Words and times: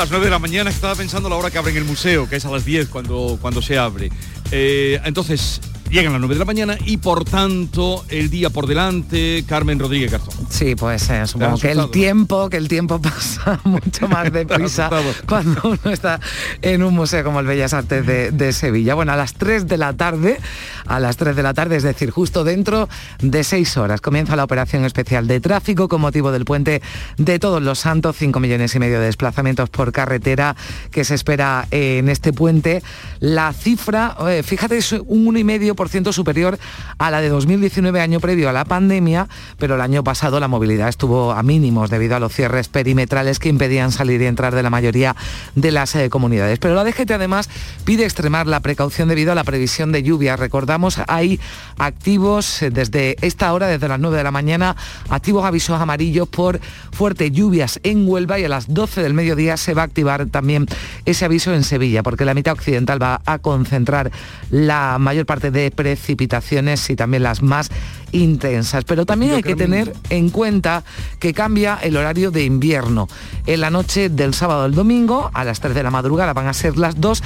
las 0.00 0.10
9 0.10 0.24
de 0.24 0.30
la 0.30 0.38
mañana, 0.38 0.70
estaba 0.70 0.94
pensando 0.94 1.28
la 1.28 1.36
hora 1.36 1.50
que 1.50 1.58
abren 1.58 1.76
el 1.76 1.84
museo, 1.84 2.26
que 2.26 2.36
es 2.36 2.44
a 2.46 2.50
las 2.50 2.64
10 2.64 2.88
cuando, 2.88 3.36
cuando 3.38 3.60
se 3.60 3.76
abre. 3.76 4.10
Eh, 4.50 4.98
entonces, 5.04 5.60
llegan 5.90 6.12
las 6.12 6.20
9 6.20 6.34
de 6.34 6.38
la 6.38 6.44
mañana 6.44 6.78
y 6.84 6.98
por 6.98 7.24
tanto 7.24 8.04
el 8.08 8.30
día 8.30 8.50
por 8.50 8.66
delante, 8.66 9.44
Carmen 9.46 9.78
Rodríguez 9.78 10.12
Garzón. 10.12 10.46
Sí, 10.48 10.76
pues 10.76 11.10
eh, 11.10 11.26
supongo 11.26 11.58
que 11.58 11.72
el 11.72 11.90
tiempo, 11.90 12.48
que 12.48 12.56
el 12.56 12.68
tiempo 12.68 12.98
pasa 13.02 13.60
mucho 13.64 14.08
más 14.08 14.32
deprisa 14.32 14.90
cuando 15.28 15.60
uno 15.64 15.92
está 15.92 16.20
en 16.62 16.82
un 16.82 16.94
museo 16.94 17.24
como 17.24 17.40
el 17.40 17.46
Bellas 17.46 17.74
Artes 17.74 18.06
de, 18.06 18.30
de, 18.30 18.52
Sevilla. 18.52 18.94
Bueno, 18.94 19.12
a 19.12 19.16
las 19.16 19.34
3 19.34 19.66
de 19.66 19.78
la 19.78 19.92
tarde, 19.94 20.38
a 20.86 21.00
las 21.00 21.16
3 21.16 21.34
de 21.34 21.42
la 21.42 21.54
tarde, 21.54 21.76
es 21.76 21.82
decir, 21.82 22.10
justo 22.10 22.44
dentro 22.44 22.88
de 23.20 23.42
6 23.42 23.76
horas, 23.76 24.00
comienza 24.00 24.36
la 24.36 24.44
operación 24.44 24.84
especial 24.84 25.26
de 25.26 25.40
tráfico 25.40 25.88
con 25.88 26.00
motivo 26.00 26.30
del 26.30 26.44
puente 26.44 26.82
de 27.16 27.38
Todos 27.38 27.62
los 27.62 27.80
Santos, 27.80 28.16
5 28.16 28.38
millones 28.38 28.74
y 28.74 28.78
medio 28.78 29.00
de 29.00 29.06
desplazamientos 29.06 29.70
por 29.70 29.92
carretera 29.92 30.54
que 30.90 31.04
se 31.04 31.14
espera 31.14 31.66
en 31.70 32.08
este 32.08 32.32
puente. 32.32 32.82
La 33.18 33.52
cifra, 33.52 34.16
eh, 34.28 34.42
fíjate, 34.44 34.78
es 34.78 34.92
un 34.92 35.26
1,5% 35.26 35.79
superior 35.88 36.58
a 36.98 37.10
la 37.10 37.22
de 37.22 37.30
2019, 37.30 38.00
año 38.02 38.20
previo 38.20 38.50
a 38.50 38.52
la 38.52 38.66
pandemia, 38.66 39.28
pero 39.58 39.76
el 39.76 39.80
año 39.80 40.04
pasado 40.04 40.38
la 40.38 40.46
movilidad 40.46 40.90
estuvo 40.90 41.32
a 41.32 41.42
mínimos 41.42 41.88
debido 41.88 42.16
a 42.16 42.20
los 42.20 42.34
cierres 42.34 42.68
perimetrales 42.68 43.38
que 43.38 43.48
impedían 43.48 43.90
salir 43.90 44.20
y 44.20 44.26
entrar 44.26 44.54
de 44.54 44.62
la 44.62 44.68
mayoría 44.68 45.16
de 45.54 45.70
las 45.70 45.94
eh, 45.94 46.10
comunidades. 46.10 46.58
Pero 46.58 46.74
la 46.74 46.84
DGT 46.84 47.12
además 47.12 47.48
pide 47.84 48.04
extremar 48.04 48.46
la 48.46 48.60
precaución 48.60 49.08
debido 49.08 49.32
a 49.32 49.34
la 49.34 49.44
previsión 49.44 49.90
de 49.90 50.02
lluvia. 50.02 50.36
Recordamos, 50.36 50.98
hay 51.08 51.40
activos 51.78 52.62
eh, 52.62 52.70
desde 52.70 53.16
esta 53.22 53.52
hora, 53.54 53.66
desde 53.66 53.88
las 53.88 53.98
9 53.98 54.18
de 54.18 54.24
la 54.24 54.30
mañana, 54.30 54.76
activos 55.08 55.46
avisos 55.46 55.80
amarillos 55.80 56.28
por 56.28 56.60
fuertes 56.92 57.32
lluvias 57.32 57.80
en 57.84 58.06
Huelva 58.06 58.38
y 58.38 58.44
a 58.44 58.50
las 58.50 58.72
12 58.72 59.02
del 59.02 59.14
mediodía 59.14 59.56
se 59.56 59.72
va 59.72 59.82
a 59.82 59.86
activar 59.86 60.26
también 60.26 60.66
ese 61.06 61.24
aviso 61.24 61.54
en 61.54 61.64
Sevilla, 61.64 62.02
porque 62.02 62.26
la 62.26 62.34
mitad 62.34 62.52
occidental 62.52 63.02
va 63.02 63.22
a 63.24 63.38
concentrar 63.38 64.10
la 64.50 64.98
mayor 64.98 65.26
parte 65.26 65.50
de 65.50 65.69
precipitaciones 65.70 66.88
y 66.90 66.96
también 66.96 67.22
las 67.22 67.42
más 67.42 67.70
intensas. 68.12 68.84
Pero 68.84 69.06
también 69.06 69.34
hay 69.34 69.42
que 69.42 69.56
tener 69.56 69.94
en 70.10 70.30
cuenta 70.30 70.84
que 71.18 71.32
cambia 71.32 71.78
el 71.82 71.96
horario 71.96 72.30
de 72.30 72.44
invierno. 72.44 73.08
En 73.46 73.60
la 73.60 73.70
noche 73.70 74.08
del 74.08 74.34
sábado 74.34 74.64
al 74.64 74.74
domingo, 74.74 75.30
a 75.34 75.44
las 75.44 75.60
3 75.60 75.74
de 75.74 75.82
la 75.82 75.90
madrugada 75.90 76.32
van 76.32 76.48
a 76.48 76.54
ser 76.54 76.76
las 76.76 77.00
2 77.00 77.22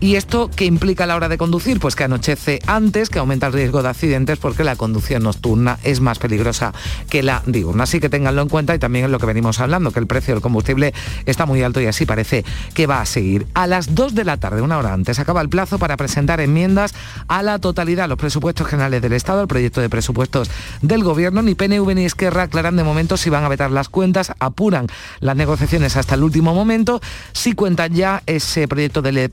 ¿Y 0.00 0.14
esto 0.14 0.48
qué 0.54 0.64
implica 0.64 1.04
a 1.04 1.06
la 1.08 1.16
hora 1.16 1.28
de 1.28 1.38
conducir? 1.38 1.80
Pues 1.80 1.96
que 1.96 2.04
anochece 2.04 2.60
antes, 2.68 3.10
que 3.10 3.18
aumenta 3.18 3.48
el 3.48 3.52
riesgo 3.52 3.82
de 3.82 3.88
accidentes 3.88 4.38
porque 4.38 4.62
la 4.62 4.76
conducción 4.76 5.24
nocturna 5.24 5.80
es 5.82 6.00
más 6.00 6.20
peligrosa 6.20 6.72
que 7.10 7.24
la 7.24 7.42
diurna. 7.46 7.82
Así 7.82 7.98
que 7.98 8.08
ténganlo 8.08 8.42
en 8.42 8.48
cuenta 8.48 8.76
y 8.76 8.78
también 8.78 9.06
es 9.06 9.10
lo 9.10 9.18
que 9.18 9.26
venimos 9.26 9.58
hablando, 9.58 9.90
que 9.90 9.98
el 9.98 10.06
precio 10.06 10.34
del 10.34 10.40
combustible 10.40 10.94
está 11.26 11.46
muy 11.46 11.64
alto 11.64 11.80
y 11.80 11.86
así 11.86 12.06
parece 12.06 12.44
que 12.74 12.86
va 12.86 13.00
a 13.00 13.06
seguir. 13.06 13.48
A 13.54 13.66
las 13.66 13.96
2 13.96 14.14
de 14.14 14.24
la 14.24 14.36
tarde, 14.36 14.62
una 14.62 14.78
hora 14.78 14.92
antes, 14.92 15.18
acaba 15.18 15.40
el 15.40 15.48
plazo 15.48 15.80
para 15.80 15.96
presentar 15.96 16.40
enmiendas 16.40 16.94
a 17.26 17.42
la 17.42 17.58
totalidad 17.58 18.08
los 18.08 18.18
presupuestos 18.18 18.68
generales 18.68 19.02
del 19.02 19.14
Estado, 19.14 19.42
el 19.42 19.48
proyecto 19.48 19.80
de 19.80 19.88
presupuestos 19.88 20.48
del 20.80 21.02
Gobierno. 21.02 21.42
Ni 21.42 21.56
PNV 21.56 21.94
ni 21.96 22.04
Esquerra 22.04 22.44
aclaran 22.44 22.76
de 22.76 22.84
momento 22.84 23.16
si 23.16 23.30
van 23.30 23.42
a 23.42 23.48
vetar 23.48 23.72
las 23.72 23.88
cuentas, 23.88 24.32
apuran 24.38 24.86
las 25.18 25.34
negociaciones 25.34 25.96
hasta 25.96 26.14
el 26.14 26.22
último 26.22 26.54
momento. 26.54 27.00
Si 27.32 27.54
cuentan 27.54 27.94
ya 27.94 28.22
ese 28.26 28.68
proyecto 28.68 29.02
de 29.02 29.28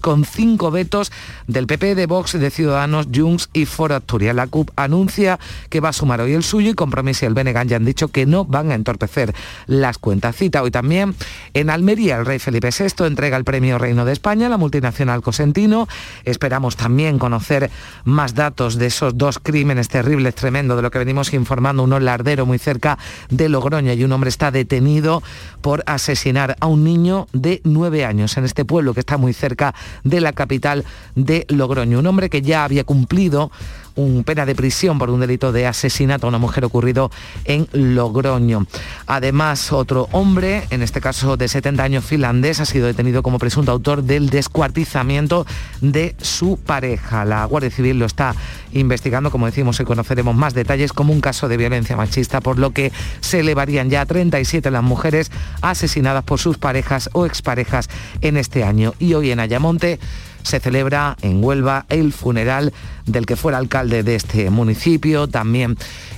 con 0.00 0.24
cinco 0.24 0.70
vetos 0.70 1.12
del 1.46 1.66
PP, 1.66 1.94
de 1.94 2.06
Vox, 2.06 2.32
de 2.32 2.50
Ciudadanos, 2.50 3.08
Junts 3.14 3.48
y 3.52 3.66
Foro 3.66 3.96
Asturias. 3.96 4.34
La 4.34 4.46
CUP 4.46 4.70
anuncia 4.76 5.38
que 5.68 5.80
va 5.80 5.90
a 5.90 5.92
sumar 5.92 6.20
hoy 6.20 6.34
el 6.34 6.42
suyo 6.42 6.70
y 6.70 6.74
Compromiso 6.74 7.24
y 7.24 7.28
el 7.28 7.34
Benegan 7.34 7.68
ya 7.68 7.76
han 7.76 7.84
dicho 7.84 8.08
que 8.08 8.26
no 8.26 8.44
van 8.44 8.70
a 8.70 8.74
entorpecer 8.74 9.34
las 9.66 9.98
cuentas. 9.98 10.36
Cita 10.36 10.62
hoy 10.62 10.70
también 10.70 11.14
en 11.54 11.70
Almería 11.70 12.18
el 12.18 12.26
rey 12.26 12.38
Felipe 12.38 12.70
VI 12.76 13.06
entrega 13.06 13.36
el 13.36 13.44
premio 13.44 13.78
Reino 13.78 14.04
de 14.04 14.12
España 14.12 14.48
la 14.48 14.56
multinacional 14.56 15.22
Cosentino. 15.22 15.88
Esperamos 16.24 16.76
también 16.76 17.18
conocer 17.18 17.70
más 18.04 18.34
datos 18.34 18.76
de 18.76 18.86
esos 18.86 19.16
dos 19.16 19.38
crímenes 19.38 19.88
terribles, 19.88 20.34
tremendo, 20.34 20.76
de 20.76 20.82
lo 20.82 20.90
que 20.90 20.98
venimos 20.98 21.32
informando. 21.32 21.82
Uno 21.82 22.00
lardero 22.00 22.46
muy 22.46 22.58
cerca 22.58 22.98
de 23.30 23.48
Logroño 23.48 23.92
y 23.92 24.04
un 24.04 24.12
hombre 24.12 24.30
está 24.30 24.50
detenido 24.50 25.22
por 25.60 25.82
asesinar 25.86 26.56
a 26.60 26.66
un 26.66 26.84
niño 26.84 27.26
de 27.32 27.60
nueve 27.64 28.04
años 28.04 28.36
en 28.36 28.44
este 28.44 28.64
pueblo 28.64 28.94
que 28.94 29.00
está 29.00 29.16
muy 29.16 29.32
cerca 29.32 29.74
de 30.04 30.20
la 30.20 30.32
capital 30.32 30.84
de 31.14 31.46
Logroño. 31.48 31.98
Un 31.98 32.06
hombre 32.06 32.30
que 32.30 32.42
ya 32.42 32.64
había 32.64 32.84
cumplido 32.84 33.50
un 33.94 34.24
pena 34.24 34.46
de 34.46 34.54
prisión 34.54 34.98
por 34.98 35.10
un 35.10 35.20
delito 35.20 35.52
de 35.52 35.66
asesinato 35.66 36.26
a 36.26 36.28
una 36.28 36.38
mujer 36.38 36.64
ocurrido 36.64 37.10
en 37.44 37.68
Logroño. 37.72 38.66
Además, 39.06 39.72
otro 39.72 40.08
hombre, 40.12 40.64
en 40.70 40.82
este 40.82 41.00
caso 41.00 41.36
de 41.36 41.48
70 41.48 41.82
años 41.82 42.04
finlandés, 42.04 42.60
ha 42.60 42.66
sido 42.66 42.86
detenido 42.86 43.22
como 43.22 43.38
presunto 43.38 43.72
autor 43.72 44.02
del 44.02 44.30
descuartizamiento 44.30 45.46
de 45.80 46.14
su 46.20 46.58
pareja. 46.58 47.24
La 47.24 47.44
Guardia 47.44 47.70
Civil 47.70 47.98
lo 47.98 48.06
está 48.06 48.34
investigando, 48.72 49.30
como 49.30 49.46
decimos, 49.46 49.78
y 49.80 49.84
conoceremos 49.84 50.34
más 50.34 50.54
detalles 50.54 50.92
como 50.92 51.12
un 51.12 51.20
caso 51.20 51.48
de 51.48 51.56
violencia 51.56 51.96
machista, 51.96 52.40
por 52.40 52.58
lo 52.58 52.70
que 52.70 52.92
se 53.20 53.40
elevarían 53.40 53.90
ya 53.90 54.02
a 54.02 54.06
37 54.06 54.70
las 54.70 54.82
mujeres 54.82 55.30
asesinadas 55.60 56.24
por 56.24 56.38
sus 56.38 56.58
parejas 56.58 57.10
o 57.12 57.26
exparejas 57.26 57.88
en 58.20 58.36
este 58.36 58.64
año. 58.64 58.94
Y 58.98 59.14
hoy 59.14 59.30
en 59.30 59.40
Ayamonte 59.40 59.98
se 60.42 60.60
celebra 60.60 61.16
en 61.22 61.42
Huelva 61.42 61.86
el 61.88 62.12
funeral 62.12 62.72
del 63.06 63.26
que 63.26 63.36
fuera 63.36 63.58
alcalde 63.58 64.02
de 64.02 64.14
este 64.14 64.50
municipio, 64.50 65.28
también 65.28 65.76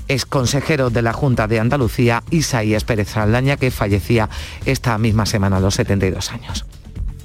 es 0.08 0.26
consejero 0.26 0.90
de 0.90 1.02
la 1.02 1.12
Junta 1.12 1.46
de 1.48 1.60
Andalucía, 1.60 2.22
Isaías 2.30 2.84
Pérez 2.84 3.10
Saldaña, 3.10 3.56
que 3.56 3.70
fallecía 3.70 4.28
esta 4.66 4.98
misma 4.98 5.26
semana 5.26 5.56
a 5.56 5.60
los 5.60 5.74
72 5.74 6.32
años. 6.32 6.66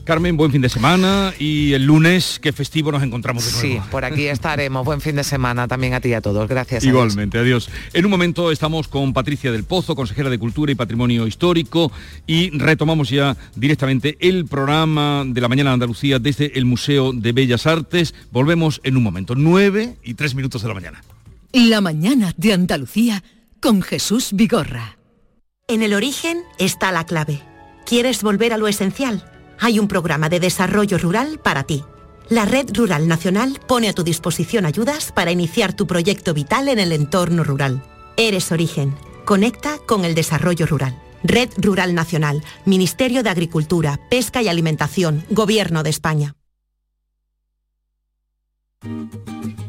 Carmen, 0.09 0.35
buen 0.37 0.51
fin 0.51 0.63
de 0.63 0.69
semana 0.69 1.35
y 1.37 1.73
el 1.73 1.85
lunes, 1.85 2.39
qué 2.41 2.51
festivo 2.51 2.91
nos 2.91 3.03
encontramos 3.03 3.45
de 3.45 3.51
nuevo. 3.51 3.83
Sí, 3.83 3.89
por 3.91 4.03
aquí 4.05 4.25
estaremos. 4.25 4.83
buen 4.83 5.01
fin 5.01 5.15
de 5.15 5.23
semana 5.23 5.67
también 5.67 5.93
a 5.93 6.01
ti 6.01 6.09
y 6.09 6.13
a 6.13 6.21
todos. 6.21 6.49
Gracias. 6.49 6.83
Igualmente, 6.83 7.37
adiós. 7.37 7.69
En 7.93 8.05
un 8.05 8.09
momento 8.09 8.51
estamos 8.51 8.87
con 8.87 9.13
Patricia 9.13 9.51
del 9.51 9.65
Pozo, 9.65 9.93
consejera 9.93 10.31
de 10.31 10.39
Cultura 10.39 10.71
y 10.71 10.75
Patrimonio 10.75 11.27
Histórico, 11.27 11.91
y 12.25 12.49
retomamos 12.57 13.11
ya 13.11 13.37
directamente 13.55 14.17
el 14.19 14.47
programa 14.47 15.25
de 15.27 15.41
la 15.41 15.47
Mañana 15.47 15.69
de 15.69 15.73
Andalucía 15.75 16.17
desde 16.17 16.57
el 16.57 16.65
Museo 16.65 17.13
de 17.13 17.31
Bellas 17.31 17.67
Artes. 17.67 18.15
Volvemos 18.31 18.81
en 18.83 18.97
un 18.97 19.03
momento, 19.03 19.35
nueve 19.35 19.97
y 20.03 20.15
tres 20.15 20.33
minutos 20.33 20.63
de 20.63 20.69
la 20.69 20.73
mañana. 20.73 21.03
La 21.53 21.81
Mañana 21.81 22.33
de 22.35 22.53
Andalucía 22.53 23.23
con 23.61 23.83
Jesús 23.83 24.29
Vigorra. 24.33 24.97
En 25.67 25.83
el 25.83 25.93
origen 25.93 26.39
está 26.57 26.91
la 26.91 27.05
clave. 27.05 27.43
¿Quieres 27.85 28.23
volver 28.23 28.53
a 28.53 28.57
lo 28.57 28.67
esencial? 28.67 29.23
Hay 29.59 29.79
un 29.79 29.87
programa 29.87 30.29
de 30.29 30.39
desarrollo 30.39 30.97
rural 30.97 31.39
para 31.39 31.63
ti. 31.63 31.83
La 32.29 32.45
Red 32.45 32.75
Rural 32.75 33.07
Nacional 33.07 33.59
pone 33.67 33.89
a 33.89 33.93
tu 33.93 34.03
disposición 34.03 34.65
ayudas 34.65 35.11
para 35.11 35.31
iniciar 35.31 35.73
tu 35.73 35.87
proyecto 35.87 36.33
vital 36.33 36.67
en 36.67 36.79
el 36.79 36.91
entorno 36.91 37.43
rural. 37.43 37.83
Eres 38.17 38.51
origen. 38.51 38.95
Conecta 39.25 39.77
con 39.85 40.05
el 40.05 40.15
desarrollo 40.15 40.65
rural. 40.65 41.01
Red 41.23 41.49
Rural 41.57 41.95
Nacional, 41.95 42.43
Ministerio 42.65 43.23
de 43.23 43.29
Agricultura, 43.29 43.99
Pesca 44.09 44.41
y 44.41 44.47
Alimentación, 44.47 45.23
Gobierno 45.29 45.83
de 45.83 45.89
España. 45.89 46.35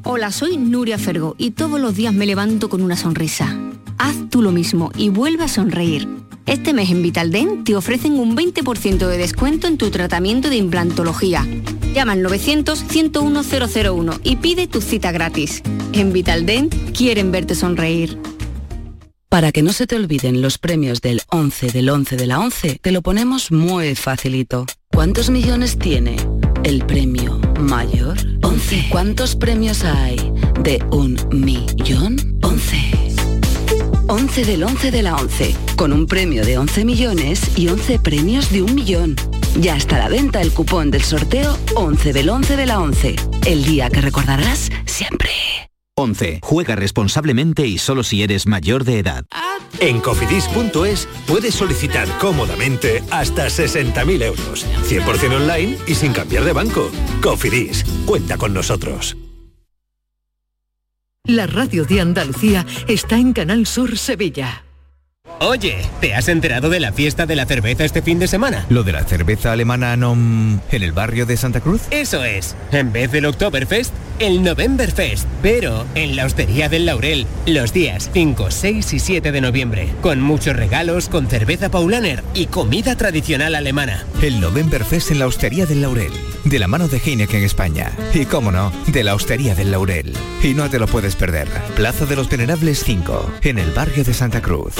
Hola, 0.05 0.31
soy 0.31 0.57
Nuria 0.57 0.99
Fergo 0.99 1.35
y 1.39 1.53
todos 1.53 1.81
los 1.81 1.95
días 1.95 2.15
me 2.15 2.27
levanto 2.27 2.69
con 2.69 2.83
una 2.83 2.97
sonrisa. 2.97 3.57
Haz 3.99 4.17
tú 4.31 4.43
lo 4.43 4.53
mismo 4.53 4.93
y 4.97 5.09
vuelve 5.09 5.45
a 5.45 5.49
sonreír. 5.49 6.09
Este 6.47 6.73
mes 6.73 6.91
en 6.91 7.03
Vitaldent 7.03 7.65
te 7.65 7.77
ofrecen 7.77 8.19
un 8.19 8.37
20% 8.37 9.07
de 9.07 9.19
descuento 9.19 9.67
en 9.67 9.79
tu 9.79 9.91
tratamiento 9.91 10.49
de 10.49 10.57
implantología. 10.57 11.47
Llama 11.95 12.13
al 12.13 12.25
900-101-001 12.25 14.21
y 14.25 14.37
pide 14.37 14.67
tu 14.67 14.81
cita 14.81 15.13
gratis. 15.13 15.63
En 15.93 16.13
Vitaldent 16.13 16.75
quieren 16.97 17.31
verte 17.33 17.55
sonreír. 17.55 18.19
Para 19.29 19.53
que 19.53 19.63
no 19.63 19.73
se 19.73 19.87
te 19.87 19.95
olviden 19.95 20.43
los 20.43 20.59
premios 20.59 21.01
del 21.01 21.23
11 21.29 21.71
del 21.71 21.89
11 21.89 22.17
de 22.17 22.27
la 22.27 22.41
11, 22.41 22.81
te 22.83 22.91
lo 22.91 23.01
ponemos 23.01 23.53
muy 23.53 23.95
facilito. 23.95 24.67
¿Cuántos 24.93 25.31
millones 25.31 25.79
tiene 25.79 26.17
el 26.65 26.85
premio 26.85 27.41
mayor? 27.61 28.19
11. 28.43 28.87
¿Cuántos 28.91 29.37
premios 29.37 29.85
hay 29.85 30.17
de 30.65 30.85
un 30.91 31.17
millón? 31.31 32.41
11. 32.43 33.10
11 34.11 34.45
del 34.45 34.65
11 34.65 34.91
de 34.91 35.03
la 35.05 35.15
11, 35.15 35.55
con 35.77 35.93
un 35.93 36.05
premio 36.07 36.45
de 36.45 36.59
11 36.59 36.85
millones 36.85 37.57
y 37.57 37.69
11 37.69 38.01
premios 38.01 38.51
de 38.51 38.61
un 38.61 38.75
millón. 38.75 39.15
Ya 39.61 39.77
está 39.77 39.97
a 39.97 39.99
la 40.01 40.09
venta 40.09 40.41
el 40.41 40.51
cupón 40.51 40.91
del 40.91 41.05
sorteo 41.05 41.57
11 41.77 42.13
del 42.13 42.29
11 42.29 42.57
de 42.57 42.67
la 42.67 42.81
11, 42.81 43.15
el 43.47 43.63
día 43.63 43.89
que 43.89 44.01
recordarás 44.01 44.69
siempre. 44.85 45.31
11. 45.97 46.41
Juega 46.43 46.75
responsablemente 46.75 47.69
y 47.69 47.79
solo 47.79 48.03
si 48.03 48.25
eres 48.25 48.49
mayor 48.49 48.83
de 48.83 48.99
edad. 48.99 49.27
En 49.79 50.01
cofidis.es 50.01 51.07
puedes 51.29 51.55
solicitar 51.55 52.09
cómodamente 52.19 53.05
hasta 53.13 53.47
60.000 53.47 54.25
euros, 54.25 54.67
100% 54.89 55.37
online 55.37 55.79
y 55.87 55.95
sin 55.95 56.13
cambiar 56.13 56.43
de 56.43 56.53
banco. 56.53 56.91
Cofidis, 57.23 57.85
cuenta 58.07 58.39
con 58.39 58.53
nosotros. 58.55 59.17
La 61.27 61.47
radio 61.47 61.85
de 61.85 62.01
Andalucía 62.01 62.65
está 62.89 63.17
en 63.17 63.35
Canal 63.35 63.67
Sur 63.67 63.99
Sevilla. 63.99 64.65
Oye, 65.39 65.79
¿te 66.03 66.15
has 66.15 66.29
enterado 66.29 66.69
de 66.69 66.81
la 66.81 66.93
fiesta 66.93 67.25
de 67.25 67.35
la 67.35 67.47
cerveza 67.47 67.85
este 67.85 68.03
fin 68.03 68.19
de 68.19 68.29
semana? 68.29 68.67
¿Lo 68.69 68.83
de 68.83 68.93
la 68.93 69.05
cerveza 69.05 69.53
alemana 69.53 69.97
no... 69.97 70.13
en 70.13 70.83
el 70.83 70.93
barrio 70.93 71.25
de 71.25 71.37
Santa 71.39 71.61
Cruz? 71.61 71.83
Eso 71.91 72.25
es. 72.25 72.55
En 72.73 72.93
vez 72.93 73.11
del 73.11 73.25
Oktoberfest, 73.25 73.95
el 74.19 74.43
Novemberfest. 74.43 75.27
Pero 75.43 75.87
en 75.95 76.15
la 76.15 76.27
Hostería 76.27 76.69
del 76.69 76.85
Laurel, 76.85 77.27
los 77.47 77.73
días 77.73 78.11
5, 78.13 78.51
6 78.51 78.93
y 78.93 78.99
7 78.99 79.33
de 79.33 79.41
noviembre. 79.41 79.89
Con 80.03 80.21
muchos 80.21 80.55
regalos, 80.57 81.09
con 81.09 81.27
cerveza 81.27 81.71
Paulaner 81.71 82.23
y 82.35 82.47
comida 82.47 82.97
tradicional 82.97 83.55
alemana. 83.55 84.05
El 84.21 84.41
Novemberfest 84.41 85.11
en 85.11 85.21
la 85.21 85.27
Hostería 85.27 85.65
del 85.65 85.81
Laurel. 85.81 86.13
De 86.45 86.59
la 86.59 86.69
mano 86.69 86.87
de 86.87 86.99
Heineken 86.99 87.43
España. 87.43 87.93
Y 88.13 88.27
cómo 88.27 88.53
no, 88.53 88.73
de 88.89 89.05
la 89.05 89.15
Hostería 89.15 89.55
del 89.55 89.71
Laurel. 89.71 90.13
Y 90.43 90.55
no 90.55 90.69
te 90.69 90.79
lo 90.79 90.87
puedes 90.87 91.17
perder. 91.17 91.49
Plaza 91.77 92.05
de 92.05 92.17
los 92.17 92.29
Venerables 92.29 92.85
5, 92.85 93.39
en 93.43 93.59
el 93.59 93.71
barrio 93.73 94.05
de 94.05 94.13
Santa 94.13 94.43
Cruz. 94.43 94.75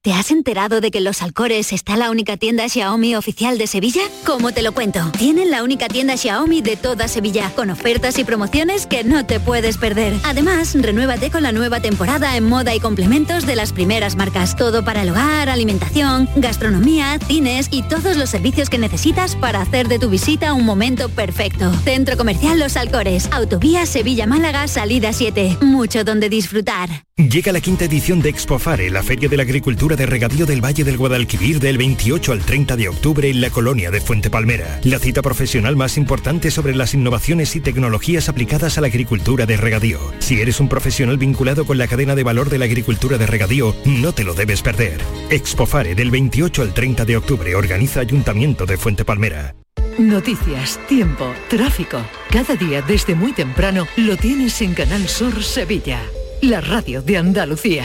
¿Te 0.00 0.12
has 0.12 0.30
enterado 0.30 0.80
de 0.80 0.92
que 0.92 0.98
en 0.98 1.04
Los 1.04 1.22
Alcores 1.22 1.72
está 1.72 1.96
la 1.96 2.12
única 2.12 2.36
tienda 2.36 2.68
Xiaomi 2.68 3.16
oficial 3.16 3.58
de 3.58 3.66
Sevilla? 3.66 4.02
¿Cómo 4.24 4.52
te 4.52 4.62
lo 4.62 4.70
cuento? 4.70 5.00
Tienen 5.18 5.50
la 5.50 5.64
única 5.64 5.88
tienda 5.88 6.16
Xiaomi 6.16 6.62
de 6.62 6.76
toda 6.76 7.08
Sevilla, 7.08 7.50
con 7.56 7.68
ofertas 7.70 8.16
y 8.18 8.24
promociones 8.24 8.86
que 8.86 9.02
no 9.02 9.26
te 9.26 9.40
puedes 9.40 9.76
perder. 9.76 10.14
Además, 10.22 10.76
renuévate 10.80 11.32
con 11.32 11.42
la 11.42 11.50
nueva 11.50 11.80
temporada 11.80 12.36
en 12.36 12.48
moda 12.48 12.76
y 12.76 12.80
complementos 12.80 13.44
de 13.44 13.56
las 13.56 13.72
primeras 13.72 14.14
marcas. 14.14 14.54
Todo 14.54 14.84
para 14.84 15.02
el 15.02 15.10
hogar, 15.10 15.48
alimentación, 15.48 16.28
gastronomía, 16.36 17.18
cines 17.26 17.66
y 17.72 17.82
todos 17.82 18.16
los 18.16 18.30
servicios 18.30 18.70
que 18.70 18.78
necesitas 18.78 19.34
para 19.34 19.62
hacer 19.62 19.88
de 19.88 19.98
tu 19.98 20.08
visita 20.08 20.52
un 20.52 20.64
momento 20.64 21.08
perfecto. 21.08 21.72
Centro 21.82 22.16
Comercial 22.16 22.60
Los 22.60 22.76
Alcores, 22.76 23.28
Autovía 23.32 23.84
Sevilla-Málaga, 23.84 24.68
salida 24.68 25.12
7. 25.12 25.58
Mucho 25.62 26.04
donde 26.04 26.28
disfrutar. 26.28 26.88
Llega 27.16 27.50
la 27.50 27.60
quinta 27.60 27.84
edición 27.84 28.22
de 28.22 28.28
Expofare, 28.28 28.90
la 28.90 29.02
Feria 29.02 29.28
de 29.28 29.36
la 29.36 29.42
Agricultura 29.42 29.87
de 29.96 30.06
Regadío 30.06 30.46
del 30.46 30.64
Valle 30.64 30.84
del 30.84 30.96
Guadalquivir 30.96 31.60
del 31.60 31.78
28 31.78 32.32
al 32.32 32.40
30 32.40 32.76
de 32.76 32.88
octubre 32.88 33.28
en 33.28 33.40
la 33.40 33.50
colonia 33.50 33.90
de 33.90 34.00
Fuente 34.00 34.30
Palmera. 34.30 34.80
La 34.84 34.98
cita 34.98 35.22
profesional 35.22 35.76
más 35.76 35.96
importante 35.96 36.50
sobre 36.50 36.74
las 36.74 36.94
innovaciones 36.94 37.54
y 37.56 37.60
tecnologías 37.60 38.28
aplicadas 38.28 38.78
a 38.78 38.80
la 38.80 38.88
agricultura 38.88 39.46
de 39.46 39.56
regadío. 39.56 40.00
Si 40.18 40.40
eres 40.40 40.60
un 40.60 40.68
profesional 40.68 41.18
vinculado 41.18 41.66
con 41.66 41.78
la 41.78 41.86
cadena 41.86 42.14
de 42.14 42.24
valor 42.24 42.50
de 42.50 42.58
la 42.58 42.64
agricultura 42.64 43.18
de 43.18 43.26
regadío, 43.26 43.74
no 43.84 44.12
te 44.12 44.24
lo 44.24 44.34
debes 44.34 44.62
perder. 44.62 45.00
Expofare 45.30 45.94
del 45.94 46.10
28 46.10 46.62
al 46.62 46.74
30 46.74 47.04
de 47.04 47.16
octubre 47.16 47.54
organiza 47.54 48.00
Ayuntamiento 48.00 48.66
de 48.66 48.76
Fuente 48.76 49.04
Palmera. 49.04 49.54
Noticias, 49.98 50.78
tiempo, 50.88 51.32
tráfico. 51.48 52.00
Cada 52.30 52.54
día 52.54 52.82
desde 52.82 53.14
muy 53.14 53.32
temprano 53.32 53.86
lo 53.96 54.16
tienes 54.16 54.60
en 54.62 54.74
Canal 54.74 55.08
Sur 55.08 55.42
Sevilla 55.42 56.00
la 56.42 56.60
radio 56.60 57.02
de 57.02 57.16
Andalucía. 57.16 57.84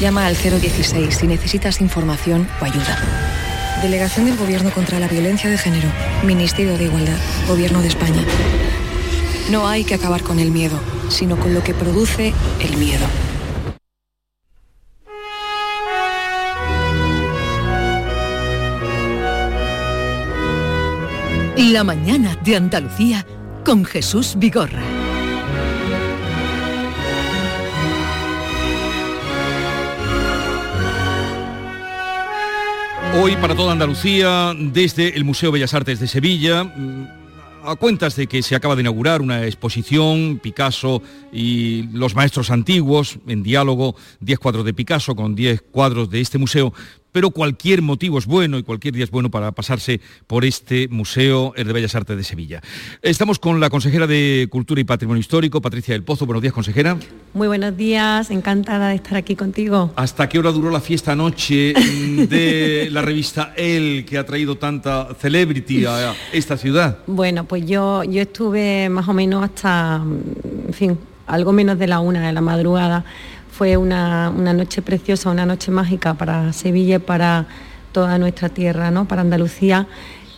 Llama 0.00 0.26
al 0.26 0.34
016 0.34 1.14
si 1.14 1.26
necesitas 1.26 1.82
información 1.82 2.48
o 2.58 2.64
ayuda. 2.64 2.98
Delegación 3.82 4.24
del 4.24 4.36
Gobierno 4.38 4.70
contra 4.70 4.98
la 4.98 5.06
Violencia 5.08 5.50
de 5.50 5.58
Género. 5.58 5.88
Ministerio 6.24 6.78
de 6.78 6.84
Igualdad. 6.84 7.18
Gobierno 7.46 7.82
de 7.82 7.88
España. 7.88 8.24
No 9.50 9.68
hay 9.68 9.84
que 9.84 9.94
acabar 9.94 10.22
con 10.22 10.38
el 10.38 10.52
miedo, 10.52 10.80
sino 11.10 11.36
con 11.36 11.52
lo 11.52 11.62
que 11.62 11.74
produce 11.74 12.32
el 12.60 12.76
miedo. 12.78 13.06
La 21.56 21.84
mañana 21.84 22.36
de 22.42 22.56
Andalucía 22.56 23.26
con 23.66 23.84
Jesús 23.84 24.34
Vigorra. 24.38 24.99
Hoy 33.12 33.34
para 33.36 33.56
toda 33.56 33.72
Andalucía, 33.72 34.54
desde 34.56 35.16
el 35.16 35.24
Museo 35.24 35.50
Bellas 35.50 35.74
Artes 35.74 35.98
de 35.98 36.06
Sevilla, 36.06 36.62
mm, 36.62 37.08
a 37.64 37.74
cuentas 37.74 38.14
de 38.14 38.28
que 38.28 38.40
se 38.42 38.54
acaba 38.54 38.76
de 38.76 38.82
inaugurar 38.82 39.20
una 39.20 39.44
exposición, 39.46 40.38
Picasso 40.40 41.02
y 41.32 41.82
los 41.92 42.14
maestros 42.14 42.50
antiguos, 42.50 43.18
en 43.26 43.42
diálogo, 43.42 43.96
10 44.20 44.38
cuadros 44.38 44.64
de 44.64 44.74
Picasso 44.74 45.16
con 45.16 45.34
10 45.34 45.60
cuadros 45.60 46.08
de 46.08 46.20
este 46.20 46.38
museo, 46.38 46.72
pero 47.12 47.30
cualquier 47.30 47.82
motivo 47.82 48.18
es 48.18 48.26
bueno 48.26 48.58
y 48.58 48.62
cualquier 48.62 48.94
día 48.94 49.04
es 49.04 49.10
bueno 49.10 49.30
para 49.30 49.52
pasarse 49.52 50.00
por 50.26 50.44
este 50.44 50.88
Museo 50.88 51.52
de 51.56 51.72
Bellas 51.72 51.94
Artes 51.94 52.16
de 52.16 52.24
Sevilla. 52.24 52.60
Estamos 53.02 53.38
con 53.38 53.60
la 53.60 53.70
consejera 53.70 54.06
de 54.06 54.48
Cultura 54.50 54.80
y 54.80 54.84
Patrimonio 54.84 55.20
Histórico, 55.20 55.60
Patricia 55.60 55.94
del 55.94 56.02
Pozo. 56.02 56.26
Buenos 56.26 56.42
días, 56.42 56.54
consejera. 56.54 56.96
Muy 57.34 57.48
buenos 57.48 57.76
días, 57.76 58.30
encantada 58.30 58.88
de 58.88 58.96
estar 58.96 59.16
aquí 59.16 59.36
contigo. 59.36 59.92
¿Hasta 59.96 60.28
qué 60.28 60.38
hora 60.38 60.52
duró 60.52 60.70
la 60.70 60.80
fiesta 60.80 61.12
anoche 61.12 61.72
de 62.28 62.88
la 62.90 63.02
revista 63.02 63.52
El, 63.56 64.04
que 64.04 64.18
ha 64.18 64.26
traído 64.26 64.56
tanta 64.56 65.08
celebrity 65.18 65.84
a 65.86 66.14
esta 66.32 66.56
ciudad? 66.56 66.98
Bueno, 67.06 67.44
pues 67.44 67.66
yo, 67.66 68.04
yo 68.04 68.22
estuve 68.22 68.88
más 68.88 69.08
o 69.08 69.14
menos 69.14 69.44
hasta, 69.44 70.02
en 70.66 70.72
fin, 70.72 70.98
algo 71.26 71.52
menos 71.52 71.78
de 71.78 71.86
la 71.86 72.00
una 72.00 72.26
de 72.26 72.32
la 72.32 72.40
madrugada 72.40 73.04
fue 73.60 73.76
una, 73.76 74.30
noche 74.30 74.80
preciosa, 74.80 75.28
una 75.28 75.44
noche 75.44 75.70
mágica 75.70 76.14
para 76.14 76.50
Sevilla 76.54 76.96
y 76.96 76.98
para 76.98 77.44
toda 77.92 78.16
nuestra 78.16 78.48
tierra, 78.48 78.90
¿no? 78.90 79.06
para 79.06 79.20
Andalucía. 79.20 79.86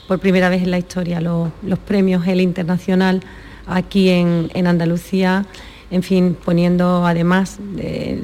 Por 0.09 0.19
primera 0.19 0.49
vez 0.49 0.65
en 0.65 0.73
la 0.73 0.79
historia 0.79 1.21
los, 1.21 1.53
premios 1.87 2.27
El 2.27 2.41
Internacional 2.41 3.23
aquí 3.69 4.09
en, 4.09 4.67
Andalucía, 4.67 5.47
en 5.93 6.03
fin, 6.03 6.37
poniendo 6.45 7.07
además 7.07 7.61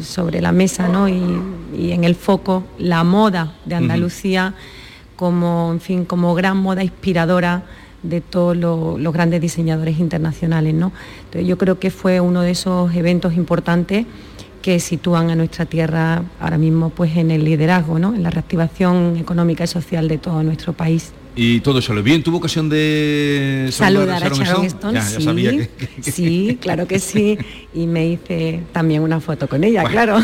sobre 0.00 0.40
la 0.40 0.50
mesa 0.50 0.88
¿no? 0.88 1.08
y, 1.08 1.92
en 1.92 2.02
el 2.02 2.16
foco 2.16 2.64
la 2.76 3.04
moda 3.04 3.54
de 3.66 3.76
Andalucía 3.76 4.54
como, 5.14 5.70
en 5.70 5.80
fin, 5.80 6.04
como 6.06 6.34
gran 6.34 6.56
moda 6.56 6.82
inspiradora 6.82 7.62
de 8.02 8.20
todos 8.20 8.56
los 8.56 9.12
grandes 9.12 9.40
diseñadores 9.40 10.00
internacionales. 10.00 10.74
¿no? 10.74 10.90
yo 11.40 11.56
creo 11.56 11.78
que 11.78 11.92
fue 11.92 12.18
uno 12.18 12.40
de 12.40 12.50
esos 12.50 12.92
eventos 12.96 13.34
importantes 13.34 14.04
que 14.68 14.80
sitúan 14.80 15.30
a 15.30 15.34
nuestra 15.34 15.64
tierra 15.64 16.22
ahora 16.38 16.58
mismo 16.58 16.90
pues 16.90 17.16
en 17.16 17.30
el 17.30 17.42
liderazgo, 17.42 17.98
¿no? 17.98 18.14
en 18.14 18.22
la 18.22 18.28
reactivación 18.28 19.16
económica 19.16 19.64
y 19.64 19.66
social 19.66 20.08
de 20.08 20.18
todo 20.18 20.42
nuestro 20.42 20.74
país. 20.74 21.10
Y 21.34 21.60
todo 21.60 21.80
salió 21.80 22.02
bien. 22.02 22.22
¿Tuvo 22.22 22.36
ocasión 22.36 22.68
de 22.68 23.70
saludar, 23.72 24.22
a 24.22 24.28
Sharon 24.28 24.66
Stone? 24.66 25.00
sí, 25.00 25.68
sí, 26.02 26.58
claro 26.60 26.86
que 26.86 26.98
sí. 26.98 27.38
Y 27.72 27.86
me 27.86 28.08
hice 28.08 28.60
también 28.70 29.00
una 29.00 29.20
foto 29.20 29.48
con 29.48 29.64
ella, 29.64 29.84
claro. 29.84 30.18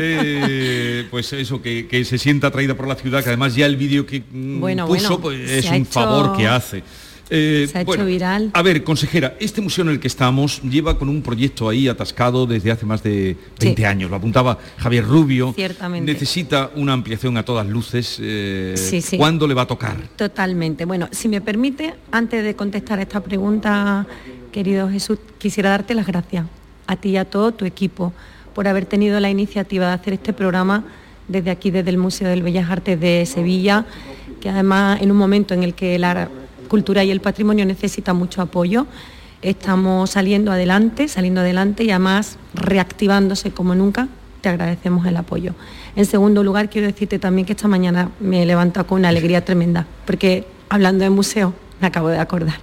Eh, 0.00 1.06
pues 1.10 1.32
eso, 1.32 1.62
que, 1.62 2.04
se 2.04 2.18
sienta 2.18 2.48
atraída 2.48 2.74
por 2.74 2.88
la 2.88 2.96
ciudad, 2.96 3.22
que 3.22 3.30
además 3.30 3.54
ya 3.54 3.66
el 3.66 3.76
vídeo 3.76 4.06
que 4.06 4.22
mm, 4.28 4.60
bueno, 4.60 4.86
puso 4.86 5.20
pues, 5.20 5.50
es 5.50 5.70
un 5.70 5.86
favor 5.86 6.36
que 6.36 6.48
hace. 6.48 6.82
Eh, 7.30 7.68
se 7.70 7.78
ha 7.78 7.80
hecho 7.82 8.04
viral. 8.04 8.50
A 8.54 8.62
ver, 8.62 8.84
consejera, 8.84 9.36
este 9.40 9.60
museo 9.60 9.84
en 9.84 9.90
el 9.90 10.00
que 10.00 10.06
estamos 10.06 10.62
lleva 10.62 10.98
con 10.98 11.08
un 11.08 11.22
proyecto 11.22 11.68
ahí 11.68 11.88
atascado 11.88 12.46
desde 12.46 12.70
hace 12.70 12.86
más 12.86 13.02
de 13.02 13.36
20 13.60 13.86
años. 13.86 14.10
Lo 14.10 14.16
apuntaba 14.16 14.58
Javier 14.78 15.04
Rubio. 15.04 15.52
Ciertamente. 15.54 16.12
Necesita 16.12 16.70
una 16.74 16.92
ampliación 16.92 17.36
a 17.36 17.44
todas 17.44 17.66
luces. 17.66 18.18
Eh, 18.20 18.74
¿Cuándo 19.16 19.46
le 19.46 19.54
va 19.54 19.62
a 19.62 19.66
tocar? 19.66 19.96
Totalmente. 20.16 20.84
Bueno, 20.84 21.08
si 21.10 21.28
me 21.28 21.40
permite, 21.40 21.94
antes 22.10 22.42
de 22.42 22.54
contestar 22.54 22.98
esta 22.98 23.20
pregunta, 23.20 24.06
querido 24.52 24.88
Jesús, 24.88 25.18
quisiera 25.38 25.70
darte 25.70 25.94
las 25.94 26.06
gracias 26.06 26.46
a 26.86 26.96
ti 26.96 27.10
y 27.10 27.16
a 27.16 27.24
todo 27.24 27.52
tu 27.52 27.64
equipo 27.64 28.12
por 28.54 28.66
haber 28.66 28.86
tenido 28.86 29.20
la 29.20 29.30
iniciativa 29.30 29.88
de 29.88 29.92
hacer 29.92 30.14
este 30.14 30.32
programa 30.32 30.84
desde 31.28 31.50
aquí, 31.50 31.70
desde 31.70 31.90
el 31.90 31.98
Museo 31.98 32.28
del 32.28 32.42
Bellas 32.42 32.70
Artes 32.70 32.98
de 32.98 33.26
Sevilla, 33.26 33.84
que 34.40 34.48
además 34.48 35.00
en 35.02 35.10
un 35.10 35.16
momento 35.16 35.52
en 35.54 35.62
el 35.62 35.74
que 35.74 35.98
la 35.98 36.28
cultura 36.68 37.04
y 37.04 37.10
el 37.10 37.20
patrimonio 37.20 37.64
necesita 37.66 38.14
mucho 38.14 38.42
apoyo. 38.42 38.86
Estamos 39.42 40.10
saliendo 40.10 40.52
adelante, 40.52 41.08
saliendo 41.08 41.40
adelante 41.40 41.84
y 41.84 41.90
además 41.90 42.38
reactivándose 42.54 43.50
como 43.50 43.74
nunca. 43.74 44.08
Te 44.40 44.48
agradecemos 44.48 45.06
el 45.06 45.16
apoyo. 45.16 45.54
En 45.96 46.06
segundo 46.06 46.44
lugar, 46.44 46.70
quiero 46.70 46.86
decirte 46.86 47.18
también 47.18 47.46
que 47.46 47.52
esta 47.52 47.66
mañana 47.66 48.10
me 48.20 48.42
he 48.42 48.46
levantado 48.46 48.86
con 48.86 49.00
una 49.00 49.08
alegría 49.08 49.44
tremenda, 49.44 49.86
porque 50.06 50.46
hablando 50.68 51.02
de 51.02 51.10
museo, 51.10 51.54
me 51.80 51.88
acabo 51.88 52.08
de 52.08 52.18
acordar. 52.18 52.56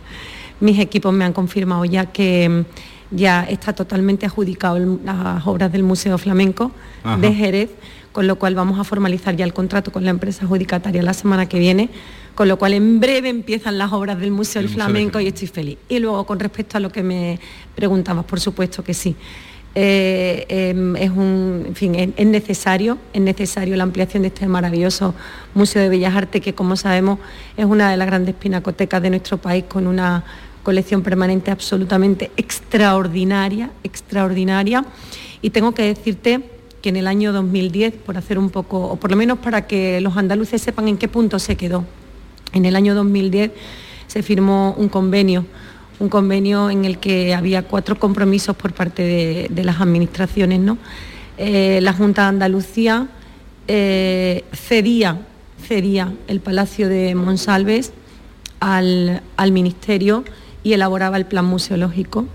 Mis 0.60 0.80
equipos 0.80 1.14
me 1.14 1.26
han 1.26 1.34
confirmado 1.34 1.84
ya 1.84 2.06
que 2.06 2.48
mm, 2.48 3.16
ya 3.16 3.44
está 3.44 3.74
totalmente 3.74 4.26
adjudicado 4.26 4.80
las 5.04 5.46
obras 5.46 5.72
del 5.72 5.84
Museo 5.84 6.18
Flamenco 6.18 6.72
de 7.20 7.34
Jerez, 7.34 7.70
con 8.16 8.28
lo 8.28 8.38
cual 8.38 8.56
vamos 8.56 8.80
a 8.80 8.86
formalizar 8.86 9.36
ya 9.36 9.44
el 9.44 9.52
contrato 9.52 9.92
con 9.92 10.06
la 10.06 10.10
empresa 10.10 10.46
adjudicataria 10.46 11.04
la 11.04 11.14
semana 11.14 11.50
que 11.50 11.60
viene, 11.60 11.90
con 12.34 12.48
lo 12.48 12.58
cual 12.58 12.72
en 12.72 13.02
breve 13.02 13.28
empiezan 13.28 13.78
las 13.78 13.92
obras 13.92 14.18
del 14.18 14.32
Museo 14.32 14.62
del 14.62 14.72
Flamenco 14.72 15.20
y 15.20 15.28
estoy 15.28 15.50
feliz. 15.50 15.78
Y 15.90 16.00
luego 16.00 16.26
con 16.26 16.40
respecto 16.40 16.78
a 16.78 16.80
lo 16.80 16.90
que 16.90 17.04
me 17.04 17.42
preguntabas, 17.76 18.24
por 18.24 18.40
supuesto 18.40 18.86
que 18.86 18.94
sí. 18.94 19.18
Eh, 19.76 20.46
em, 20.48 20.96
es 20.96 21.10
un, 21.10 21.72
fin, 21.74 22.14
es, 22.16 22.26
necesario, 22.26 22.98
es 23.12 23.20
necesario 23.20 23.76
la 23.76 23.84
ampliación 23.84 24.24
de 24.24 24.30
este 24.30 24.48
maravilloso 24.48 25.14
Museo 25.54 25.82
de 25.82 25.90
Bellas 25.90 26.16
Artes, 26.16 26.42
que 26.42 26.54
como 26.54 26.78
sabemos 26.78 27.20
es 27.58 27.66
una 27.66 27.92
de 27.92 27.98
las 27.98 28.08
grandes 28.08 28.34
pinacotecas 28.34 29.02
de 29.02 29.10
nuestro 29.10 29.40
país, 29.40 29.66
con 29.68 29.88
una 29.88 30.24
colección 30.64 31.02
permanente 31.02 31.52
absolutamente 31.52 32.32
extraordinaria, 32.38 33.72
extraordinaria. 33.84 34.86
Y 35.42 35.50
tengo 35.50 35.74
que 35.74 35.84
decirte 35.84 36.55
que 36.86 36.90
en 36.90 36.98
el 36.98 37.08
año 37.08 37.34
2010, 37.34 37.96
por 37.96 38.16
hacer 38.16 38.38
un 38.38 38.52
poco, 38.52 38.78
o 38.78 38.96
por 38.98 39.10
lo 39.10 39.18
menos 39.18 39.40
para 39.40 39.66
que 39.66 40.00
los 40.02 40.18
andaluces 40.18 40.62
sepan 40.62 40.88
en 40.88 40.98
qué 40.98 41.08
punto 41.08 41.40
se 41.40 41.56
quedó, 41.58 41.84
en 42.54 42.64
el 42.66 42.76
año 42.76 42.94
2010 42.94 43.54
se 44.06 44.22
firmó 44.22 44.76
un 44.78 44.88
convenio 44.88 45.48
un 46.00 46.10
convenio 46.10 46.70
en 46.70 46.86
el 46.86 47.00
que 47.00 47.34
había 47.34 47.64
cuatro 47.64 47.98
compromisos 47.98 48.56
por 48.56 48.72
parte 48.74 49.48
de, 49.50 49.64
las 49.64 49.82
administraciones. 49.82 50.60
¿no? 50.60 50.78
Eh, 51.40 51.80
la 51.82 51.94
Junta 51.94 52.22
de 52.24 52.28
Andalucía 52.28 53.08
eh, 53.68 54.44
cedía, 54.54 55.22
cedía 55.68 56.14
el 56.28 56.40
Palacio 56.40 56.88
de 56.88 57.16
Monsalves 57.16 57.94
al, 58.60 59.24
al 59.38 59.52
Ministerio 59.52 60.24
y 60.64 60.74
elaboraba 60.74 61.18
el 61.18 61.26
plan 61.26 61.46
museológico. 61.46 62.26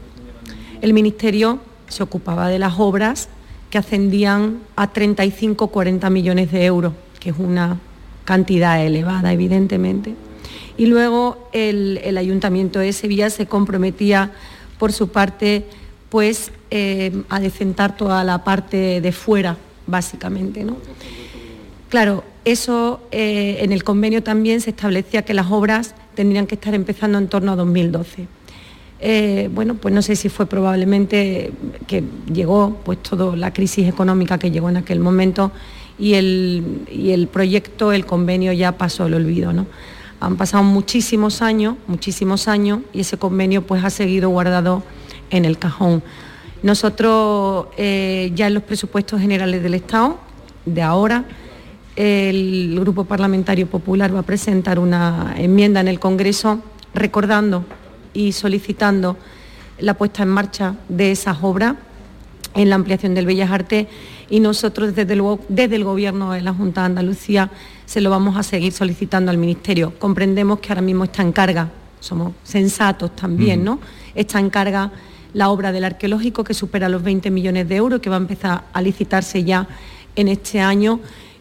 El 0.81 0.93
Ministerio 0.93 1.61
se 1.87 2.03
ocupaba 2.03 2.49
de 2.49 2.59
las 2.59 2.75
obras 2.79 3.29
que 3.71 3.79
ascendían 3.79 4.59
a 4.77 4.93
35-40 4.93 6.11
millones 6.11 6.53
de 6.53 6.65
euros, 6.65 6.93
que 7.21 7.31
es 7.31 7.37
una 7.39 7.79
cantidad 8.25 8.85
elevada, 8.85 9.33
evidentemente 9.33 10.15
y 10.81 10.87
luego 10.87 11.51
el, 11.53 12.17
Ayuntamiento 12.17 12.79
de 12.79 12.95
Sevilla 12.95 13.29
se 13.29 13.45
comprometía 13.45 14.33
por 14.79 14.95
su 14.95 15.09
parte 15.09 15.67
pues 16.09 16.53
eh, 16.71 17.23
a 17.29 17.39
decentar 17.39 17.99
toda 17.99 18.25
la 18.25 18.45
parte 18.45 19.03
de 19.03 19.13
fuera, 19.13 19.59
básicamente. 19.87 20.65
¿no? 20.65 20.79
Claro, 21.91 22.25
eso 22.47 23.03
eh, 23.11 23.59
en 23.61 23.73
el 23.73 23.85
convenio 23.85 24.23
también 24.23 24.63
se 24.63 24.71
establecía 24.71 25.21
que 25.21 25.35
las 25.35 25.51
obras 25.51 25.95
tendrían 26.15 26.47
que 26.47 26.55
estar 26.55 26.73
empezando 26.73 27.19
en 27.19 27.29
torno 27.29 27.53
a 27.53 27.57
2012. 27.57 28.27
Eh, 29.03 29.49
bueno, 29.55 29.77
pues 29.77 29.95
no 29.95 30.03
sé 30.03 30.15
si 30.15 30.29
fue 30.29 30.45
probablemente 30.47 31.53
que 31.87 32.05
llegó 32.33 32.81
pues 32.85 33.03
toda 33.03 33.35
la 33.35 33.53
crisis 33.53 33.89
económica 33.89 34.39
que 34.39 34.51
llegó 34.51 34.69
en 34.69 34.77
aquel 34.77 35.01
momento 35.01 35.53
y 35.99 36.15
el, 36.15 36.83
y 36.91 37.11
el 37.11 37.27
proyecto, 37.29 37.93
el 37.93 38.05
convenio 38.05 38.53
ya 38.53 38.73
pasó 38.73 39.05
al 39.05 39.15
olvido. 39.15 39.53
¿no? 39.53 39.67
Han 40.21 40.37
pasado 40.37 40.63
muchísimos 40.63 41.41
años, 41.41 41.77
muchísimos 41.87 42.47
años, 42.47 42.81
y 42.93 43.01
ese 43.01 43.17
convenio 43.17 43.63
pues 43.63 43.85
ha 43.85 43.91
seguido 43.91 44.29
guardado 44.29 44.83
en 45.31 45.47
el 45.47 45.59
cajón. 45.59 46.03
Nosotros 46.63 47.69
eh, 47.79 48.31
ya 48.35 48.49
en 48.49 48.55
los 48.55 48.63
presupuestos 48.63 49.19
generales 49.19 49.63
del 49.63 49.75
Estado, 49.75 50.19
de 50.67 50.83
ahora, 50.83 51.25
el 51.97 52.77
Grupo 52.81 53.05
Parlamentario 53.05 53.67
Popular 53.67 54.15
va 54.15 54.21
a 54.21 54.25
presentar 54.25 54.79
una 54.79 55.35
enmienda 55.39 55.81
en 55.81 55.89
el 55.89 55.99
Congreso 55.99 56.61
recordando 56.93 57.65
y 58.13 58.33
solicitando 58.33 59.17
la 59.79 59.95
puesta 59.95 60.23
en 60.23 60.29
marcha 60.29 60.75
de 60.89 61.11
esas 61.11 61.39
obras 61.43 61.77
en 62.55 62.69
la 62.69 62.75
ampliación 62.75 63.15
del 63.15 63.27
Bellas 63.27 63.51
Artes 63.51 63.87
y 64.29 64.41
nosotros 64.41 64.95
desde, 64.95 65.17
luego, 65.17 65.41
desde 65.49 65.77
el 65.77 65.85
Gobierno 65.85 66.33
de 66.33 66.41
la 66.41 66.53
Junta 66.53 66.83
de 66.83 66.87
Andalucía 66.87 67.51
se 67.87 68.01
lo 68.01 68.11
vamos 68.11 68.37
a 68.37 68.43
seguir 68.43 68.73
solicitando 68.73 69.31
al 69.31 69.39
Ministerio. 69.39 69.93
Comprendemos 69.99 70.61
que 70.61 70.69
ahora 70.71 70.83
mismo 70.83 71.05
está 71.05 71.23
en 71.23 71.33
carga, 71.33 71.71
somos 72.01 72.33
sensatos 72.43 73.15
también, 73.15 73.65
¿no? 73.65 73.81
Está 74.15 74.41
en 74.41 74.51
carga 74.51 74.93
la 75.33 75.49
obra 75.51 75.73
del 75.73 75.85
arqueológico 75.85 76.45
que 76.45 76.55
supera 76.55 76.89
los 76.89 77.03
20 77.03 77.31
millones 77.31 77.69
de 77.69 77.77
euros, 77.77 78.01
que 78.01 78.11
va 78.11 78.17
a 78.17 78.21
empezar 78.21 78.65
a 78.73 78.83
licitarse 78.83 79.45
ya 79.45 79.69
en 80.17 80.29
este 80.29 80.61
año 80.61 81.01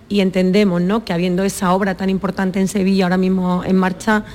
y 0.09 0.21
entendemos 0.21 0.81
¿no? 0.81 1.05
que 1.05 1.13
habiendo 1.13 1.43
esa 1.43 1.73
obra 1.73 1.95
tan 1.95 2.09
importante 2.09 2.59
en 2.59 2.67
Sevilla 2.67 3.05
ahora 3.05 3.17
mismo 3.17 3.63
en 3.63 3.75
marcha, 3.75 4.25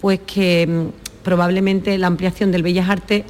pues 0.00 0.20
que 0.26 0.66
mm, 0.66 1.11
probablemente 1.22 1.96
la 1.98 2.06
ampliación 2.06 2.52
del 2.52 2.62
Bellas 2.62 2.88
Artes 2.88 3.24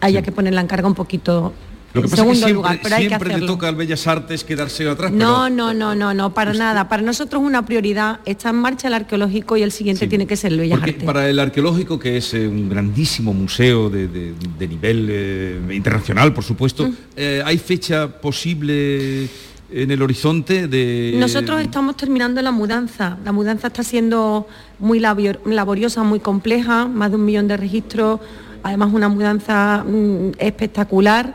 haya 0.00 0.22
que 0.22 0.32
ponerla 0.32 0.60
en 0.60 0.66
carga 0.66 0.86
un 0.86 0.94
poquito 0.94 1.52
lo 1.94 2.02
que 2.02 2.08
pasa 2.08 2.22
es 2.30 2.44
que 2.44 2.96
siempre, 2.96 3.38
le 3.38 3.46
toca 3.46 3.68
al 3.68 3.74
Bellas 3.74 4.06
Artes 4.06 4.44
quedarse 4.44 4.88
atrás. 4.88 5.10
No, 5.10 5.48
no, 5.48 5.72
no, 5.72 5.94
no, 5.94 6.12
no, 6.12 6.34
para 6.34 6.52
nada. 6.52 6.88
Para 6.88 7.02
nosotros 7.02 7.42
una 7.42 7.64
prioridad 7.64 8.20
está 8.26 8.50
en 8.50 8.56
marcha 8.56 8.88
el 8.88 8.94
arqueológico 8.94 9.56
y 9.56 9.62
el 9.62 9.72
siguiente 9.72 10.06
tiene 10.06 10.26
que 10.26 10.36
ser 10.36 10.52
el 10.52 10.60
Bellas 10.60 10.82
Artes. 10.82 11.02
Para 11.02 11.28
el 11.28 11.38
arqueológico, 11.38 11.98
que 11.98 12.18
es 12.18 12.34
eh, 12.34 12.46
un 12.46 12.68
grandísimo 12.68 13.32
museo 13.32 13.88
de, 13.88 14.34
nivel 14.68 15.08
eh, 15.10 15.60
internacional, 15.70 16.34
por 16.34 16.44
supuesto, 16.44 16.86
mm. 16.86 16.96
eh, 17.16 17.42
¿hay 17.44 17.56
fecha 17.56 18.08
posible 18.20 19.28
en 19.70 19.90
el 19.90 20.02
horizonte 20.02 20.68
de...? 20.68 21.14
Nosotros 21.18 21.60
estamos 21.60 21.96
terminando 21.96 22.40
la 22.42 22.50
mudanza. 22.50 23.18
La 23.24 23.32
mudanza 23.32 23.68
está 23.68 23.82
siendo 23.82 24.46
muy 24.78 25.00
laboriosa, 25.00 26.02
muy 26.02 26.20
compleja, 26.20 26.86
más 26.86 27.10
de 27.10 27.16
un 27.16 27.24
millón 27.24 27.48
de 27.48 27.56
registros, 27.56 28.20
además 28.62 28.90
una 28.92 29.08
mudanza 29.08 29.84
mm, 29.84 30.32
espectacular 30.38 31.34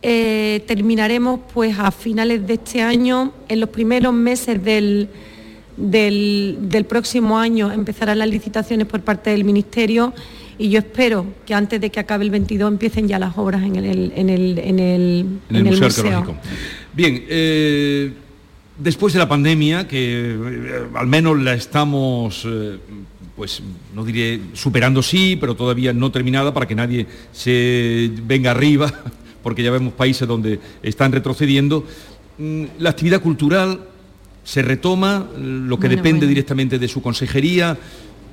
eh, 0.00 0.62
terminaremos 0.68 1.40
pues 1.52 1.76
a 1.76 1.90
finales 1.90 2.46
de 2.46 2.54
este 2.54 2.82
año, 2.82 3.32
en 3.48 3.58
los 3.58 3.68
primeros 3.68 4.14
meses 4.14 4.62
del, 4.62 5.08
del, 5.76 6.84
próximo 6.88 7.36
año 7.36 7.72
empezarán 7.72 8.20
las 8.20 8.28
licitaciones 8.28 8.86
por 8.86 9.00
parte 9.00 9.30
del 9.30 9.42
Ministerio 9.42 10.14
y 10.56 10.70
yo 10.70 10.78
espero 10.78 11.26
que 11.44 11.52
antes 11.52 11.80
de 11.80 11.90
que 11.90 11.98
acabe 11.98 12.24
el 12.24 12.30
22 12.30 12.70
empiecen 12.70 13.08
ya 13.08 13.18
las 13.18 13.36
obras 13.36 13.64
en 13.64 13.74
el, 13.74 14.12
en 14.14 14.30
el, 14.30 14.58
en 14.60 14.78
el, 14.78 15.64
museo, 15.64 16.36
Bien, 16.98 17.24
eh, 17.28 18.10
después 18.76 19.12
de 19.12 19.20
la 19.20 19.28
pandemia, 19.28 19.86
que 19.86 20.34
eh, 20.34 20.82
al 20.96 21.06
menos 21.06 21.38
la 21.40 21.54
estamos... 21.54 22.44
pues 23.36 23.62
no 23.94 24.04
diré 24.04 24.40
superando 24.52 25.00
sí, 25.00 25.36
pero 25.40 25.54
todavía 25.54 25.92
no 25.92 26.10
terminada 26.10 26.52
para 26.52 26.66
que 26.66 26.74
nadie 26.74 27.06
se 27.30 28.10
venga 28.24 28.50
arriba 28.50 28.92
porque 29.44 29.62
ya 29.62 29.70
vemos 29.70 29.92
países 29.92 30.26
donde 30.26 30.58
están 30.82 31.12
retrocediendo. 31.12 31.86
Mm, 32.36 32.64
la 32.80 32.90
actividad 32.90 33.22
cultural 33.22 33.78
se 34.42 34.62
retoma, 34.62 35.24
lo 35.38 35.78
que 35.78 35.88
depende 35.88 36.26
directamente 36.26 36.80
de 36.80 36.88
su 36.88 37.00
consejería. 37.00 37.78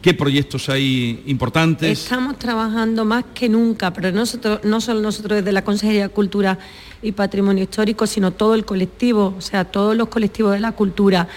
¿Qué 0.05 0.13
proyectos 0.13 0.69
hay 0.69 1.23
importantes? 1.25 2.03
Estamos 2.03 2.37
trabajando 2.37 3.05
más 3.05 3.25
que 3.33 3.49
nunca, 3.49 3.91
pero 3.91 4.11
nosotros, 4.11 4.59
no 4.63 4.79
solo 4.79 5.01
nosotros 5.01 5.37
desde 5.37 5.51
la 5.51 5.63
Consejería 5.63 6.03
de 6.03 6.09
Cultura 6.09 6.59
y 7.01 7.11
Patrimonio 7.13 7.63
Histórico, 7.63 8.05
sino 8.05 8.29
todo 8.29 8.53
el 8.53 8.65
colectivo, 8.65 9.33
o 9.35 9.41
sea, 9.41 9.65
todos 9.65 9.95
los 9.97 10.09
colectivos 10.09 10.53
de 10.53 10.59
la 10.59 10.73
cultura. 10.73 11.27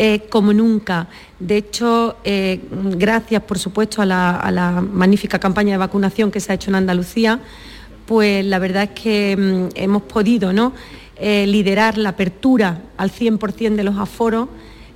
Eh, 0.00 0.22
como 0.30 0.52
nunca. 0.52 1.06
De 1.38 1.58
hecho, 1.58 2.16
eh, 2.24 2.60
gracias 2.96 3.40
por 3.42 3.60
supuesto 3.60 4.02
a 4.02 4.06
la 4.06 4.84
magnífica 4.92 5.38
campaña 5.38 5.74
de 5.74 5.78
vacunación 5.78 6.32
que 6.32 6.40
se 6.40 6.50
ha 6.50 6.56
hecho 6.56 6.70
en 6.70 6.74
Andalucía, 6.74 7.38
pues 8.04 8.44
la 8.44 8.58
verdad 8.58 8.82
es 8.82 9.00
que 9.00 9.36
mm, 9.36 9.76
hemos 9.76 10.02
podido 10.02 10.52
¿no? 10.52 10.72
Eh, 11.14 11.46
liderar 11.46 11.96
la 11.96 12.08
apertura 12.08 12.82
al 12.96 13.12
100% 13.12 13.76
de 13.76 13.84
los 13.84 13.96
aforos 13.96 14.48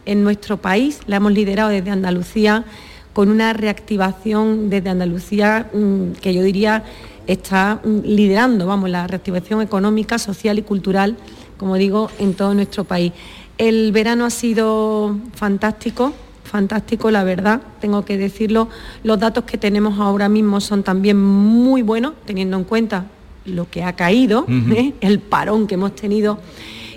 en 0.07 0.25
nuestro 0.25 0.57
país, 0.57 0.99
la 1.07 1.19
hemos 1.19 1.31
liderado 1.31 1.71
desde 1.71 1.91
Andalucía 1.91 2.65
con 3.13 3.29
una 3.31 3.53
reactivación 3.53 4.71
desde 4.71 4.91
Andalucía 4.91 5.71
mm, 5.73 6.13
que 6.21 6.35
yo 6.35 6.43
diría 6.43 6.85
está 7.27 7.81
mm, 7.85 8.01
liderando, 8.05 8.67
vamos, 8.67 8.91
la 8.91 9.07
reactivación 9.07 9.63
económica, 9.63 10.19
social 10.19 10.59
y 10.59 10.63
cultural, 10.63 11.17
como 11.57 11.77
digo, 11.77 12.11
en 12.19 12.35
todo 12.35 12.55
nuestro 12.55 12.85
país. 12.85 13.13
El 13.59 13.93
verano 13.93 14.25
ha 14.25 14.31
sido 14.31 15.17
fantástico, 15.35 16.13
fantástico, 16.45 17.11
la 17.11 17.23
verdad, 17.25 17.61
tengo 17.81 18.05
que 18.05 18.17
decirlo. 18.17 18.69
Los 19.05 19.21
datos 19.21 19.45
que 19.45 19.59
tenemos 19.59 20.01
ahora 20.01 20.29
mismo 20.29 20.61
son 20.61 20.83
también 20.83 21.23
muy 21.23 21.83
buenos, 21.83 22.15
teniendo 22.25 22.57
en 22.57 22.65
cuenta 22.65 23.07
lo 23.45 23.69
que 23.69 23.83
ha 23.83 23.95
caído, 23.95 24.47
¿eh? 24.49 24.95
el 25.01 25.19
parón 25.19 25.67
que 25.67 25.75
hemos 25.75 25.95
tenido. 25.95 26.39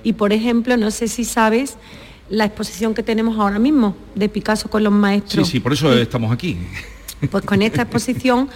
Y, 0.03 0.13
por 0.13 0.33
ejemplo, 0.33 0.77
no 0.77 0.91
sé 0.91 1.07
si 1.07 1.25
sabes 1.25 1.77
la 2.29 2.45
exposición 2.45 2.93
que 2.93 3.03
tenemos 3.03 3.37
ahora 3.37 3.59
mismo 3.59 3.95
de 4.15 4.29
Picasso 4.29 4.69
con 4.69 4.83
los 4.83 4.93
maestros. 4.93 5.47
Sí, 5.47 5.53
sí, 5.53 5.59
por 5.59 5.73
eso 5.73 5.93
estamos 5.93 6.31
aquí. 6.31 6.57
Pues 7.31 7.45
con 7.45 7.61
esta 7.61 7.83
exposición, 7.83 8.49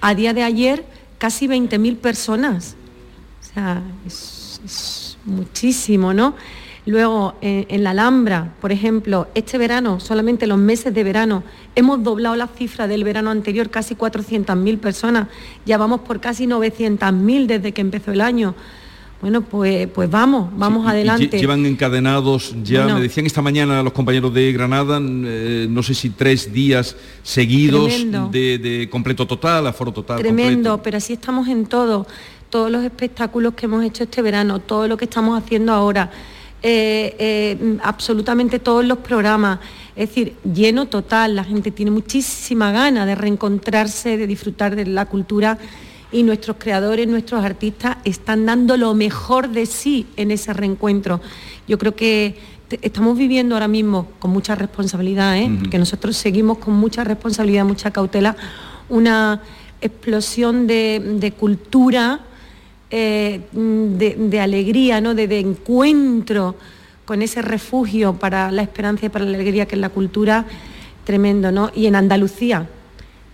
a 0.00 0.14
día 0.14 0.32
de 0.32 0.42
ayer, 0.42 0.84
casi 1.18 1.46
20.000 1.46 1.98
personas. 1.98 2.74
O 3.40 3.54
sea, 3.54 3.82
es, 4.06 5.16
muchísimo, 5.26 6.14
¿no? 6.14 6.34
Luego, 6.86 7.34
en, 7.40 7.84
la 7.84 7.90
Alhambra, 7.90 8.54
por 8.60 8.72
ejemplo, 8.72 9.28
este 9.34 9.58
verano, 9.58 10.00
solamente 10.00 10.46
los 10.46 10.58
meses 10.58 10.94
de 10.94 11.04
verano, 11.04 11.44
hemos 11.74 12.02
doblado 12.02 12.36
la 12.36 12.46
cifra 12.46 12.88
del 12.88 13.04
verano 13.04 13.30
anterior, 13.30 13.70
casi 13.70 13.94
400.000 13.94 14.78
personas. 14.78 15.28
Ya 15.66 15.78
vamos 15.78 16.00
por 16.00 16.20
casi 16.20 16.46
900.000 16.46 17.46
desde 17.46 17.72
que 17.72 17.80
empezó 17.80 18.12
el 18.12 18.22
año. 18.22 18.54
Bueno, 19.26 19.40
pues, 19.40 19.88
pues 19.88 20.08
vamos, 20.08 20.50
vamos 20.56 20.86
adelante. 20.86 21.36
llevan 21.36 21.66
encadenados 21.66 22.54
ya, 22.62 22.86
me 22.86 23.00
decían 23.00 23.26
esta 23.26 23.42
mañana 23.42 23.82
los 23.82 23.92
compañeros 23.92 24.32
de 24.32 24.52
Granada, 24.52 25.00
eh, 25.02 25.66
no 25.68 25.82
sé 25.82 25.94
si 25.94 26.10
tres 26.10 26.52
días 26.52 26.94
seguidos 27.24 27.92
de, 28.30 28.88
completo 28.88 29.26
total, 29.26 29.66
aforo 29.66 29.90
total. 29.90 30.20
Tremendo, 30.20 30.80
pero 30.80 30.98
así 30.98 31.14
estamos 31.14 31.48
en 31.48 31.66
todo, 31.66 32.06
todos 32.50 32.70
los 32.70 32.84
espectáculos 32.84 33.54
que 33.54 33.66
hemos 33.66 33.84
hecho 33.84 34.04
este 34.04 34.22
verano, 34.22 34.60
todo 34.60 34.86
lo 34.86 34.96
que 34.96 35.06
estamos 35.06 35.36
haciendo 35.42 35.72
ahora, 35.72 36.08
eh, 36.62 37.16
eh, 37.18 37.78
absolutamente 37.82 38.60
todos 38.60 38.84
los 38.84 38.98
programas. 38.98 39.58
Es 39.96 40.10
decir, 40.10 40.34
lleno 40.44 40.86
total, 40.86 41.34
la 41.34 41.42
gente 41.42 41.72
tiene 41.72 41.90
muchísima 41.90 42.70
gana 42.70 43.04
de 43.04 43.16
reencontrarse, 43.16 44.18
de 44.18 44.28
disfrutar 44.28 44.76
de 44.76 44.86
la 44.86 45.06
cultura 45.06 45.58
y 46.12 46.22
nuestros 46.22 46.56
creadores, 46.58 47.06
nuestros 47.08 47.44
artistas 47.44 47.96
están 48.04 48.46
dando 48.46 48.76
lo 48.76 48.94
mejor 48.94 49.48
de 49.48 49.66
sí 49.66 50.06
en 50.16 50.30
ese 50.30 50.52
reencuentro. 50.52 51.20
Yo 51.66 51.78
creo 51.78 51.94
que 51.94 52.36
estamos 52.82 53.16
viviendo 53.16 53.54
ahora 53.54 53.68
mismo 53.68 54.08
con 54.18 54.30
mucha 54.30 54.54
responsabilidad, 54.54 55.36
¿eh? 55.36 55.50
que 55.70 55.78
nosotros 55.78 56.16
seguimos 56.16 56.58
con 56.58 56.74
mucha 56.74 57.04
responsabilidad, 57.04 57.64
mucha 57.64 57.90
cautela, 57.90 58.36
una 58.88 59.42
explosión 59.80 60.66
de, 60.66 61.34
cultura, 61.38 62.20
eh, 62.90 63.40
de, 63.52 64.40
alegría, 64.40 65.00
¿no? 65.00 65.14
de, 65.14 65.28
de 65.28 65.40
encuentro 65.40 66.56
con 67.04 67.22
ese 67.22 67.40
refugio 67.40 68.14
para 68.14 68.50
la 68.50 68.62
esperanza 68.62 69.06
y 69.06 69.08
para 69.08 69.24
la 69.24 69.36
alegría 69.36 69.66
que 69.66 69.76
es 69.76 69.80
la 69.80 69.90
cultura, 69.90 70.44
tremendo, 71.04 71.52
¿no? 71.52 71.70
Y 71.72 71.86
en 71.86 71.94
Andalucía, 71.94 72.68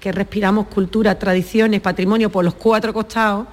que 0.03 0.11
respiramos 0.11 0.67
cultura, 0.67 1.17
tradiciones, 1.17 1.81
patrimonio 1.81 2.29
por 2.29 2.45
los 2.45 2.55
cuatro 2.55 2.93
costados, 2.93 3.47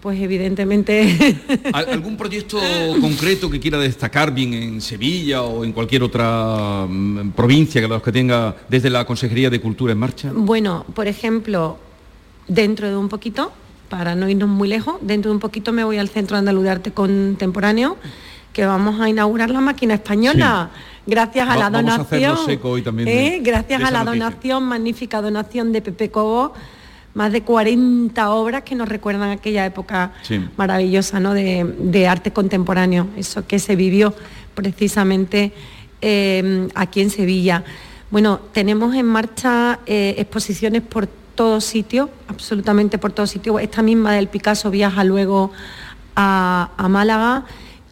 pues 0.00 0.20
evidentemente... 0.20 1.36
¿Algún 1.72 2.16
proyecto 2.16 2.60
concreto 3.00 3.50
que 3.50 3.58
quiera 3.58 3.78
destacar 3.78 4.32
bien 4.32 4.54
en 4.54 4.80
Sevilla 4.80 5.42
o 5.42 5.64
en 5.64 5.72
cualquier 5.72 6.04
otra 6.04 6.86
mm, 6.88 7.30
provincia 7.30 7.80
que 7.80 7.88
los 7.88 8.00
que 8.00 8.12
tenga 8.12 8.54
desde 8.68 8.90
la 8.90 9.04
Consejería 9.04 9.50
de 9.50 9.60
Cultura 9.60 9.92
en 9.92 9.98
marcha? 9.98 10.30
Bueno, 10.32 10.86
por 10.94 11.08
ejemplo, 11.08 11.78
dentro 12.46 12.88
de 12.88 12.96
un 12.96 13.08
poquito, 13.08 13.50
para 13.88 14.14
no 14.14 14.28
irnos 14.28 14.48
muy 14.48 14.68
lejos, 14.68 14.98
dentro 15.00 15.32
de 15.32 15.34
un 15.34 15.40
poquito 15.40 15.72
me 15.72 15.82
voy 15.82 15.98
al 15.98 16.08
Centro 16.08 16.36
Andaluz 16.36 16.62
de 16.62 16.70
Arte 16.70 16.92
Contemporáneo, 16.92 17.96
que 18.52 18.64
vamos 18.64 19.00
a 19.00 19.08
inaugurar 19.08 19.50
la 19.50 19.60
máquina 19.60 19.94
española 19.94 20.70
gracias 21.08 21.48
a 21.48 21.56
la 21.56 21.70
donación, 21.70 22.36
¿eh? 23.06 23.40
gracias 23.42 23.82
a 23.82 23.90
la 23.90 24.04
donación, 24.04 24.62
magnífica 24.64 25.22
donación 25.22 25.72
de 25.72 25.80
Pepe 25.80 26.10
Cobo, 26.10 26.52
más 27.14 27.32
de 27.32 27.42
40 27.42 28.30
obras 28.30 28.62
que 28.62 28.74
nos 28.74 28.88
recuerdan 28.88 29.30
aquella 29.30 29.64
época 29.64 30.12
maravillosa 30.56 31.18
¿no? 31.18 31.32
de, 31.32 32.06
arte 32.06 32.30
contemporáneo, 32.32 33.08
eso 33.16 33.46
que 33.46 33.58
se 33.58 33.74
vivió 33.74 34.14
precisamente 34.54 35.52
eh, 36.02 36.68
aquí 36.74 37.00
en 37.00 37.10
Sevilla. 37.10 37.64
Bueno, 38.10 38.40
tenemos 38.52 38.94
en 38.94 39.06
marcha 39.06 39.80
eh, 39.86 40.14
exposiciones 40.18 40.82
por 40.82 41.06
todo 41.34 41.60
sitio, 41.60 42.10
absolutamente 42.28 42.98
por 42.98 43.12
todo 43.12 43.26
sitio. 43.26 43.58
Esta 43.58 43.80
misma 43.80 44.12
del 44.12 44.28
Picasso 44.28 44.70
viaja 44.70 45.04
luego 45.04 45.52
a, 46.16 46.70
a 46.76 46.88
Málaga 46.88 47.44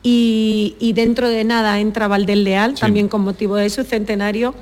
y, 0.09 0.92
dentro 0.95 1.29
de 1.29 1.42
nada 1.42 1.81
entra 1.81 2.07
Valdel 2.07 2.45
Leal, 2.45 2.75
también 2.75 3.09
con 3.09 3.23
motivo 3.23 3.57
de 3.57 3.69
su 3.71 3.83
centenario. 3.83 4.55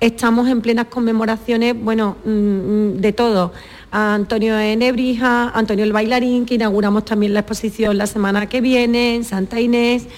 Estamos 0.00 0.48
en 0.48 0.60
plenas 0.60 0.88
conmemoraciones, 0.88 1.74
bueno, 1.82 2.16
mm, 2.26 3.00
de 3.00 3.12
todo. 3.14 3.54
Antonio 3.90 4.58
Enebrija, 4.58 5.48
Antonio 5.48 5.84
el 5.84 5.94
Bailarín, 5.94 6.44
que 6.44 6.56
inauguramos 6.56 7.06
también 7.06 7.32
la 7.32 7.40
exposición 7.40 7.96
la 7.96 8.06
semana 8.06 8.50
que 8.50 8.60
viene 8.60 9.14
en 9.14 9.24
Santa 9.24 9.60
Inés. 9.60 10.08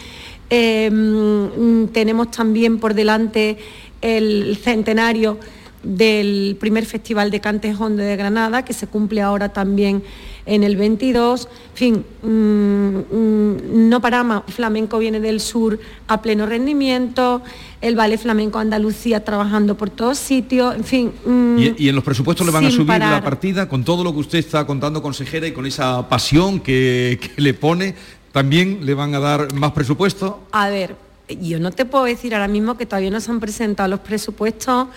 Em, 0.50 1.82
mm, 1.82 1.88
tenemos 1.92 2.32
también 2.32 2.80
por 2.80 2.94
delante 2.94 3.58
el 4.00 4.58
centenario 4.60 5.38
del 5.84 6.56
primer 6.58 6.86
Festival 6.86 7.30
de 7.30 7.40
Cantejón 7.40 7.96
de 7.96 8.16
Granada, 8.16 8.64
que 8.64 8.72
se 8.72 8.86
cumple 8.86 9.20
ahora 9.20 9.52
también 9.52 10.02
en 10.46 10.62
el 10.64 10.76
22. 10.76 11.48
En 11.70 11.76
fin, 11.76 12.04
mm, 12.22 13.14
mm, 13.14 13.88
no 13.88 14.00
paramos, 14.00 14.42
flamenco 14.48 14.98
viene 14.98 15.20
del 15.20 15.40
sur 15.40 15.78
a 16.08 16.20
pleno 16.22 16.46
rendimiento, 16.46 17.42
el 17.80 17.96
Ballet 17.96 18.18
Flamenco 18.18 18.58
Andalucía 18.58 19.24
trabajando 19.24 19.76
por 19.76 19.90
todos 19.90 20.18
sitios, 20.18 20.74
en 20.74 20.84
fin. 20.84 21.12
Mm, 21.24 21.58
¿Y, 21.78 21.88
en 21.88 21.94
los 21.94 22.04
presupuestos 22.04 22.46
le 22.46 22.52
van 22.52 22.66
a 22.66 22.70
subir 22.70 22.98
la 22.98 23.22
partida 23.22 23.68
con 23.68 23.84
todo 23.84 24.04
lo 24.04 24.12
que 24.12 24.20
usted 24.20 24.38
está 24.38 24.66
contando, 24.66 25.02
consejera, 25.02 25.46
y 25.46 25.52
con 25.52 25.66
esa 25.66 26.08
pasión 26.08 26.60
que, 26.60 27.18
que 27.20 27.40
le 27.40 27.54
pone? 27.54 27.94
¿También 28.32 28.84
le 28.84 28.94
van 28.94 29.14
a 29.14 29.20
dar 29.20 29.54
más 29.54 29.72
presupuesto? 29.72 30.46
A 30.50 30.68
ver, 30.68 30.96
yo 31.28 31.60
no 31.60 31.70
te 31.70 31.84
puedo 31.84 32.04
decir 32.04 32.34
ahora 32.34 32.48
mismo 32.48 32.76
que 32.76 32.84
todavía 32.86 33.10
no 33.10 33.20
se 33.20 33.30
han 33.30 33.40
presentado 33.40 33.88
los 33.88 34.00
presupuestos 34.00 34.88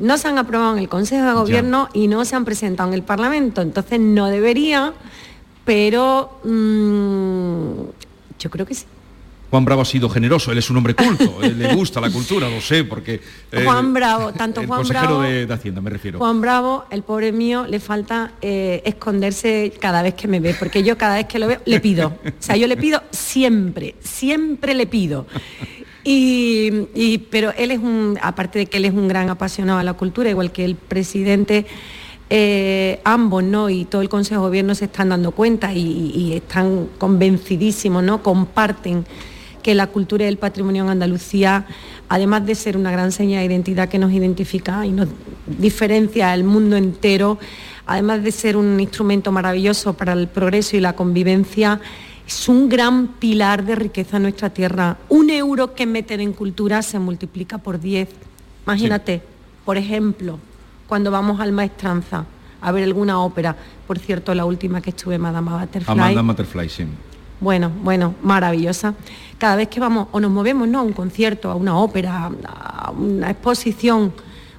no 0.00 0.18
se 0.18 0.28
han 0.28 0.38
aprobado 0.38 0.72
en 0.72 0.78
el 0.78 0.88
Consejo 0.88 1.24
de 1.24 1.32
Gobierno 1.32 1.88
y 1.92 2.08
no 2.08 2.24
se 2.24 2.34
han 2.34 2.44
presentado 2.44 2.88
en 2.88 2.94
el 2.94 3.02
Parlamento. 3.02 3.62
Entonces 3.62 4.00
no 4.00 4.26
debería, 4.26 4.92
pero 5.64 6.40
mm, 6.44 8.38
yo 8.38 8.50
creo 8.50 8.66
que 8.66 8.74
sí. 8.74 8.86
Juan 9.50 9.64
Bravo 9.64 9.82
ha 9.82 9.84
sido 9.84 10.08
generoso, 10.08 10.52
él 10.52 10.58
es 10.58 10.70
un 10.70 10.76
hombre 10.76 10.94
culto, 10.94 11.38
él 11.42 11.58
le 11.58 11.74
gusta 11.74 12.00
la 12.00 12.08
cultura, 12.08 12.48
lo 12.48 12.60
sé, 12.60 12.84
porque... 12.84 13.20
Juan 13.64 13.92
Bravo, 13.92 14.32
tanto 14.32 14.64
Juan 14.64 14.86
Bravo... 14.86 15.22
De, 15.22 15.44
de, 15.44 15.52
Hacienda, 15.52 15.80
me 15.80 15.90
refiero. 15.90 16.18
Juan 16.18 16.40
Bravo, 16.40 16.84
el 16.90 17.02
pobre 17.02 17.32
mío, 17.32 17.66
le 17.68 17.80
falta 17.80 18.34
eh, 18.40 18.80
esconderse 18.84 19.72
cada 19.80 20.02
vez 20.02 20.14
que 20.14 20.28
me 20.28 20.38
ve, 20.38 20.54
porque 20.56 20.84
yo 20.84 20.96
cada 20.96 21.16
vez 21.16 21.26
que 21.26 21.40
lo 21.40 21.48
veo 21.48 21.60
le 21.64 21.80
pido. 21.80 22.18
O 22.24 22.32
sea, 22.38 22.56
yo 22.56 22.68
le 22.68 22.76
pido 22.76 23.02
siempre, 23.10 23.96
siempre 23.98 24.74
le 24.74 24.86
pido. 24.86 25.26
Y, 26.02 27.26
pero 27.30 27.52
él 27.56 27.70
es 27.70 27.78
un, 27.78 28.18
aparte 28.22 28.60
de 28.60 28.66
que 28.66 28.78
él 28.78 28.86
es 28.86 28.92
un 28.92 29.08
gran 29.08 29.28
apasionado 29.28 29.78
a 29.78 29.84
la 29.84 29.94
cultura, 29.94 30.30
igual 30.30 30.50
que 30.50 30.64
el 30.64 30.74
presidente, 30.74 31.66
eh, 32.30 33.00
ambos 33.04 33.42
¿no? 33.42 33.68
y 33.68 33.84
todo 33.84 34.00
el 34.00 34.08
Consejo 34.08 34.42
de 34.42 34.48
Gobierno 34.48 34.74
se 34.74 34.86
están 34.86 35.10
dando 35.10 35.32
cuenta 35.32 35.74
y, 35.74 36.32
están 36.34 36.88
convencidísimos, 36.98 38.02
¿no? 38.02 38.22
comparten 38.22 39.04
que 39.62 39.74
la 39.74 39.88
cultura 39.88 40.24
y 40.24 40.28
el 40.28 40.38
patrimonio 40.38 40.84
en 40.84 40.90
Andalucía, 40.90 41.66
además 42.08 42.46
de 42.46 42.54
ser 42.54 42.78
una 42.78 42.90
gran 42.90 43.12
seña 43.12 43.40
de 43.40 43.44
identidad 43.44 43.90
que 43.90 43.98
nos 43.98 44.10
identifica 44.12 44.86
y 44.86 44.92
nos 44.92 45.08
diferencia 45.46 46.32
al 46.32 46.44
mundo 46.44 46.78
entero, 46.78 47.38
además 47.84 48.22
de 48.22 48.32
ser 48.32 48.56
un 48.56 48.80
instrumento 48.80 49.32
maravilloso 49.32 49.94
para 49.94 50.14
el 50.14 50.28
progreso 50.28 50.76
y 50.76 50.80
la 50.80 50.94
convivencia, 50.94 51.80
es 52.30 52.48
un 52.48 52.68
gran 52.68 53.08
pilar 53.08 53.64
de 53.64 53.74
riqueza 53.74 54.18
en 54.18 54.22
nuestra 54.22 54.50
tierra. 54.50 54.96
Un 55.08 55.30
euro 55.30 55.74
que 55.74 55.84
meten 55.84 56.20
en 56.20 56.32
cultura 56.32 56.80
se 56.80 57.00
multiplica 57.00 57.58
por 57.58 57.80
10. 57.80 58.08
Imagínate, 58.66 59.20
por 59.64 59.76
ejemplo, 59.76 60.38
cuando 60.86 61.10
vamos 61.10 61.40
al 61.40 61.50
Maestranza 61.50 62.24
a 62.60 62.70
ver 62.70 62.84
alguna 62.84 63.20
ópera, 63.20 63.56
por 63.84 63.98
cierto, 63.98 64.32
la 64.32 64.44
última 64.44 64.80
que 64.80 64.90
estuve, 64.90 65.18
Madame 65.18 65.50
Butterfly. 65.50 65.92
Amanda 65.92 66.22
Butterfly, 66.22 66.68
sí. 66.68 66.86
Bueno, 67.40 67.72
bueno, 67.82 68.14
maravillosa. 68.22 68.94
Cada 69.36 69.56
vez 69.56 69.66
que 69.66 69.80
vamos 69.80 70.06
o 70.12 70.20
nos 70.20 70.30
movemos 70.30 70.68
¿no? 70.68 70.78
a 70.78 70.82
un 70.82 70.92
concierto, 70.92 71.50
a 71.50 71.56
una 71.56 71.76
ópera, 71.78 72.30
a 72.46 72.92
una 72.92 73.28
exposición, 73.30 74.12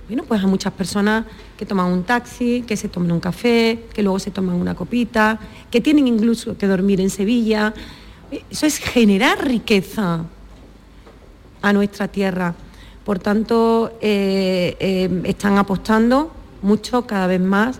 bueno, 0.07 0.23
pues 0.27 0.43
a 0.43 0.47
muchas 0.47 0.73
personas 0.73 1.23
que 1.61 1.67
toman 1.67 1.93
un 1.93 2.01
taxi, 2.01 2.63
que 2.65 2.75
se 2.75 2.89
toman 2.89 3.11
un 3.11 3.19
café, 3.19 3.85
que 3.93 4.01
luego 4.01 4.17
se 4.17 4.31
toman 4.31 4.55
una 4.55 4.73
copita, 4.73 5.37
que 5.69 5.79
tienen 5.79 6.07
incluso 6.07 6.57
que 6.57 6.65
dormir 6.65 6.99
en 6.99 7.11
Sevilla. 7.11 7.71
Eso 8.49 8.65
es 8.65 8.79
generar 8.79 9.45
riqueza 9.45 10.25
a 11.61 11.73
nuestra 11.73 12.07
tierra. 12.07 12.55
Por 13.05 13.19
tanto, 13.19 13.93
eh, 14.01 14.75
eh, 14.79 15.21
están 15.25 15.59
apostando 15.59 16.31
mucho, 16.63 17.05
cada 17.05 17.27
vez 17.27 17.39
más, 17.39 17.79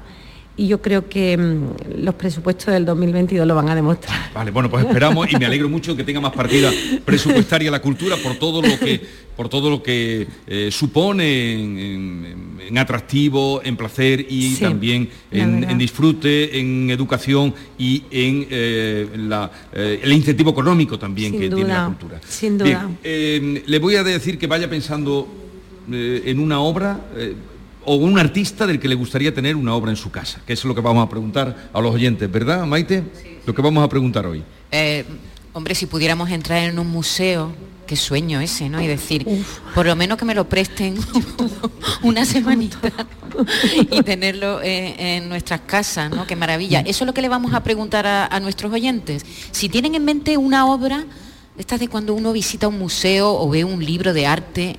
y 0.58 0.68
yo 0.68 0.82
creo 0.82 1.08
que 1.08 1.38
mm, 1.38 2.04
los 2.04 2.16
presupuestos 2.16 2.74
del 2.74 2.86
2022 2.86 3.48
lo 3.48 3.56
van 3.56 3.70
a 3.70 3.76
demostrar. 3.76 4.32
Vale, 4.34 4.52
bueno, 4.52 4.70
pues 4.70 4.86
esperamos 4.86 5.32
y 5.32 5.38
me 5.38 5.46
alegro 5.46 5.70
mucho 5.70 5.96
que 5.96 6.04
tenga 6.04 6.20
más 6.20 6.34
partida 6.34 6.72
presupuestaria 7.06 7.72
la 7.72 7.82
cultura 7.82 8.18
por 8.18 8.36
todo 8.36 8.62
lo 8.62 8.78
que, 8.78 9.02
por 9.36 9.48
todo 9.48 9.70
lo 9.70 9.82
que 9.82 10.28
eh, 10.48 10.70
supone 10.72 11.54
en, 11.54 12.78
atractivo, 12.78 13.62
en 13.64 13.78
placer 13.78 14.26
y 14.30 14.56
también 14.56 15.10
en, 15.32 15.78
disfrute, 15.78 16.60
en 16.60 16.90
educación 16.90 17.54
y 17.78 18.04
en 18.12 18.48
eh, 18.50 19.08
eh, 19.74 20.00
el 20.04 20.14
incentivo 20.14 20.52
económico 20.52 21.00
también 21.00 21.32
que 21.32 21.50
tiene 21.50 21.70
la 21.70 21.86
cultura. 21.86 22.20
Sin 22.28 22.58
duda. 22.58 22.90
le 23.04 23.80
voy 23.80 23.96
a 23.96 24.04
decir 24.04 24.38
que 24.38 24.48
vaya 24.48 24.70
pensando 24.70 25.28
en 25.92 26.40
una 26.40 26.60
obra 26.60 27.00
o 27.86 27.96
un 27.96 28.20
artista 28.20 28.68
del 28.68 28.80
que 28.80 28.88
le 28.88 28.96
gustaría 28.96 29.34
tener 29.34 29.56
una 29.56 29.74
obra 29.76 29.92
en 29.92 29.98
su 29.98 30.12
casa, 30.12 30.42
que 30.46 30.54
es 30.54 30.64
lo 30.66 30.76
que 30.76 30.82
vamos 30.82 31.06
a 31.06 31.10
preguntar 31.10 31.70
a 31.74 31.82
los 31.82 31.94
oyentes, 31.94 32.32
¿verdad, 32.32 32.66
Maite? 32.66 33.04
Lo 33.46 33.54
que 33.54 33.62
vamos 33.62 33.84
a 33.84 33.90
preguntar 33.90 34.26
hoy. 34.26 34.44
Eh, 34.72 35.06
hombre, 35.54 35.76
si 35.76 35.86
pudiéramos 35.86 36.30
entrar 36.30 36.64
en 36.64 36.78
un 36.78 36.88
museo, 36.88 37.54
qué 37.92 37.96
sueño 37.98 38.40
ese, 38.40 38.70
¿no? 38.70 38.82
Y 38.82 38.88
decir, 38.88 39.28
por 39.76 39.86
lo 39.86 39.96
menos 39.98 40.18
que 40.18 40.24
me 40.24 40.34
lo 40.34 40.48
presten 40.48 40.96
una 42.04 42.24
semanita 42.24 42.80
y 43.92 44.02
tenerlo 44.04 44.62
en, 44.64 45.28
nuestras 45.28 45.62
casas, 45.62 46.10
¿no? 46.10 46.26
Qué 46.26 46.38
maravilla. 46.38 46.80
Eso 46.80 47.04
es 47.04 47.08
lo 47.08 47.14
que 47.14 47.22
le 47.22 47.28
vamos 47.28 47.54
a 47.54 47.64
preguntar 47.64 48.08
a, 48.08 48.40
nuestros 48.40 48.72
oyentes. 48.72 49.26
Si 49.52 49.68
tienen 49.68 49.96
en 49.96 50.06
mente 50.06 50.38
una 50.38 50.68
obra, 50.68 51.04
esta 51.58 51.78
de 51.78 51.90
cuando 51.90 52.14
uno 52.14 52.32
visita 52.32 52.70
un 52.70 52.80
museo 52.80 53.34
o 53.34 53.50
ve 53.50 53.66
un 53.66 53.84
libro 53.84 54.14
de 54.14 54.26
arte, 54.26 54.78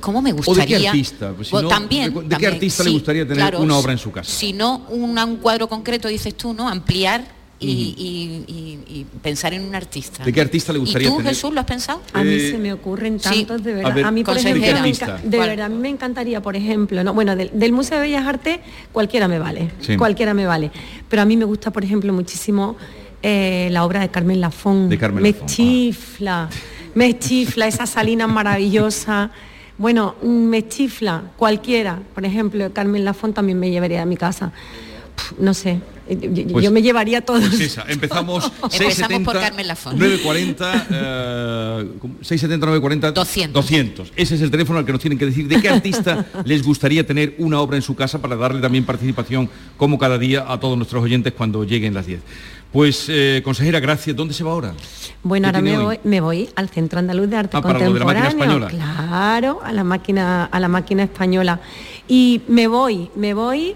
¿Cómo 0.00 0.22
me 0.22 0.32
gustaría? 0.32 0.62
¿O 0.62 0.66
de 0.66 0.82
qué 0.82 0.88
artista? 0.88 1.32
Pues 1.36 1.50
también, 1.68 2.28
¿De, 2.28 2.36
qué 2.36 2.46
artista 2.46 2.84
le 2.84 2.90
gustaría 2.90 3.26
tener 3.26 3.56
una 3.56 3.76
obra 3.76 3.92
en 3.92 3.98
su 3.98 4.10
casa? 4.10 4.30
Si 4.30 4.52
no 4.52 4.86
un 4.88 5.36
cuadro 5.36 5.68
concreto, 5.68 6.08
dices 6.08 6.34
tú, 6.34 6.54
¿no? 6.54 6.68
Ampliar 6.68 7.40
y, 7.60 9.06
pensar 9.22 9.54
en 9.54 9.64
un 9.64 9.74
artista. 9.74 10.24
¿De 10.24 10.32
qué 10.32 10.40
artista 10.40 10.72
le 10.72 10.78
gustaría 10.78 11.08
¿Y 11.08 11.10
tú, 11.10 11.18
tener? 11.18 11.34
Jesús, 11.34 11.52
lo 11.52 11.60
has 11.60 11.66
pensado? 11.66 12.00
A 12.12 12.24
mí 12.24 12.38
se 12.38 12.58
me 12.58 12.72
ocurren 12.72 13.18
tantos, 13.18 13.62
de 13.62 13.74
verdad. 13.74 14.04
A, 14.04 14.10
mí, 14.10 14.24
por 14.24 14.36
ejemplo, 14.36 14.66
de, 14.66 15.38
verdad, 15.38 15.66
a 15.66 15.68
mí 15.68 15.76
me 15.76 15.88
encantaría, 15.88 16.40
por 16.40 16.56
ejemplo, 16.56 17.04
no, 17.04 17.12
bueno, 17.14 17.36
del, 17.36 17.72
Museo 17.72 17.98
de 17.98 18.04
Bellas 18.04 18.26
Artes, 18.26 18.60
cualquiera 18.92 19.28
me 19.28 19.38
vale, 19.38 19.70
cualquiera 19.98 20.34
me 20.34 20.46
vale. 20.46 20.70
Pero 21.08 21.22
a 21.22 21.24
mí 21.24 21.36
me 21.36 21.44
gusta, 21.44 21.70
por 21.70 21.84
ejemplo, 21.84 22.12
muchísimo 22.12 22.76
eh, 23.22 23.68
la 23.70 23.84
obra 23.84 24.00
de 24.00 24.08
Carmen 24.08 24.40
Lafón. 24.40 24.88
De 24.88 24.98
Carmen 24.98 25.22
me 25.22 25.34
chifla, 25.46 26.48
me 26.94 27.18
chifla 27.18 27.66
esa 27.66 27.86
salina 27.86 28.26
maravillosa. 28.26 29.30
Bueno, 29.80 30.14
me 30.22 30.68
chifla 30.68 31.22
cualquiera. 31.38 32.02
Por 32.14 32.26
ejemplo, 32.26 32.70
Carmen 32.70 33.02
Lafón 33.02 33.32
también 33.32 33.58
me 33.58 33.70
llevaría 33.70 34.02
a 34.02 34.04
mi 34.04 34.18
casa. 34.18 34.52
no 35.38 35.54
sé, 35.54 35.80
yo, 36.06 36.52
pues 36.52 36.70
me 36.70 36.82
llevaría 36.82 37.22
todo. 37.22 37.40
Pues 37.40 37.78
empezamos 37.88 38.44
670 38.68 39.24
por 39.24 39.40
Carmen 39.40 39.66
Lafón. 39.66 39.98
940 39.98 40.86
eh, 40.90 41.88
670 42.20 42.66
940 42.66 43.12
200. 43.12 43.54
200. 43.54 44.12
Ese 44.16 44.34
es 44.34 44.42
el 44.42 44.50
teléfono 44.50 44.78
al 44.78 44.84
que 44.84 44.92
nos 44.92 45.00
tienen 45.00 45.18
que 45.18 45.24
decir 45.24 45.48
de 45.48 45.58
qué 45.62 45.70
artista 45.70 46.26
les 46.44 46.62
gustaría 46.62 47.06
tener 47.06 47.34
una 47.38 47.58
obra 47.60 47.76
en 47.76 47.82
su 47.82 47.96
casa 47.96 48.20
para 48.20 48.36
darle 48.36 48.60
también 48.60 48.84
participación 48.84 49.48
como 49.78 49.98
cada 49.98 50.18
día 50.18 50.44
a 50.46 50.60
todos 50.60 50.76
nuestros 50.76 51.02
oyentes 51.02 51.32
cuando 51.32 51.64
lleguen 51.64 51.94
las 51.94 52.04
10. 52.04 52.20
Pues, 52.72 53.06
eh, 53.08 53.40
consejera, 53.44 53.80
gracias. 53.80 54.14
¿Dónde 54.14 54.32
se 54.32 54.44
va 54.44 54.52
ahora? 54.52 54.74
Bueno, 55.22 55.48
ahora 55.48 55.60
me 55.60 56.20
voy, 56.20 56.48
al 56.54 56.68
Centro 56.68 56.98
Andaluz 56.98 57.28
de 57.28 57.36
Arte 57.36 57.56
ah, 57.56 57.62
Contemporáneo. 57.62 58.28
española. 58.28 58.68
Claro, 58.68 59.60
a 59.62 59.72
la 59.72 59.84
máquina, 59.84 60.44
a 60.44 60.60
la 60.60 60.68
máquina 60.68 61.02
española. 61.02 61.60
Y 62.08 62.42
me 62.48 62.68
voy, 62.68 63.10
me 63.16 63.34
voy, 63.34 63.74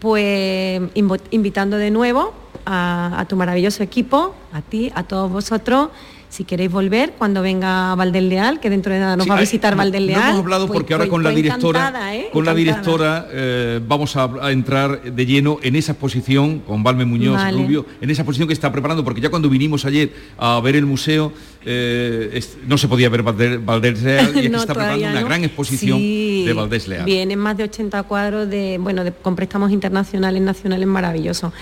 pues 0.00 0.82
invitando 1.30 1.76
de 1.76 1.90
nuevo 1.90 2.34
a, 2.66 3.14
a 3.16 3.24
tu 3.26 3.36
maravilloso 3.36 3.82
equipo, 3.82 4.34
a 4.52 4.60
ti, 4.60 4.90
a 4.94 5.04
todos 5.04 5.30
vosotros 5.30 5.90
si 6.32 6.44
queréis 6.44 6.72
volver 6.72 7.12
cuando 7.18 7.42
venga 7.42 7.94
Valdel 7.94 8.30
Leal, 8.30 8.58
que 8.58 8.70
dentro 8.70 8.90
de 8.90 9.00
nada 9.00 9.16
nos 9.16 9.28
va 9.28 9.36
a 9.36 9.40
visitar 9.40 9.76
Valdel 9.76 10.06
Leal. 10.06 10.18
No 10.18 10.28
hemos 10.28 10.40
hablado 10.40 10.66
pues, 10.66 10.78
porque 10.78 10.94
ahora 10.94 11.04
pues, 11.04 11.10
con, 11.10 11.22
la 11.22 11.30
directora, 11.30 12.16
¿eh? 12.16 12.30
con 12.32 12.46
la 12.46 12.54
directora, 12.54 13.28
eh, 13.30 13.80
vamos 13.86 14.16
a, 14.16 14.30
entrar 14.50 15.02
de 15.02 15.26
lleno 15.26 15.58
en 15.62 15.76
esa 15.76 15.92
exposición 15.92 16.60
con 16.60 16.82
Valme 16.82 17.04
Muñoz 17.04 17.38
Rubio, 17.52 17.84
en 18.00 18.08
esa 18.08 18.22
exposición 18.22 18.48
que 18.48 18.54
está 18.54 18.72
preparando, 18.72 19.04
porque 19.04 19.20
ya 19.20 19.28
cuando 19.28 19.50
vinimos 19.50 19.84
ayer 19.84 20.10
a 20.38 20.58
ver 20.60 20.76
el 20.76 20.86
museo 20.86 21.34
eh, 21.66 22.42
no 22.66 22.78
se 22.78 22.88
podía 22.88 23.10
ver 23.10 23.22
Valdés 23.22 24.02
Leal 24.02 24.32
y 24.34 24.46
está 24.56 24.72
preparando 24.72 25.08
una 25.08 25.22
gran 25.22 25.44
exposición 25.44 25.98
de 25.98 26.52
Valdés 26.56 26.88
Leal. 26.88 27.04
Vienen 27.04 27.38
más 27.38 27.58
de 27.58 27.64
80 27.64 28.02
cuadros 28.04 28.48
de, 28.48 28.78
bueno, 28.80 29.04
de, 29.04 29.12
con 29.12 29.36
préstamos 29.36 29.70
internacionales, 29.70 30.40
nacionales 30.40 30.88
maravillosos. 30.88 31.52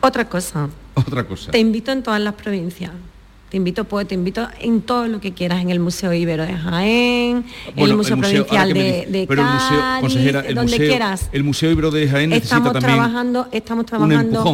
Otra 0.00 0.28
cosa. 0.28 0.68
Otra 0.94 1.24
cosa. 1.24 1.50
Te 1.50 1.58
invito 1.58 1.90
en 1.90 2.04
todas 2.04 2.20
las 2.20 2.34
provincias. 2.34 2.92
Te 3.50 3.56
invito, 3.56 3.84
pues, 3.84 4.06
te 4.06 4.14
invito 4.14 4.48
en 4.60 4.80
todo 4.82 5.08
lo 5.08 5.20
que 5.20 5.32
quieras, 5.32 5.60
en 5.60 5.70
el 5.70 5.80
Museo 5.80 6.12
Ibero 6.12 6.46
de 6.46 6.54
Jaén, 6.54 7.44
en 7.74 7.84
el 7.84 7.96
Museo, 7.96 8.16
Provincial 8.16 8.72
de, 8.72 9.06
de 9.08 9.26
pero 9.26 9.42
el 9.42 9.48
museo, 9.48 9.82
consejera, 10.00 10.40
el 10.40 10.54
donde 10.54 10.76
quieras. 10.76 11.28
El 11.32 11.42
Museo 11.42 11.70
Ibero 11.70 11.90
de 11.90 12.08
Jaén 12.08 12.32
estamos 12.32 12.72
necesita 12.72 12.86
trabajando, 12.86 13.48
estamos 13.50 13.86
trabajando 13.86 14.44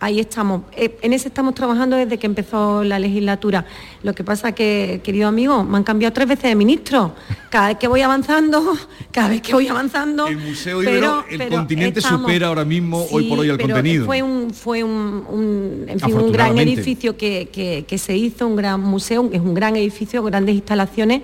ahí 0.00 0.18
estamos. 0.18 0.62
Eh, 0.76 0.98
en 1.02 1.12
ese 1.12 1.28
estamos 1.28 1.54
trabajando 1.54 1.96
desde 1.96 2.18
que 2.18 2.26
empezó 2.26 2.82
la 2.82 2.98
legislatura. 2.98 3.66
Lo 4.02 4.14
que 4.14 4.24
pasa 4.24 4.52
que, 4.52 5.00
querido 5.04 5.28
amigo, 5.28 5.62
me 5.62 5.76
han 5.76 5.84
cambiado 5.84 6.12
tres 6.12 6.26
veces 6.26 6.44
de 6.44 6.54
ministro. 6.56 7.14
Cada 7.50 7.68
vez 7.68 7.76
que 7.76 7.86
voy 7.86 8.00
avanzando, 8.00 8.76
cada 9.12 9.28
vez 9.28 9.42
que 9.42 9.52
voy 9.52 9.68
avanzando. 9.68 10.26
El 10.26 10.38
Museo 10.38 10.82
Ibero, 10.82 11.24
el 11.30 11.48
continente 11.48 12.00
supera 12.00 12.48
ahora 12.48 12.64
mismo, 12.64 13.06
hoy 13.10 13.28
por 13.28 13.38
hoy, 13.40 13.50
el 13.50 13.58
contenido. 13.58 14.06
Fue 14.06 14.22
un, 14.22 14.50
fue 14.52 14.82
un, 14.82 15.84
en 15.86 16.00
fin, 16.00 16.14
un 16.14 16.32
gran 16.32 16.58
edificio 16.58 17.16
que, 17.16 17.84
que 17.86 17.98
se 17.98 18.16
hizo, 18.16 18.46
un 18.46 18.56
gran 18.56 18.80
museo, 18.80 19.28
es 19.32 19.40
un 19.40 19.54
gran 19.54 19.76
edificio, 19.76 20.22
grandes 20.22 20.54
instalaciones 20.54 21.22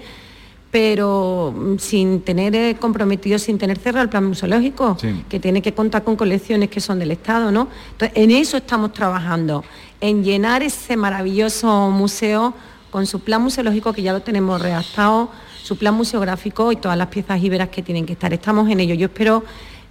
pero 0.77 1.55
mm, 1.57 1.79
sin 1.79 2.21
tener 2.21 2.55
eh, 2.55 2.77
comprometido, 2.79 3.39
sin 3.39 3.57
tener 3.57 3.79
cerrado 3.79 4.03
el 4.03 4.11
plan 4.11 4.27
museológico, 4.27 4.99
que 5.27 5.41
tiene 5.41 5.63
que 5.63 5.73
contar 5.73 6.05
con 6.05 6.17
colecciones 6.17 6.69
que 6.69 6.83
son 6.83 6.99
del 6.99 7.13
Estado, 7.13 7.51
¿no? 7.51 7.69
Entonces, 7.93 8.11
en 8.15 8.31
eso 8.31 8.59
estamos 8.59 8.93
trabajando, 8.93 9.65
en 10.03 10.23
llenar 10.23 10.63
ese 10.63 10.99
maravilloso 10.99 11.89
museo 11.89 12.53
con 12.91 13.07
su 13.07 13.21
plan 13.21 13.41
museológico 13.41 13.95
que 13.95 14.03
ya 14.03 14.13
lo 14.13 14.21
tenemos 14.21 14.61
redactado, 14.61 15.31
su 15.63 15.79
plan 15.79 15.95
museográfico 15.95 16.71
y 16.73 16.77
todas 16.77 16.99
las 16.99 17.07
piezas 17.07 17.43
íberas 17.43 17.71
que 17.71 17.81
tienen 17.81 18.05
que 18.05 18.13
estar. 18.13 18.35
Estamos 18.35 18.69
en 18.69 18.81
ello. 18.81 18.95
Yo 18.95 19.07
espero 19.07 19.45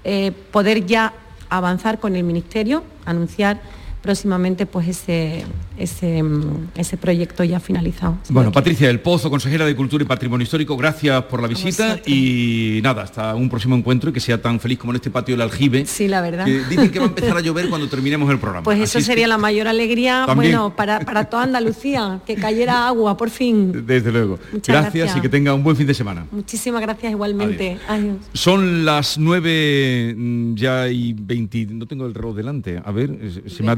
eh, 0.03 0.31
poder 0.51 0.85
ya 0.85 1.13
avanzar 1.49 1.99
con 1.99 2.15
el 2.15 2.23
Ministerio, 2.23 2.83
anunciar 3.05 3.59
próximamente 4.03 4.67
pues 4.67 4.87
ese, 4.87 5.45
ese, 5.77 6.23
mm, 6.23 6.69
ese 6.75 6.97
proyecto 6.97 7.43
ya 7.43 7.59
finalizado. 7.59 8.17
Bueno, 8.29 8.51
Patricia 8.51 8.87
del 8.87 8.99
Pozo, 8.99 9.29
consejera 9.29 9.65
de 9.65 9.75
Cultura 9.75 10.03
y 10.03 10.07
Patrimonio 10.07 10.43
Histórico, 10.43 10.77
gracias 10.77 11.23
por 11.25 11.41
la 11.41 11.47
visita 11.47 11.99
y 12.05 12.79
nada, 12.83 13.03
hasta 13.03 13.35
un 13.35 13.49
próximo 13.49 13.75
encuentro 13.75 14.09
y 14.09 14.13
que 14.13 14.19
sea 14.19 14.41
tan 14.41 14.59
feliz 14.59 14.77
como 14.79 14.93
en 14.93 14.97
este 14.97 15.09
patio 15.09 15.33
del 15.33 15.41
aljibe. 15.41 15.85
Sí, 15.85 16.07
la 16.07 16.21
verdad. 16.21 16.45
dicen 16.45 16.91
que 16.91 16.99
va 16.99 17.05
a 17.05 17.07
empezar 17.15 17.37
a 17.37 17.41
llover 17.41 17.69
cuando 17.69 17.87
terminemos 17.87 18.29
el 18.29 18.39
programa. 18.39 18.63
Pues 18.63 18.79
eso 18.79 18.99
sería 19.01 19.27
la 19.27 19.37
mayor 19.37 19.67
alegría, 19.67 20.25
bueno, 20.35 20.75
para, 20.75 20.99
para 21.01 21.25
toda 21.25 21.43
Andalucía, 21.43 22.19
que 22.25 22.35
cayera 22.35 22.87
agua, 22.87 23.17
por 23.17 23.29
fin. 23.29 23.85
Desde 23.85 24.11
luego. 24.11 24.39
Gracias, 24.65 25.15
y 25.15 25.21
que 25.21 25.29
tenga 25.29 25.53
un 25.53 25.63
buen 25.63 25.75
fin 25.75 25.87
de 25.87 25.93
semana. 25.93 26.25
Muchísimas 26.31 26.81
gracias 26.81 27.11
igualmente. 27.11 27.77
Adiós. 27.87 28.17
Son 28.33 28.85
las 28.85 29.17
9 29.17 30.15
mm, 30.17 30.55
ya 30.55 30.87
y 30.89 31.13
20, 31.13 31.67
no 31.71 31.85
tengo 31.85 32.05
el 32.05 32.13
reloj 32.13 32.35
delante, 32.35 32.81
a 32.83 32.91
ver, 32.91 33.17
se 33.47 33.63
me 33.63 33.71
ha 33.71 33.75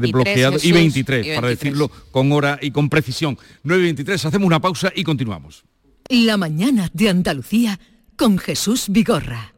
y 0.62 0.72
23, 0.72 1.34
para 1.34 1.48
decirlo 1.48 1.87
con 2.10 2.32
hora 2.32 2.58
y 2.60 2.70
con 2.70 2.88
precisión. 2.88 3.38
9.23, 3.64 4.26
hacemos 4.26 4.46
una 4.46 4.60
pausa 4.60 4.92
y 4.94 5.04
continuamos. 5.04 5.64
La 6.08 6.36
mañana 6.36 6.88
de 6.92 7.08
Andalucía 7.08 7.78
con 8.16 8.38
Jesús 8.38 8.86
Vigorra. 8.88 9.54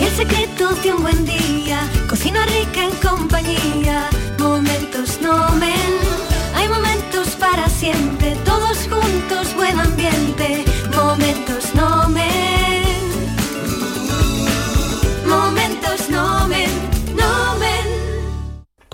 El 0.00 0.10
secreto 0.10 0.74
de 0.82 0.92
un 0.92 1.02
buen 1.02 1.24
día, 1.24 1.80
cocina 2.08 2.44
rica 2.46 2.84
en 2.84 2.90
compañía, 3.06 4.08
momentos 4.38 5.20
no 5.20 5.54
men, 5.56 5.92
hay 6.54 6.68
momentos 6.68 7.28
para 7.36 7.68
siempre, 7.68 8.27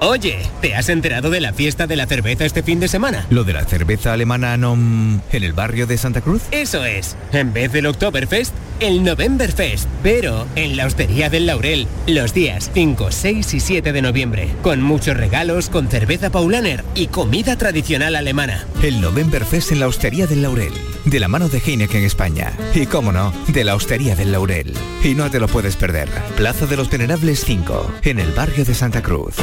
Oye, 0.00 0.38
¿te 0.60 0.74
has 0.74 0.88
enterado 0.88 1.30
de 1.30 1.40
la 1.40 1.52
fiesta 1.52 1.86
de 1.86 1.96
la 1.96 2.06
cerveza 2.06 2.44
este 2.44 2.62
fin 2.62 2.80
de 2.80 2.88
semana? 2.88 3.26
¿Lo 3.30 3.44
de 3.44 3.52
la 3.52 3.64
cerveza 3.64 4.12
alemana 4.12 4.56
no... 4.56 4.74
en 4.74 5.22
el 5.32 5.52
barrio 5.52 5.86
de 5.86 5.96
Santa 5.96 6.20
Cruz? 6.20 6.42
Eso 6.50 6.84
es. 6.84 7.16
En 7.32 7.52
vez 7.52 7.72
del 7.72 7.86
Oktoberfest, 7.86 8.54
el 8.80 9.02
Novemberfest. 9.02 9.88
Pero 10.02 10.46
en 10.56 10.76
la 10.76 10.86
Hostería 10.86 11.30
del 11.30 11.46
Laurel, 11.46 11.86
los 12.06 12.34
días 12.34 12.70
5, 12.74 13.10
6 13.10 13.54
y 13.54 13.60
7 13.60 13.92
de 13.92 14.02
noviembre. 14.02 14.48
Con 14.62 14.82
muchos 14.82 15.16
regalos, 15.16 15.70
con 15.70 15.88
cerveza 15.88 16.30
Paulaner 16.30 16.84
y 16.94 17.06
comida 17.06 17.56
tradicional 17.56 18.16
alemana. 18.16 18.66
El 18.82 19.00
Novemberfest 19.00 19.72
en 19.72 19.80
la 19.80 19.88
Hostería 19.88 20.26
del 20.26 20.42
Laurel. 20.42 20.72
De 21.04 21.20
la 21.20 21.28
mano 21.28 21.48
de 21.48 21.58
Heineken 21.58 22.04
España. 22.04 22.52
Y 22.74 22.86
cómo 22.86 23.12
no, 23.12 23.32
de 23.48 23.64
la 23.64 23.74
Hostería 23.74 24.16
del 24.16 24.32
Laurel. 24.32 24.74
Y 25.02 25.14
no 25.14 25.30
te 25.30 25.40
lo 25.40 25.48
puedes 25.48 25.76
perder. 25.76 26.08
Plaza 26.36 26.66
de 26.66 26.76
los 26.76 26.90
Venerables 26.90 27.44
5, 27.44 27.92
en 28.02 28.18
el 28.18 28.32
barrio 28.32 28.64
de 28.64 28.74
Santa 28.74 29.02
Cruz. 29.02 29.36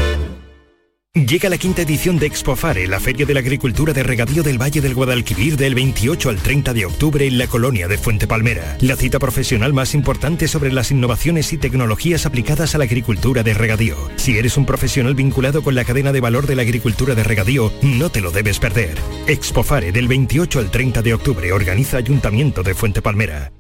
Llega 1.14 1.50
la 1.50 1.58
quinta 1.58 1.82
edición 1.82 2.20
de 2.20 2.26
Expofare, 2.26 2.88
la 2.88 3.00
Feria 3.02 3.26
de 3.26 3.34
la 3.34 3.42
Agricultura 3.42 3.92
de 3.92 4.02
Regadío 4.02 4.44
del 4.44 4.62
Valle 4.62 4.80
del 4.80 4.96
Guadalquivir 4.96 5.58
del 5.58 5.76
28 5.76 6.30
al 6.30 6.38
30 6.38 6.74
de 6.74 6.86
octubre 6.86 7.28
en 7.28 7.38
la 7.38 7.48
colonia 7.48 7.90
de 7.90 7.98
Fuente 7.98 8.28
Palmera. 8.28 8.78
La 8.80 8.96
cita 8.96 9.20
profesional 9.20 9.74
más 9.74 9.94
importante 9.94 10.48
sobre 10.48 10.72
las 10.72 10.90
innovaciones 10.90 11.52
y 11.52 11.58
tecnologías 11.58 12.26
aplicadas 12.26 12.76
a 12.76 12.78
la 12.78 12.86
agricultura 12.86 13.44
de 13.44 13.54
regadío. 13.54 13.98
Si 14.16 14.38
eres 14.38 14.56
un 14.56 14.66
profesional 14.66 15.14
vinculado 15.14 15.64
con 15.64 15.76
la 15.76 15.84
cadena 15.84 16.14
de 16.14 16.22
valor 16.22 16.48
de 16.48 16.56
la 16.56 16.62
agricultura 16.62 17.14
de 17.14 17.24
regadío, 17.24 17.74
no 17.82 18.10
te 18.10 18.22
lo 18.22 18.32
debes 18.32 18.60
perder. 18.60 18.98
Expofare 19.28 19.92
del 19.92 20.08
28 20.08 20.60
al 20.60 20.72
30 20.72 21.02
de 21.02 21.14
octubre 21.14 21.52
organiza 21.52 21.98
Ayuntamiento 21.98 22.64
de 22.64 22.74
Fuente 22.74 23.02
Palmera. 23.02 23.52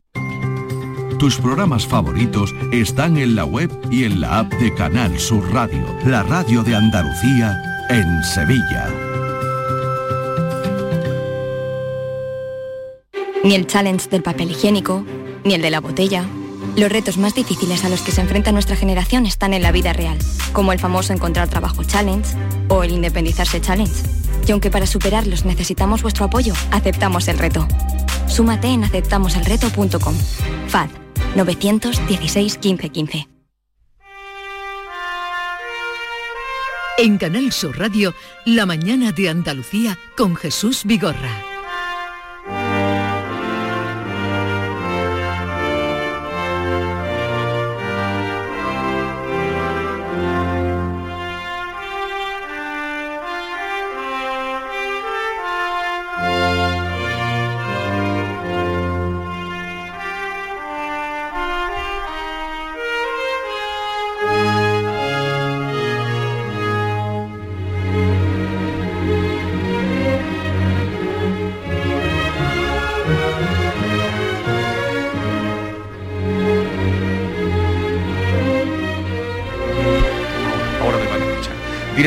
Tus 1.21 1.37
programas 1.37 1.85
favoritos 1.85 2.55
están 2.71 3.15
en 3.15 3.35
la 3.35 3.45
web 3.45 3.69
y 3.91 4.05
en 4.05 4.21
la 4.21 4.39
app 4.39 4.51
de 4.55 4.73
Canal 4.73 5.19
Sur 5.19 5.53
Radio, 5.53 5.85
la 6.03 6.23
radio 6.23 6.63
de 6.63 6.75
Andalucía 6.75 7.61
en 7.89 8.23
Sevilla. 8.23 8.89
Ni 13.43 13.53
el 13.53 13.67
challenge 13.67 14.09
del 14.09 14.23
papel 14.23 14.49
higiénico, 14.49 15.05
ni 15.43 15.53
el 15.53 15.61
de 15.61 15.69
la 15.69 15.79
botella. 15.79 16.25
Los 16.75 16.91
retos 16.91 17.19
más 17.19 17.35
difíciles 17.35 17.85
a 17.85 17.89
los 17.89 18.01
que 18.01 18.11
se 18.11 18.21
enfrenta 18.21 18.51
nuestra 18.51 18.75
generación 18.75 19.27
están 19.27 19.53
en 19.53 19.61
la 19.61 19.71
vida 19.71 19.93
real, 19.93 20.17
como 20.53 20.73
el 20.73 20.79
famoso 20.79 21.13
encontrar 21.13 21.49
trabajo 21.49 21.83
challenge 21.83 22.35
o 22.67 22.81
el 22.81 22.89
independizarse 22.89 23.61
challenge. 23.61 23.93
Y 24.47 24.53
aunque 24.53 24.71
para 24.71 24.87
superarlos 24.87 25.45
necesitamos 25.45 26.01
vuestro 26.01 26.25
apoyo, 26.25 26.55
aceptamos 26.71 27.27
el 27.27 27.37
reto. 27.37 27.67
Súmate 28.25 28.69
en 28.69 28.85
aceptamoselreto.com. 28.85 30.15
FAD 30.67 31.00
916 31.35 32.57
15 32.57 32.89
15. 32.89 33.27
En 36.97 37.17
Canal 37.17 37.51
Sur 37.51 37.79
Radio, 37.79 38.13
La 38.45 38.65
mañana 38.65 39.11
de 39.11 39.29
Andalucía 39.29 39.97
con 40.15 40.35
Jesús 40.35 40.83
Vigorra. 40.83 41.50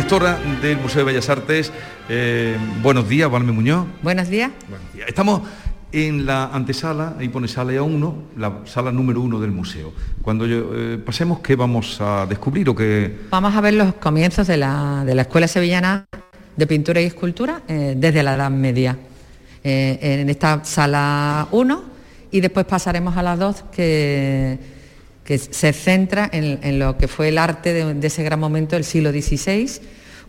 Directora 0.05 0.38
del 0.61 0.77
Museo 0.77 0.99
de 0.99 1.12
Bellas 1.12 1.31
Artes, 1.31 1.73
eh, 2.11 2.59
buenos 2.83 3.09
días, 3.09 3.31
Valme 3.31 3.53
Muñoz. 3.53 3.87
Buenos 4.03 4.29
días. 4.29 4.51
Estamos 5.09 5.40
en 5.93 6.27
la 6.27 6.51
antesala, 6.53 7.14
ahí 7.19 7.31
pone 7.31 7.49
sala 7.49 7.83
1, 7.83 8.23
la 8.37 8.61
sala 8.67 8.93
número 8.93 9.23
uno 9.23 9.40
del 9.40 9.51
museo. 9.51 9.95
Cuando 10.21 10.45
yo, 10.45 10.73
eh, 10.75 10.99
pasemos, 10.99 11.38
¿qué 11.40 11.57
vamos 11.57 12.03
a 12.03 12.27
descubrir 12.27 12.69
o 12.69 12.75
qué...? 12.75 13.17
Vamos 13.31 13.57
a 13.57 13.62
ver 13.62 13.73
los 13.73 13.95
comienzos 13.95 14.47
de 14.47 14.59
la, 14.59 15.05
de 15.07 15.14
la 15.14 15.23
Escuela 15.23 15.49
Sevillana 15.49 16.05
de 16.55 16.67
Pintura 16.67 17.01
y 17.01 17.07
Escultura 17.07 17.62
eh, 17.67 17.95
desde 17.97 18.23
la 18.23 18.35
Edad 18.35 18.51
Media. 18.51 18.99
En 19.62 20.29
esta 20.29 20.62
sala 20.67 21.49
1 21.51 21.83
y 22.31 22.43
después 22.43 22.67
pasaremos 22.67 23.17
a 23.17 23.23
la 23.23 23.37
2 23.37 23.64
que, 23.73 24.59
que 25.25 25.39
se 25.39 25.73
centra 25.73 26.29
en, 26.33 26.79
lo 26.79 26.99
que 26.99 27.09
fue 27.09 27.29
el 27.29 27.39
arte 27.39 27.73
de, 27.73 27.95
de 27.95 28.07
ese 28.07 28.23
gran 28.23 28.39
momento 28.39 28.77
del 28.77 28.85
siglo 28.85 29.11
XVI, 29.11 29.81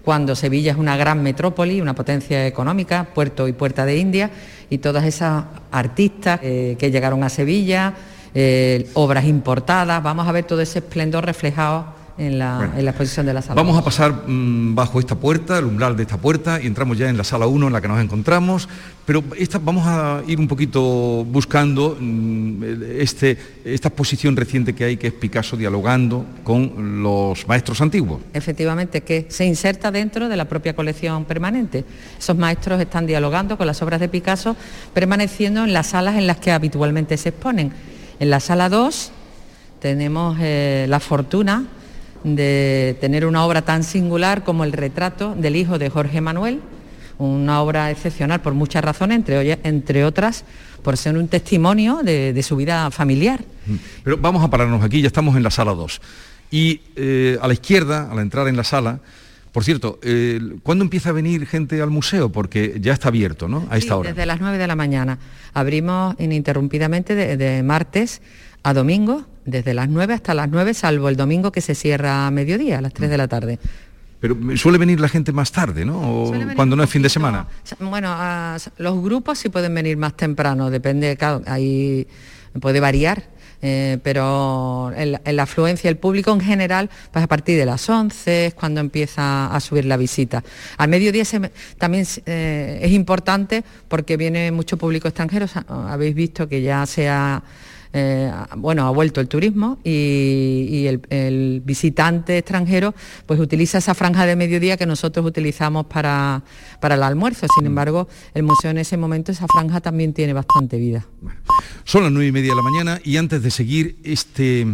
cuando 0.05 0.35
Sevilla 0.35 0.71
es 0.71 0.77
una 0.77 0.95
gran 0.95 1.23
metrópoli, 1.23 1.81
una 1.81 1.95
potencia 1.95 2.45
económica, 2.45 3.07
puerto 3.13 3.47
y 3.47 3.53
puerta 3.53 3.85
de 3.85 3.97
India, 3.97 4.29
y 4.69 4.77
todas 4.77 5.03
esas 5.03 5.43
artistas 5.71 6.39
eh, 6.43 6.75
que 6.79 6.91
llegaron 6.91 7.23
a 7.23 7.29
Sevilla, 7.29 7.93
eh, 8.33 8.87
obras 8.93 9.25
importadas, 9.25 10.01
vamos 10.03 10.27
a 10.27 10.31
ver 10.31 10.45
todo 10.45 10.61
ese 10.61 10.79
esplendor 10.79 11.25
reflejado 11.25 12.04
en 12.17 12.39
la, 12.39 12.57
Bueno. 12.57 12.73
en 12.77 12.85
la 12.85 12.91
exposición 12.91 13.25
de 13.25 13.33
la 13.33 13.41
sala. 13.41 13.55
Vamos 13.55 13.77
a 13.77 13.83
pasar 13.83 14.27
mm, 14.27 14.73
bajo 14.75 14.99
esta 14.99 15.15
puerta, 15.15 15.57
el 15.59 15.65
umbral 15.65 15.95
de 15.95 16.03
esta 16.03 16.17
puerta, 16.17 16.61
y 16.61 16.67
entramos 16.67 16.97
ya 16.97 17.09
en 17.09 17.17
la 17.17 17.23
sala 17.23 17.47
1 17.47 17.67
en 17.67 17.73
la 17.73 17.81
que 17.81 17.87
nos 17.87 18.01
encontramos, 18.01 18.69
pero 19.05 19.23
esta, 19.37 19.59
vamos 19.59 19.85
a 19.85 20.21
ir 20.25 20.39
un 20.39 20.47
poquito 20.47 21.25
buscando 21.25 21.97
mm, 21.99 22.63
este, 22.97 23.37
esta 23.65 23.89
exposición 23.89 24.35
reciente 24.35 24.73
que 24.73 24.85
hay, 24.85 24.97
que 24.97 25.07
es 25.07 25.13
Picasso 25.13 25.57
dialogando 25.57 26.25
con 26.43 27.03
los 27.03 27.47
maestros 27.47 27.81
antiguos. 27.81 28.21
efectivamente, 28.33 29.01
que 29.01 29.25
se 29.29 29.45
inserta 29.45 29.91
dentro 29.91 30.29
de 30.29 30.37
la 30.37 30.45
propia 30.45 30.75
colección 30.75 31.25
permanente. 31.25 31.83
Esos 32.17 32.37
maestros 32.37 32.79
están 32.79 33.05
dialogando 33.05 33.57
con 33.57 33.67
las 33.67 33.81
obras 33.81 33.99
de 33.99 34.09
Picasso, 34.09 34.55
permaneciendo 34.93 35.63
en 35.63 35.73
las 35.73 35.87
salas 35.87 36.15
en 36.15 36.27
las 36.27 36.37
que 36.37 36.51
habitualmente 36.51 37.17
se 37.17 37.29
exponen. 37.29 37.73
En 38.19 38.29
la 38.29 38.39
sala 38.39 38.69
2 38.69 39.11
tenemos 39.81 40.37
eh, 40.39 40.85
la 40.89 40.99
fortuna 40.99 41.65
de 42.25 42.97
tener 42.99 43.25
una 43.25 43.45
obra 43.45 43.61
tan 43.61 43.83
singular 43.83 44.43
como 44.43 44.63
el 44.63 44.73
retrato 44.73 45.35
del 45.35 45.55
hijo 45.55 45.77
de 45.77 45.89
Jorge 45.89 46.19
Manuel, 46.21 46.59
una 47.17 47.61
obra 47.61 47.91
excepcional 47.91 48.41
por 48.41 48.53
muchas 48.53 48.83
razones, 48.83 49.15
entre, 49.17 49.59
entre 49.63 50.03
otras 50.03 50.43
por 50.81 50.97
ser 50.97 51.17
un 51.17 51.27
testimonio 51.27 52.01
de- 52.03 52.33
de 52.33 52.43
su 52.43 52.55
vida 52.55 52.91
familiar. 52.91 53.43
Pero 54.03 54.17
vamos 54.17 54.43
a 54.43 54.49
pararnos 54.49 54.83
aquí, 54.83 55.01
ya 55.01 55.07
estamos 55.07 55.35
en 55.37 55.43
la 55.43 55.49
sala 55.51 55.73
2. 55.73 56.01
Y 56.51 56.81
eh, 56.95 57.37
a 57.41 57.47
la 57.47 57.53
izquierda, 57.53 58.11
a 58.11 58.15
la 58.15 58.21
entrada 58.21 58.49
en 58.49 58.57
la 58.57 58.63
sala, 58.63 58.99
por 59.51 59.63
cierto, 59.63 59.99
eh, 60.03 60.39
¿cuándo 60.63 60.83
empieza 60.83 61.09
a 61.09 61.13
venir 61.13 61.45
gente 61.47 61.81
al 61.81 61.89
museo? 61.89 62.29
Porque 62.31 62.77
ya 62.81 62.91
está 62.93 63.07
abierto, 63.07 63.47
¿no? 63.47 63.65
A 63.69 63.77
esta 63.77 63.93
Sí, 63.93 63.99
hora. 63.99 64.09
Desde 64.09 64.25
las 64.25 64.41
9 64.41 64.57
de 64.57 64.67
la 64.67 64.75
mañana. 64.75 65.17
Abrimos 65.53 66.15
ininterrumpidamente 66.19 67.15
de, 67.15 67.37
de 67.37 67.63
martes 67.63 68.21
a 68.65 68.73
domingo, 68.73 69.25
desde 69.45 69.73
las 69.75 69.87
9 69.89 70.13
hasta 70.15 70.33
las 70.33 70.49
9, 70.49 70.73
salvo 70.73 71.07
el 71.09 71.15
domingo 71.15 71.51
que 71.51 71.61
se 71.61 71.75
cierra 71.75 72.25
a 72.27 72.31
mediodía, 72.31 72.79
a 72.79 72.81
las 72.81 72.93
3 72.93 73.09
de 73.11 73.17
la 73.17 73.27
tarde. 73.27 73.59
Pero 74.19 74.35
suele 74.57 74.79
venir 74.79 74.99
la 74.99 75.07
gente 75.07 75.31
más 75.31 75.51
tarde, 75.51 75.85
¿no? 75.85 75.99
O 75.99 76.33
cuando 76.55 76.75
no 76.75 76.81
es 76.83 76.89
fin 76.89 77.03
de 77.03 77.09
semana. 77.09 77.45
Bueno, 77.79 78.07
a- 78.11 78.57
los 78.77 79.01
grupos 79.03 79.37
sí 79.37 79.49
pueden 79.49 79.75
venir 79.75 79.97
más 79.97 80.17
temprano, 80.17 80.71
depende, 80.71 81.15
claro, 81.15 81.43
ahí 81.45 82.07
puede 82.59 82.79
variar. 82.79 83.23
eh, 83.61 83.97
pero 84.03 84.91
en, 84.95 85.19
en 85.23 85.35
la 85.35 85.43
afluencia 85.43 85.89
del 85.89 85.97
público 85.97 86.31
en 86.31 86.41
general, 86.41 86.89
pues 87.11 87.23
a 87.23 87.27
partir 87.27 87.57
de 87.57 87.65
las 87.65 87.89
11 87.89 88.47
es 88.47 88.53
cuando 88.53 88.79
empieza 88.79 89.47
a 89.47 89.59
subir 89.59 89.85
la 89.85 89.97
visita. 89.97 90.43
Al 90.77 90.89
mediodía 90.89 91.23
se 91.25 91.39
también 91.79 92.05
eh, 92.27 92.79
es 92.83 92.91
importante 92.91 93.63
porque 93.87 94.17
viene 94.17 94.51
mucho 94.51 94.77
público 94.77 95.07
extranjero, 95.07 95.47
habéis 95.67 96.13
visto 96.13 96.47
que 96.47 96.61
ya 96.61 96.85
se 96.85 97.09
ha, 97.09 97.41
eh, 97.97 98.29
bueno, 98.57 98.85
ha 98.85 98.89
vuelto 98.89 99.21
el 99.21 99.29
turismo 99.29 99.79
y, 99.81 100.67
y 100.69 100.87
el, 100.87 101.01
el 101.09 101.61
visitante 101.63 102.37
extranjero 102.37 102.93
pues 103.25 103.39
utiliza 103.39 103.77
esa 103.77 103.93
franja 103.93 104.25
de 104.25 104.35
mediodía 104.35 104.75
que 104.75 104.85
nosotros 104.85 105.25
utilizamos 105.25 105.85
para, 105.85 106.43
para 106.81 106.95
el 106.95 107.03
almuerzo. 107.03 107.47
Sin 107.57 107.65
embargo, 107.65 108.09
el 108.33 108.43
museo 108.43 108.71
en 108.71 108.79
ese 108.79 108.97
momento, 108.97 109.31
esa 109.31 109.47
franja 109.47 109.79
también 109.79 110.11
tiene 110.11 110.33
bastante 110.33 110.77
vida. 110.77 111.05
Son 111.85 112.03
las 112.03 112.11
nueve 112.11 112.27
y 112.27 112.31
media 112.33 112.49
de 112.49 112.57
la 112.57 112.63
mañana 112.63 112.99
y 113.01 113.15
antes 113.15 113.41
de 113.41 113.49
seguir 113.49 113.97
este 114.03 114.67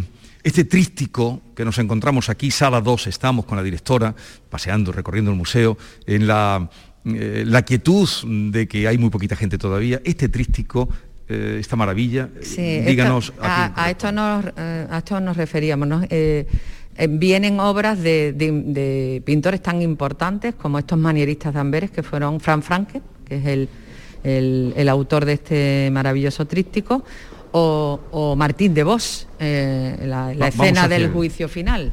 este 0.44 0.64
trístico 0.64 1.44
que 1.56 1.64
nos 1.64 1.78
encontramos 1.78 2.28
aquí, 2.28 2.50
sala 2.50 2.82
2, 2.82 3.06
estamos 3.06 3.46
con 3.46 3.56
la 3.56 3.64
directora, 3.64 4.16
paseando, 4.50 4.92
recorriendo 4.92 5.30
el 5.30 5.38
museo, 5.38 5.78
en 6.08 6.26
la, 6.26 6.68
eh, 7.06 7.44
la 7.46 7.62
quietud 7.62 8.10
de 8.52 8.68
que 8.68 8.88
hay 8.88 8.98
muy 8.98 9.12
poquita 9.12 9.36
gente 9.36 9.60
todavía, 9.60 10.02
este 10.04 10.30
trístico 10.30 10.90
eh, 11.32 11.58
esta 11.60 11.76
maravilla. 11.76 12.30
Díganos. 12.58 13.34
a, 13.42 13.90
esto 13.90 14.12
nos, 14.12 14.46
a 14.58 14.98
esto 14.98 15.20
nos 15.20 15.38
referíamos. 15.38 16.08
vienen 17.10 17.60
obras 17.60 18.02
de, 18.02 19.22
pintores 19.26 19.62
tan 19.62 19.82
importantes 19.82 20.56
como 20.56 20.80
estos 20.80 20.98
manieristas 20.98 21.54
de 21.54 21.60
Amberes, 21.60 21.92
que 21.92 22.04
fueron 22.04 22.40
Fran 22.40 22.62
Franke, 22.62 23.02
que 23.26 23.38
es 23.38 23.46
el, 23.46 23.70
el, 24.76 24.90
autor 24.90 25.26
de 25.26 25.34
este 25.34 25.90
maravilloso 25.92 26.46
tríptico, 26.46 27.04
o, 27.52 28.36
Martín 28.38 28.74
de 28.74 28.84
Vos, 28.84 29.28
eh, 29.40 29.98
la, 30.06 30.48
escena 30.48 30.88
del 30.88 31.12
juicio 31.12 31.50
final. 31.50 31.92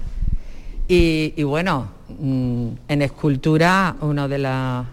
Y, 0.86 1.42
bueno, 1.42 1.88
mm, 2.18 2.68
en 2.88 3.02
escultura, 3.02 3.96
una 4.00 4.26
de 4.28 4.38
las 4.38 4.86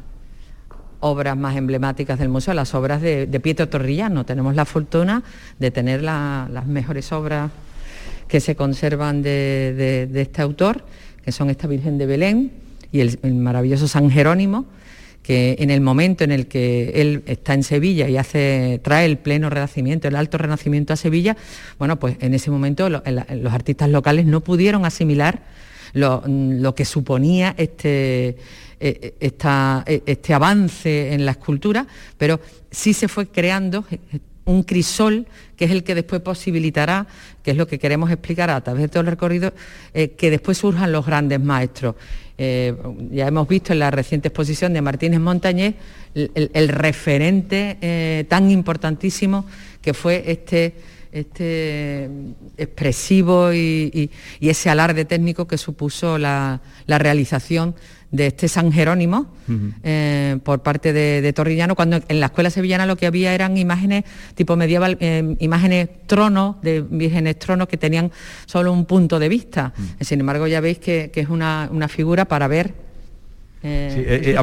obras 1.05 1.37
más 1.37 1.55
emblemáticas 1.55 2.17
del 2.17 2.29
museo, 2.29 2.55
las 2.55 2.73
obras 2.73 2.99
de, 3.01 3.39
Pietro 3.41 3.69
Torrillano. 3.69 4.25
Tenemos 4.25 4.55
la 4.55 4.65
fortuna 4.65 5.23
de 5.59 5.69
tener 5.69 6.01
las 6.01 6.65
mejores 6.65 7.11
obras 7.11 7.51
que 8.27 8.39
se 8.39 8.55
conservan 8.55 9.21
de, 9.21 10.09
este 10.15 10.41
autor, 10.41 10.83
que 11.23 11.31
son 11.31 11.51
esta 11.51 11.67
Virgen 11.67 11.99
de 11.99 12.07
Belén 12.07 12.51
y 12.91 13.01
el 13.01 13.35
maravilloso 13.35 13.87
San 13.87 14.09
Jerónimo, 14.09 14.65
que 15.21 15.55
en 15.59 15.69
el 15.69 15.81
momento 15.81 16.23
en 16.23 16.31
el 16.31 16.47
que 16.47 16.93
él 16.95 17.23
está 17.27 17.53
en 17.53 17.61
Sevilla 17.63 18.09
y 18.09 18.17
hace, 18.17 18.79
trae 18.83 19.05
el 19.05 19.17
pleno 19.17 19.49
renacimiento, 19.49 20.07
el 20.07 20.15
alto 20.15 20.39
renacimiento 20.39 20.93
a 20.93 20.95
Sevilla, 20.95 21.37
bueno, 21.77 21.99
pues 21.99 22.17
en 22.19 22.33
ese 22.33 22.49
momento 22.49 22.89
los 22.89 23.53
artistas 23.53 23.89
locales 23.89 24.25
no 24.25 24.41
pudieron 24.41 24.85
asimilar 24.85 25.41
lo, 25.93 26.75
que 26.75 26.85
suponía 26.85 27.53
este, 27.57 28.37
e, 28.79 29.15
e, 29.19 29.27
e, 29.27 30.03
este 30.05 30.33
avance 30.33 31.13
en 31.13 31.25
la 31.25 31.31
escultura, 31.31 31.85
pero 32.17 32.39
sí 32.71 32.93
se 32.93 33.07
fue 33.07 33.27
creando 33.27 33.85
un 34.45 34.63
crisol 34.63 35.25
que 35.55 35.65
es 35.65 35.71
el 35.71 35.83
que 35.83 35.95
después 35.95 36.21
posibilitará, 36.21 37.07
que 37.43 37.51
es 37.51 37.57
lo 37.57 37.67
que 37.67 37.79
queremos 37.79 38.11
explicar 38.11 38.49
a 38.49 38.61
través 38.61 38.83
de 38.83 38.87
todo 38.89 39.01
el 39.01 39.07
recorrido, 39.07 39.53
eh, 39.93 40.11
que 40.11 40.29
después 40.29 40.57
surjan 40.57 40.91
los 40.91 41.05
grandes 41.05 41.39
maestros. 41.39 41.95
Eh, 42.37 42.75
ya 43.11 43.27
hemos 43.27 43.47
visto 43.47 43.71
en 43.71 43.79
la 43.79 43.91
reciente 43.91 44.27
exposición 44.27 44.73
de 44.73 44.81
Martínez 44.81 45.21
Montañés 45.21 45.75
el, 46.13 46.67
referente 46.67 47.77
eh, 47.81 48.25
tan 48.27 48.51
importantísimo 48.51 49.45
que 49.81 49.93
fue 49.93 50.23
este, 50.27 50.75
este 51.15 52.09
expresivo 52.57 53.53
y, 53.53 54.09
ese 54.41 54.69
alarde 54.69 55.05
técnico 55.05 55.47
que 55.47 55.57
supuso 55.57 56.17
la 56.17 56.59
realización 56.87 57.75
de 58.15 58.27
este 58.27 58.47
San 58.47 58.71
Jerónimo 58.71 59.27
eh, 59.83 60.37
por 60.43 60.61
parte 60.61 60.93
de, 60.93 61.33
Torrillano, 61.33 61.75
cuando 61.75 61.99
en 62.07 62.19
la 62.19 62.27
escuela 62.27 62.49
sevillana 62.49 62.85
lo 62.85 62.95
que 62.95 63.05
había 63.05 63.33
eran 63.33 63.57
imágenes 63.57 64.03
tipo 64.35 64.55
medieval, 64.55 64.97
eh, 64.99 65.35
imágenes 65.39 65.89
tronos, 66.07 66.61
de 66.61 66.81
vírgenes 66.81 67.37
tronos 67.37 67.67
que 67.67 67.77
tenían 67.77 68.11
solo 68.45 68.71
un 68.71 68.85
punto 68.85 69.19
de 69.19 69.29
vista. 69.29 69.73
Sin 69.99 70.19
embargo, 70.19 70.47
ya 70.47 70.61
veis 70.61 70.79
que, 70.79 71.11
es 71.13 71.29
una, 71.29 71.69
figura 71.89 72.25
para 72.25 72.47
ver 72.47 72.73
eh, 73.67 74.35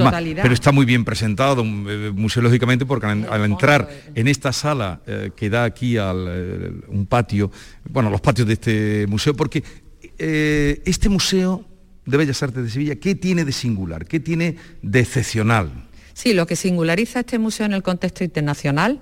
pero 0.42 0.54
está 0.54 0.72
muy 0.72 0.84
bien 0.84 1.04
presentado 1.04 1.64
museológicamente 1.64 2.86
porque 2.86 3.06
al, 3.06 3.44
entrar 3.44 3.88
en 4.14 4.28
esta 4.28 4.52
sala 4.52 5.00
que 5.36 5.50
da 5.50 5.64
aquí 5.64 5.96
al 5.96 6.82
un 6.88 7.06
patio, 7.06 7.50
bueno, 7.88 8.10
los 8.10 8.20
patios 8.20 8.46
de 8.46 8.54
este 8.54 9.06
museo, 9.06 9.34
porque 9.34 9.62
este 10.18 11.08
museo 11.08 11.64
de 12.04 12.16
Bellas 12.16 12.42
Artes 12.42 12.64
de 12.64 12.70
Sevilla, 12.70 12.96
¿qué 12.96 13.14
tiene 13.14 13.44
de 13.44 13.52
singular? 13.52 14.06
¿Qué 14.06 14.20
tiene 14.20 14.56
de 14.82 15.00
excepcional? 15.00 15.70
Sí, 16.14 16.34
lo 16.34 16.46
que 16.46 16.56
singulariza 16.56 17.20
este 17.20 17.38
museo 17.38 17.66
en 17.66 17.72
el 17.72 17.82
contexto 17.82 18.24
internacional 18.24 19.00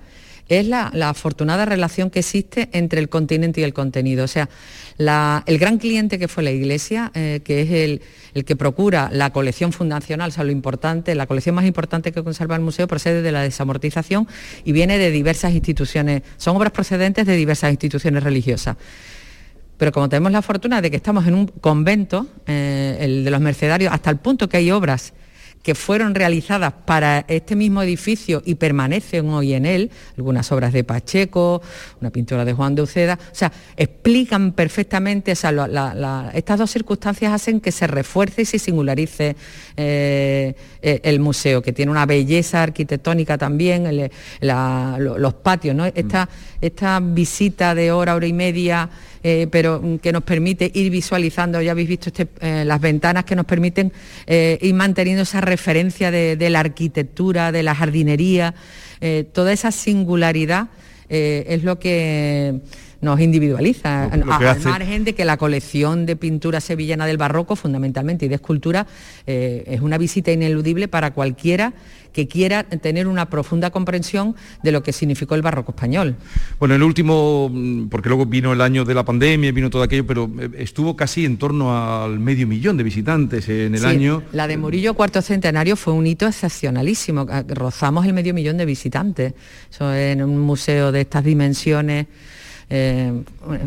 es 0.59 0.67
la, 0.67 0.91
afortunada 1.07 1.63
relación 1.65 2.09
que 2.09 2.19
existe 2.19 2.69
entre 2.73 2.99
el 2.99 3.07
continente 3.07 3.61
y 3.61 3.63
el 3.63 3.73
contenido. 3.73 4.25
O 4.25 4.27
sea, 4.27 4.49
el 4.97 5.57
gran 5.57 5.77
cliente 5.77 6.19
que 6.19 6.27
fue 6.27 6.43
la 6.43 6.51
Iglesia, 6.51 7.11
eh, 7.13 7.39
que 7.43 7.61
es 7.61 7.71
el, 7.71 8.43
que 8.43 8.55
procura 8.57 9.09
la 9.13 9.31
colección 9.31 9.71
fundacional, 9.71 10.29
o 10.29 10.31
sea, 10.33 10.43
lo 10.43 10.51
importante, 10.51 11.15
la 11.15 11.25
colección 11.25 11.55
más 11.55 11.65
importante 11.65 12.11
que 12.11 12.21
conserva 12.21 12.55
el 12.55 12.61
museo 12.61 12.85
procede 12.87 13.21
de 13.21 13.31
la 13.31 13.41
desamortización 13.43 14.27
y 14.65 14.73
viene 14.73 14.97
de 14.97 15.09
diversas 15.09 15.53
instituciones, 15.53 16.23
son 16.35 16.57
obras 16.57 16.73
procedentes 16.73 17.25
de 17.25 17.35
diversas 17.37 17.71
instituciones 17.71 18.21
religiosas 18.23 18.75
pero 19.77 19.91
como 19.91 20.09
tenemos 20.09 20.31
la 20.31 20.43
fortuna 20.43 20.79
de 20.79 20.91
que 20.91 20.97
estamos 20.97 21.25
en 21.25 21.33
un 21.33 21.47
convento, 21.47 22.27
eh, 22.45 22.99
el 22.99 23.23
de 23.23 23.31
los 23.31 23.41
mercedarios, 23.41 23.91
hasta 23.91 24.11
el 24.11 24.17
punto 24.17 24.47
que 24.47 24.57
hay 24.57 24.69
obras 24.69 25.11
que 25.63 25.75
fueron 25.75 26.15
realizadas 26.15 26.73
para 26.85 27.25
este 27.27 27.55
mismo 27.55 27.81
edificio 27.81 28.41
y 28.45 28.55
permanecen 28.55 29.29
hoy 29.29 29.53
en 29.53 29.65
él, 29.65 29.91
algunas 30.17 30.51
obras 30.51 30.73
de 30.73 30.83
Pacheco, 30.83 31.61
una 31.99 32.09
pintura 32.09 32.45
de 32.45 32.53
Juan 32.53 32.75
de 32.75 32.81
Uceda, 32.81 33.19
o 33.31 33.35
sea, 33.35 33.51
explican 33.77 34.53
perfectamente, 34.53 35.31
estas 35.31 36.59
dos 36.59 36.71
circunstancias 36.71 37.33
hacen 37.33 37.59
que 37.59 37.71
se 37.71 37.87
refuerce 37.87 38.41
y 38.41 38.45
se 38.45 38.59
singularice 38.59 39.35
eh, 39.77 40.55
eh, 40.81 40.99
el 41.03 41.19
museo, 41.19 41.61
que 41.61 41.73
tiene 41.73 41.91
una 41.91 42.05
belleza 42.05 42.63
arquitectónica 42.63 43.37
también, 43.37 44.09
los 44.41 45.33
patios, 45.35 45.75
¿no? 45.75 45.85
Esta, 45.85 46.27
esta 46.59 46.99
visita 46.99 47.75
de 47.75 47.91
hora, 47.91 48.15
hora 48.15 48.27
y 48.27 48.33
media 48.33 48.89
eh, 49.23 49.47
pero 49.51 49.79
mm, 49.81 49.97
que 49.97 50.11
nos 50.11 50.23
permite 50.23 50.71
ir 50.73 50.89
visualizando, 50.89 51.61
ya 51.61 51.71
habéis 51.71 51.89
visto 51.89 52.09
este, 52.09 52.27
eh, 52.39 52.63
las 52.65 52.81
ventanas 52.81 53.23
que 53.25 53.35
nos 53.35 53.45
permiten 53.45 53.91
eh, 54.25 54.57
ir 54.61 54.73
manteniendo 54.73 55.23
esa 55.23 55.41
referencia 55.41 56.11
de, 56.11 56.49
la 56.49 56.59
arquitectura, 56.59 57.51
de 57.51 57.63
la 57.63 57.75
jardinería, 57.75 58.53
toda 59.33 59.51
esa 59.51 59.71
singularidad 59.71 60.67
es 61.09 61.63
lo 61.63 61.79
que 61.79 62.61
nos 63.01 63.19
individualiza, 63.19 64.05
al 64.05 64.25
margen 64.25 65.03
de 65.03 65.15
que 65.15 65.25
la 65.25 65.37
colección 65.37 66.05
de 66.05 66.15
pintura 66.15 66.61
sevillana 66.61 67.05
del 67.05 67.17
barroco, 67.17 67.55
fundamentalmente, 67.55 68.25
y 68.25 68.29
de 68.29 68.35
escultura, 68.35 68.87
es 69.25 69.81
una 69.81 69.97
visita 69.97 70.31
ineludible 70.31 70.87
para 70.87 71.11
cualquiera 71.11 71.73
que 72.13 72.27
quiera 72.27 72.63
tener 72.63 73.07
una 73.07 73.29
profunda 73.29 73.69
comprensión 73.69 74.35
de 74.63 74.71
lo 74.71 74.83
que 74.83 74.93
significó 74.93 75.35
el 75.35 75.41
barroco 75.41 75.71
español. 75.71 76.15
Bueno, 76.59 76.75
el 76.75 76.83
último, 76.83 77.49
mm, 77.51 77.87
porque 77.87 78.09
luego 78.09 78.25
vino 78.25 78.53
el 78.53 78.61
año 78.61 78.85
de 78.85 78.93
la 78.93 79.05
pandemia, 79.05 79.51
vino 79.51 79.69
todo 79.69 79.83
aquello, 79.83 80.05
pero 80.05 80.29
eh, 80.39 80.49
estuvo 80.57 80.95
casi 80.95 81.25
en 81.25 81.37
torno 81.37 81.75
al 81.75 82.19
medio 82.19 82.47
millón 82.47 82.77
de 82.77 82.83
visitantes 82.83 83.47
en 83.49 83.75
el 83.75 83.85
año. 83.85 84.23
La 84.31 84.47
de 84.47 84.57
Murillo 84.57 84.93
Cuarto 84.93 85.21
Centenario 85.21 85.75
fue 85.75 85.93
un 85.93 86.05
hito 86.07 86.27
excepcionalísimo, 86.27 87.25
rozamos 87.47 88.05
el 88.05 88.13
medio 88.13 88.33
millón 88.33 88.57
de 88.57 88.65
visitantes. 88.65 89.33
Eso 89.71 89.93
en 89.93 90.21
un 90.23 90.39
museo 90.39 90.91
de 90.91 91.01
estas 91.01 91.23
dimensiones 91.23 92.07
eh, 92.73 93.11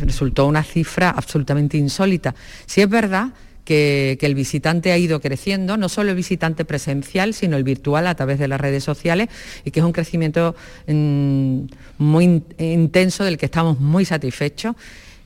resultó 0.00 0.46
una 0.46 0.62
cifra 0.62 1.10
absolutamente 1.10 1.76
insólita. 1.76 2.34
Si 2.64 2.80
es 2.80 2.88
verdad 2.88 3.34
que, 3.66 4.16
el 4.18 4.34
visitante 4.34 4.92
ha 4.92 4.98
ido 4.98 5.20
creciendo, 5.20 5.76
no 5.76 5.90
solo 5.90 6.08
el 6.08 6.16
visitante 6.16 6.64
presencial, 6.64 7.34
sino 7.34 7.58
el 7.58 7.64
virtual 7.64 8.06
a 8.06 8.14
través 8.14 8.38
de 8.38 8.48
las 8.48 8.58
redes 8.58 8.82
sociales 8.82 9.28
y 9.62 9.72
que 9.72 9.80
es 9.80 9.86
un 9.86 9.92
crecimiento 9.92 10.54
mm, 10.86 11.60
muy 11.98 12.42
intenso 12.58 13.24
del 13.24 13.36
que 13.36 13.44
estamos 13.44 13.78
muy 13.78 14.06
satisfechos 14.06 14.74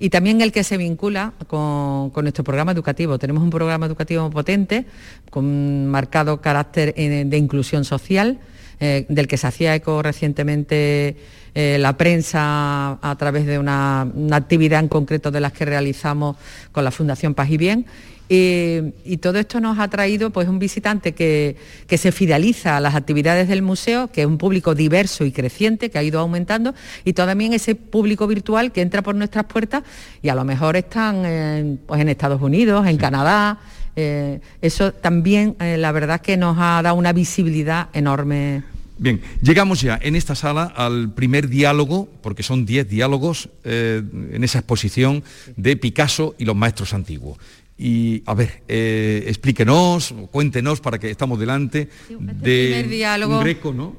y 0.01 0.11
también 0.11 0.41
el 0.41 0.51
que 0.51 0.65
se 0.65 0.77
vincula 0.77 1.35
con, 1.47 2.11
nuestro 2.15 2.43
programa 2.43 2.73
educativo. 2.73 3.17
Tenemos 3.17 3.45
un 3.45 3.51
programa 3.51 3.87
educativo 3.87 4.29
potente, 4.29 4.87
con 5.31 5.87
marcado 5.87 6.41
carácter 6.41 6.95
eh, 6.97 7.25
de 7.25 7.37
inclusión 7.37 7.85
social, 7.85 8.41
eh, 8.81 9.07
del 9.09 9.29
que 9.29 9.37
se 9.37 9.47
hacía 9.47 9.75
eco 9.75 10.03
recientemente 10.03 11.17
eh, 11.61 11.77
la 11.77 11.97
prensa 11.97 13.01
a 13.03 13.17
través 13.19 13.45
de 13.45 13.59
una, 13.59 14.07
una, 14.15 14.37
actividad 14.37 14.79
en 14.79 14.87
concreto 14.87 15.33
de 15.33 15.41
las 15.41 15.53
que 15.53 15.65
realizamos 15.65 16.37
con 16.71 16.85
la 16.85 16.93
Fundación 16.93 17.35
Paz 17.35 17.51
y 17.51 17.57
Bien. 17.57 17.85
Y 18.29 19.17
todo 19.17 19.41
esto 19.41 19.59
nos 19.59 19.81
ha 19.81 19.89
traído 19.89 20.31
pues, 20.31 20.47
un 20.47 20.61
visitante 20.61 21.15
que, 21.15 21.57
se 21.91 22.13
fideliza 22.13 22.77
a 22.77 22.81
las 22.81 22.95
actividades 22.95 23.49
del 23.49 23.63
museo, 23.63 24.07
que 24.07 24.21
es 24.21 24.27
un 24.29 24.39
público 24.39 24.77
diverso 24.77 25.25
y 25.25 25.33
creciente, 25.33 25.91
que 25.91 25.99
ha 25.99 26.05
ido 26.05 26.21
aumentando, 26.21 26.77
y 27.05 27.13
también 27.13 27.53
ese 27.53 27.75
público 27.75 28.29
virtual 28.29 28.71
que 28.71 28.81
entra 28.81 29.03
por 29.03 29.17
nuestras 29.17 29.47
puertas 29.47 29.83
y 30.23 30.29
a 30.29 30.37
lo 30.37 30.45
mejor 30.45 30.77
están 30.77 31.27
en, 31.27 31.81
pues, 31.85 32.01
en 32.01 32.09
Estados 32.09 32.41
Unidos, 32.41 32.87
en 32.87 32.99
Canadá. 32.99 33.59
Eh, 33.97 34.39
eso 34.63 34.93
también, 34.93 35.57
eh, 35.59 35.77
la 35.77 35.91
verdad, 35.91 36.21
que 36.21 36.37
nos 36.37 36.57
ha 36.57 36.81
dado 36.83 36.95
una 36.95 37.13
visibilidad 37.13 37.89
enorme 37.95 38.63
Bien, 38.99 39.21
llegamos 39.41 39.81
ya 39.81 39.99
en 40.03 40.17
esta 40.17 40.35
sala 40.35 40.65
al 40.65 41.13
primer 41.13 41.49
diálogo, 41.49 42.09
porque 42.21 42.43
son 42.43 42.67
10 42.67 42.89
diálogos 42.89 43.49
eh, 43.65 44.03
en 44.33 44.43
esa 44.43 44.59
exposición 44.59 45.23
de 45.57 45.77
Picasso 45.77 46.35
y 46.39 46.45
los 46.45 46.57
maestros 46.57 46.93
antiguos. 46.95 47.39
Y 47.79 48.25
a 48.27 48.35
ver, 48.35 48.65
eh, 48.67 49.25
explíquenos, 49.29 50.13
cuéntenos 50.33 50.81
para 50.81 50.99
que 50.99 51.11
estamos 51.11 51.39
delante 51.39 51.89
de 52.11 52.83
diálogo, 52.83 53.39
un 53.39 53.45
greco, 53.45 53.73
¿no? 53.73 53.97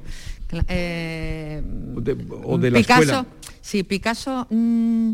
Eh, 0.67 1.61
o, 2.43 2.57
de, 2.57 2.71
la 2.71 2.79
Picasso, 2.79 3.25
Sí, 3.61 3.83
Picasso, 3.83 4.47
mm, 4.49 5.11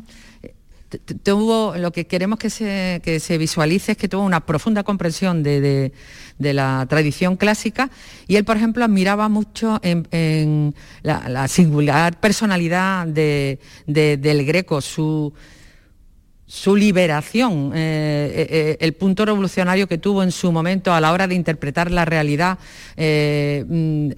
tuvo, 0.98 1.76
lo 1.76 1.92
que 1.92 2.08
queremos 2.08 2.40
que 2.40 2.50
se, 2.50 3.02
que 3.04 3.20
se 3.20 3.38
visualice 3.38 3.94
es 3.94 3.98
que 3.98 4.08
tuvo 4.08 4.24
una 4.24 4.46
profunda 4.46 4.84
comprensión 4.84 5.44
de, 5.44 5.92
la 6.38 6.86
tradición 6.90 7.38
clásica 7.38 7.90
y 8.28 8.36
él, 8.36 8.46
por 8.46 8.58
ejemplo, 8.58 8.84
admiraba 8.84 9.30
mucho 9.30 9.80
en, 9.82 10.76
la, 11.02 11.48
singular 11.48 12.20
personalidad 12.20 13.08
del 13.08 14.46
Greco, 14.46 14.82
su 14.82 15.34
su 16.48 16.76
liberación, 16.76 17.72
eh, 17.74 18.32
eh, 18.36 18.48
eh, 18.50 18.78
el 18.80 18.94
punto 18.94 19.26
revolucionario 19.26 19.88
que 19.88 19.98
tuvo 19.98 20.22
en 20.22 20.32
su 20.32 20.52
momento 20.52 20.94
a 20.94 21.02
la 21.02 21.12
hora 21.12 21.28
de 21.28 21.34
interpretar 21.34 21.90
la 21.90 22.06
realidad, 22.06 22.60
mm, 22.98 24.10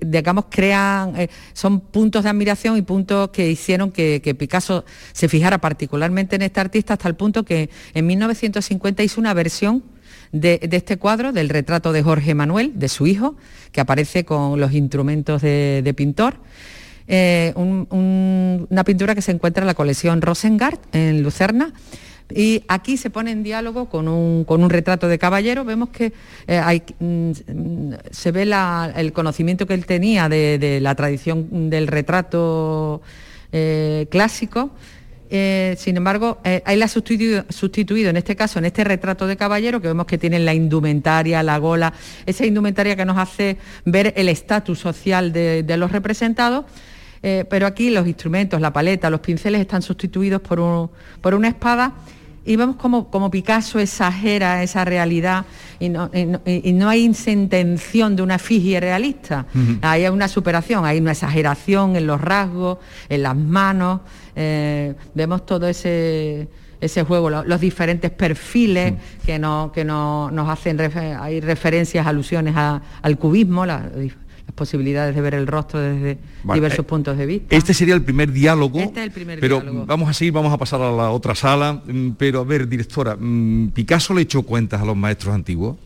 digamos, 0.00 0.46
crean, 0.50 1.28
son 1.52 1.80
puntos 1.80 2.24
de 2.24 2.30
admiración 2.30 2.76
y 2.76 2.82
puntos 2.82 3.30
que 3.30 3.50
hicieron 3.50 3.92
que, 3.92 4.20
Picasso 4.36 4.84
se 5.12 5.28
fijara 5.28 5.58
particularmente 5.58 6.36
en 6.36 6.42
este 6.42 6.60
artista 6.60 6.94
hasta 6.94 7.08
el 7.08 7.14
punto 7.14 7.44
que 7.44 7.70
en 7.94 8.06
1950 8.06 9.02
hizo 9.02 9.20
una 9.20 9.34
versión 9.34 9.84
de, 10.32 10.60
este 10.72 10.96
cuadro, 10.96 11.32
del 11.32 11.48
retrato 11.48 11.92
de 11.92 12.02
Jorge 12.02 12.34
Manuel, 12.34 12.72
de 12.74 12.88
su 12.88 13.06
hijo, 13.06 13.36
que 13.70 13.80
aparece 13.80 14.24
con 14.24 14.58
los 14.58 14.72
instrumentos 14.72 15.42
de 15.42 15.94
pintor. 15.96 16.36
Eh, 17.12 17.52
una 17.56 18.84
pintura 18.84 19.16
que 19.16 19.22
se 19.22 19.32
encuentra 19.32 19.64
en 19.64 19.66
la 19.66 19.74
colección 19.74 20.22
Rosengart 20.22 20.80
en 20.94 21.24
Lucerna. 21.24 21.72
Y 22.32 22.62
aquí 22.68 22.96
se 22.96 23.10
pone 23.10 23.32
en 23.32 23.42
diálogo 23.42 23.86
con 23.88 24.06
un, 24.06 24.70
retrato 24.70 25.08
de 25.08 25.18
caballero. 25.18 25.64
Vemos 25.64 25.88
que 25.88 26.12
eh, 26.46 26.82
mm, 27.00 27.94
se 28.12 28.30
ve 28.30 28.42
el 28.94 29.12
conocimiento 29.12 29.66
que 29.66 29.74
él 29.74 29.86
tenía 29.86 30.28
de, 30.28 30.78
la 30.80 30.94
tradición 30.94 31.68
del 31.68 31.88
retrato 31.88 33.02
eh, 33.50 34.06
clásico. 34.08 34.70
sin 35.28 35.96
embargo, 35.96 36.38
ahí 36.64 36.76
la 36.76 36.84
ha 36.84 36.88
sustituido, 36.88 38.10
en 38.10 38.16
este 38.16 38.36
caso, 38.36 38.60
en 38.60 38.66
este 38.66 38.84
retrato 38.84 39.26
de 39.26 39.36
caballero, 39.36 39.80
que 39.80 39.88
vemos 39.88 40.06
que 40.06 40.18
tiene 40.18 40.38
la 40.38 40.54
indumentaria, 40.54 41.42
la 41.42 41.58
gola, 41.58 41.92
esa 42.24 42.46
indumentaria 42.46 42.94
que 42.94 43.04
nos 43.04 43.18
hace 43.18 43.56
ver 43.84 44.12
el 44.16 44.28
estatus 44.28 44.78
social 44.78 45.32
de 45.32 45.76
los 45.76 45.90
representados, 45.90 46.66
eh, 47.22 47.44
pero 47.48 47.66
aquí 47.66 47.90
los 47.90 48.06
instrumentos, 48.06 48.60
la 48.60 48.72
paleta, 48.72 49.10
los 49.10 49.20
pinceles 49.20 49.60
están 49.60 49.82
sustituidos 49.82 50.40
por, 50.40 50.58
una 51.34 51.48
espada 51.48 51.92
y 52.46 52.56
vemos 52.56 52.76
como, 52.76 53.30
Picasso 53.30 53.78
exagera 53.78 54.62
esa 54.62 54.86
realidad 54.86 55.44
y 55.78 55.90
no, 55.90 56.08
hay 56.88 57.04
intención 57.04 58.16
de 58.16 58.22
una 58.22 58.36
efigie 58.36 58.80
realista. 58.80 59.46
Hay 59.82 60.06
una 60.06 60.28
superación, 60.28 60.86
hay 60.86 60.98
una 60.98 61.12
exageración 61.12 61.96
en 61.96 62.06
los 62.06 62.20
rasgos, 62.20 62.78
en 63.10 63.22
las 63.22 63.36
manos, 63.36 64.00
eh, 64.34 64.94
vemos 65.14 65.44
todo 65.44 65.68
ese 65.68 66.48
juego, 67.06 67.28
los, 67.28 67.60
diferentes 67.60 68.10
perfiles 68.10 68.94
que, 69.26 69.38
nos 69.38 70.48
hacen, 70.48 70.80
hay 71.20 71.40
referencias, 71.40 72.06
alusiones 72.06 72.54
al 72.56 73.18
cubismo, 73.18 73.66
posibilidades 74.52 75.14
de 75.14 75.20
ver 75.20 75.34
el 75.34 75.46
rostro 75.46 75.80
desde 75.80 76.18
diversos 76.52 76.80
eh, 76.80 76.88
puntos 76.88 77.16
de 77.16 77.26
vista. 77.26 77.56
Este 77.56 77.74
sería 77.74 77.94
el 77.94 78.02
primer 78.02 78.32
diálogo. 78.32 78.80
Este 78.80 79.00
es 79.00 79.06
el 79.06 79.12
primer 79.12 79.40
pero 79.40 79.62
vamos 79.86 80.08
a 80.08 80.12
seguir, 80.12 80.32
vamos 80.32 80.52
a 80.52 80.58
pasar 80.58 80.80
a 80.80 80.90
la 80.90 81.10
otra 81.10 81.34
sala. 81.34 81.82
Mm, 81.84 82.10
pero 82.12 82.40
a 82.40 82.44
ver, 82.44 82.68
directora, 82.68 83.16
mm, 83.18 83.70
¿Picasso 83.70 84.14
le 84.14 84.22
echó 84.22 84.42
cuentas 84.42 84.80
a 84.80 84.84
los 84.84 84.96
maestros 84.96 85.34
antiguos? 85.34 85.76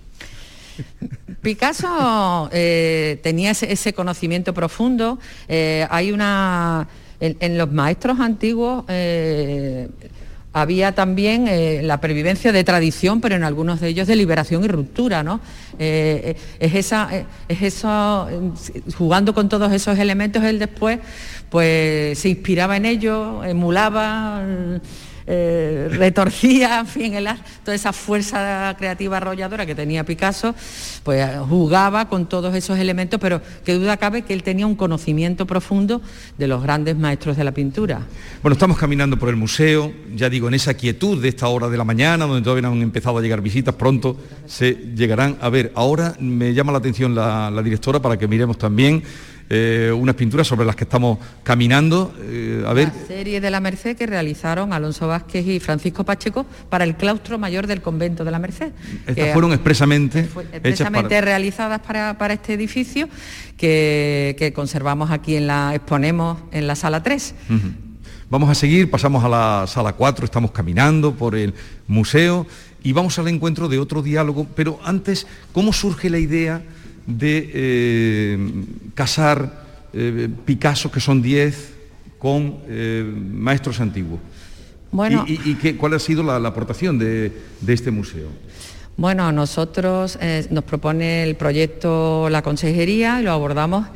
Picasso 1.42 2.48
eh, 2.52 3.20
tenía 3.22 3.50
ese, 3.52 3.92
conocimiento 3.92 4.54
profundo. 4.54 5.18
Eh, 5.48 5.86
hay 5.90 6.12
una. 6.12 6.88
En, 7.20 7.56
los 7.56 7.72
maestros 7.72 8.20
antiguos 8.20 8.84
había 10.55 10.94
también 10.94 11.48
eh, 11.48 11.80
la 11.82 12.00
pervivencia 12.00 12.52
de 12.52 12.62
tradición, 12.62 13.20
pero 13.20 13.34
en 13.34 13.42
algunos 13.42 13.80
de 13.80 13.88
ellos 13.88 14.07
de 14.07 14.14
liberación 14.14 14.64
y 14.64 14.68
ruptura, 14.68 15.24
¿no? 15.24 15.40
Eh, 15.80 16.36
eh, 16.61 16.70
es, 16.74 16.92
es 17.48 17.62
eso, 17.62 18.28
jugando 18.96 19.34
con 19.34 19.48
todos 19.48 19.72
esos 19.72 19.98
elementos, 19.98 20.44
él 20.44 20.61
después 20.61 21.00
pues 21.50 22.18
se 22.20 22.28
inspiraba 22.28 22.76
en 22.76 22.86
ellos, 22.86 23.44
emulaba 23.44 24.42
eh, 25.26 25.88
retorcía, 25.90 26.80
en 26.80 26.86
fin, 26.86 27.14
el, 27.14 27.28
toda 27.64 27.74
esa 27.74 27.92
fuerza 27.92 28.74
creativa 28.78 29.16
arrolladora 29.16 29.64
que 29.64 29.74
tenía 29.74 30.04
Picasso, 30.04 30.54
pues 31.02 31.26
jugaba 31.48 32.08
con 32.08 32.26
todos 32.26 32.54
esos 32.54 32.78
elementos, 32.78 33.18
pero 33.20 33.40
qué 33.64 33.74
duda 33.74 33.96
cabe 33.96 34.22
que 34.22 34.34
él 34.34 34.42
tenía 34.42 34.66
un 34.66 34.74
conocimiento 34.74 35.46
profundo 35.46 36.02
de 36.36 36.46
los 36.46 36.62
grandes 36.62 36.96
maestros 36.96 37.36
de 37.36 37.44
la 37.44 37.52
pintura. 37.52 38.02
Bueno, 38.42 38.52
estamos 38.52 38.76
caminando 38.76 39.18
por 39.18 39.28
el 39.28 39.36
museo, 39.36 39.92
ya 40.14 40.28
digo, 40.28 40.48
en 40.48 40.54
esa 40.54 40.74
quietud 40.74 41.20
de 41.22 41.28
esta 41.28 41.48
hora 41.48 41.68
de 41.68 41.78
la 41.78 41.84
mañana, 41.84 42.26
donde 42.26 42.42
todavía 42.42 42.68
no 42.68 42.72
han 42.72 42.82
empezado 42.82 43.18
a 43.18 43.22
llegar 43.22 43.40
visitas, 43.40 43.74
pronto 43.74 44.16
se 44.46 44.74
llegarán 44.94 45.38
a 45.40 45.48
ver. 45.48 45.72
Ahora 45.74 46.16
me 46.20 46.52
llama 46.52 46.72
la 46.72 46.78
atención 46.78 47.14
la 47.14 47.62
directora 47.62 48.00
para 48.00 48.18
que 48.18 48.28
miremos 48.28 48.58
también 48.58 49.02
eh, 49.51 49.92
unas 49.95 50.14
pinturas 50.14 50.47
sobre 50.47 50.64
las 50.64 50.74
que 50.74 50.84
estamos 50.84 51.18
caminando. 51.42 52.14
Eh, 52.20 52.64
a 52.66 52.72
ver. 52.72 52.88
La 52.88 53.07
serie 53.07 53.40
de 53.40 53.51
la 53.51 53.61
Merced 53.61 53.97
que 53.97 54.07
realizaron 54.07 54.72
Alonso 54.72 55.07
Vázquez 55.07 55.47
y 55.47 55.61
Francisco 55.61 56.05
Pacheco 56.05 56.47
para 56.70 56.84
el 56.84 56.97
claustro 56.97 57.38
mayor 57.38 57.66
del 57.66 57.82
convento 57.82 58.24
de 58.24 58.30
la 58.30 58.38
Merced. 58.38 58.72
Estas 59.07 59.32
fueron 59.32 59.53
expresamente, 59.53 60.28
expresamente 60.53 61.20
realizadas 61.20 61.80
para, 61.80 62.32
este 62.32 62.55
edificio 62.55 63.09
que, 63.57 64.53
conservamos 64.55 65.11
aquí 65.11 65.36
en 65.36 65.47
la, 65.47 65.74
exponemos 65.74 66.38
en 66.53 66.66
la 66.66 66.74
sala 66.74 67.03
3. 67.03 67.34
Vamos 68.30 68.49
a 68.49 68.55
seguir, 68.55 68.90
pasamos 68.90 69.22
a 69.22 69.28
la 69.28 69.66
sala 69.66 69.92
4, 69.92 70.24
estamos 70.24 70.51
caminando 70.51 71.14
por 71.14 71.36
el 71.36 71.55
museo 71.86 72.47
y 72.82 72.92
vamos 72.92 73.18
al 73.18 73.28
encuentro 73.28 73.68
de 73.68 73.78
otro 73.78 74.03
diálogo, 74.03 74.47
pero 74.57 74.80
antes, 74.84 75.26
¿cómo 75.53 75.72
surge 75.72 76.11
la 76.11 76.18
idea 76.18 76.62
de 77.07 77.50
eh, 77.52 78.38
casar 78.94 79.64
eh, 79.92 80.28
Picasso, 80.44 80.90
que 80.90 81.00
son 81.00 81.22
10, 81.22 81.72
con 82.18 82.59
eh, 82.68 83.05
maestros 83.05 83.80
antiguos. 83.80 84.20
Bueno, 84.90 85.24
¿Y, 85.26 85.55
cuál 85.74 85.94
ha 85.94 85.98
sido 85.98 86.22
la, 86.22 86.36
aportación 86.48 86.98
de, 86.98 87.32
de, 87.61 87.72
este 87.72 87.90
museo? 87.90 88.28
Bueno, 88.96 89.32
nosotros 89.32 90.16
nos 90.50 90.62
propone 90.62 91.24
el 91.24 91.34
proyecto 91.34 92.28
la 92.30 92.42
consejería 92.42 93.20
y 93.20 93.24
lo 93.24 93.32
abordamos 93.32 93.88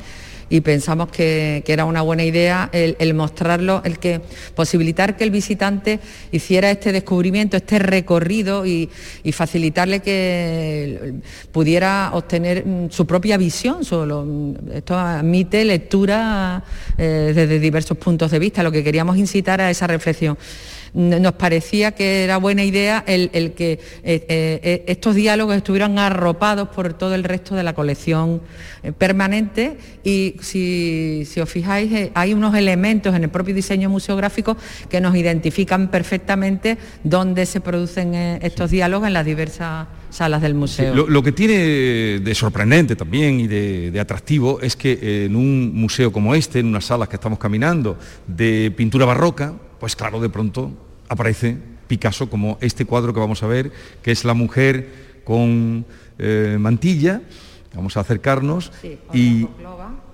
y 0.49 0.61
pensamos 0.61 1.09
que, 1.09 1.63
era 1.69 1.85
una 1.85 2.01
buena 2.01 2.23
idea 2.23 2.69
el, 2.73 3.13
mostrarlo, 3.13 3.81
el 3.85 3.99
que 3.99 4.21
posibilitar 4.55 5.15
que 5.15 5.23
el 5.23 5.29
visitante 5.29 5.99
hiciera 6.31 6.71
este 6.71 6.91
descubrimiento, 6.91 7.57
este 7.57 7.79
recorrido 7.79 8.65
y, 8.65 8.89
facilitarle 9.31 10.01
que 10.01 11.13
pudiera 11.51 12.09
obtener 12.13 12.65
mm, 12.65 12.89
su 12.89 13.05
propia 13.05 13.37
visión. 13.37 13.85
Solo. 13.85 14.27
Esto 14.73 14.97
admite 14.97 15.63
lectura 15.63 16.63
eh, 16.97 17.31
desde 17.33 17.59
diversos 17.59 17.97
puntos 17.97 18.31
de 18.31 18.39
vista. 18.39 18.63
Lo 18.63 18.71
que 18.71 18.83
queríamos 18.83 19.17
incitar 19.17 19.61
a 19.61 19.69
esa 19.69 19.87
reflexión 19.87 20.37
nos 20.93 21.33
parecía 21.33 21.91
que 21.91 22.23
era 22.23 22.37
buena 22.37 22.63
idea 22.63 23.03
el, 23.07 23.53
que 23.53 23.73
eh, 23.73 23.79
eh, 24.03 24.83
estos 24.87 25.15
diálogos 25.15 25.55
estuvieran 25.55 25.99
arropados 25.99 26.69
por 26.69 26.93
todo 26.93 27.15
el 27.15 27.23
resto 27.23 27.55
de 27.55 27.63
la 27.63 27.73
colección 27.73 28.41
eh, 28.83 28.91
permanente 28.91 29.77
y 30.03 30.35
si, 30.41 31.25
os 31.41 31.49
fijáis 31.49 32.11
hay 32.13 32.33
unos 32.33 32.55
elementos 32.55 33.15
en 33.15 33.23
el 33.23 33.29
propio 33.29 33.53
diseño 33.53 33.89
museográfico 33.89 34.57
que 34.89 35.01
nos 35.01 35.15
identifican 35.15 35.89
perfectamente 35.89 36.77
dónde 37.03 37.45
se 37.45 37.61
producen 37.61 38.13
estos 38.15 38.71
diálogos 38.71 39.07
en 39.07 39.13
las 39.13 39.25
diversas 39.25 39.87
salas 40.09 40.41
del 40.41 40.55
museo. 40.55 40.95
lo, 40.95 41.23
que 41.23 41.31
tiene 41.31 42.19
de 42.19 42.35
sorprendente 42.35 42.95
también 42.95 43.39
y 43.39 43.47
de, 43.47 43.99
atractivo 43.99 44.59
es 44.61 44.75
que 44.75 45.25
en 45.25 45.35
un 45.35 45.73
museo 45.75 46.11
como 46.11 46.33
este, 46.35 46.59
en 46.59 46.67
unas 46.67 46.85
salas 46.85 47.07
que 47.09 47.15
estamos 47.15 47.37
caminando 47.37 47.97
de 48.27 48.73
pintura 48.75 49.05
barroca, 49.05 49.53
pues 49.79 49.95
claro, 49.95 50.19
de 50.19 50.29
pronto 50.29 50.71
aparece 51.07 51.57
Picasso 51.87 52.29
como 52.29 52.57
este 52.61 52.85
cuadro 52.85 53.13
que 53.13 53.19
vamos 53.19 53.41
a 53.43 53.47
ver, 53.47 53.71
que 54.01 54.11
es 54.11 54.23
la 54.25 54.33
mujer 54.33 55.21
con 55.23 55.85
eh, 56.17 56.57
mantilla. 56.59 57.21
Vamos 57.73 57.97
a 57.97 58.01
acercarnos 58.01 58.71
y 59.13 59.47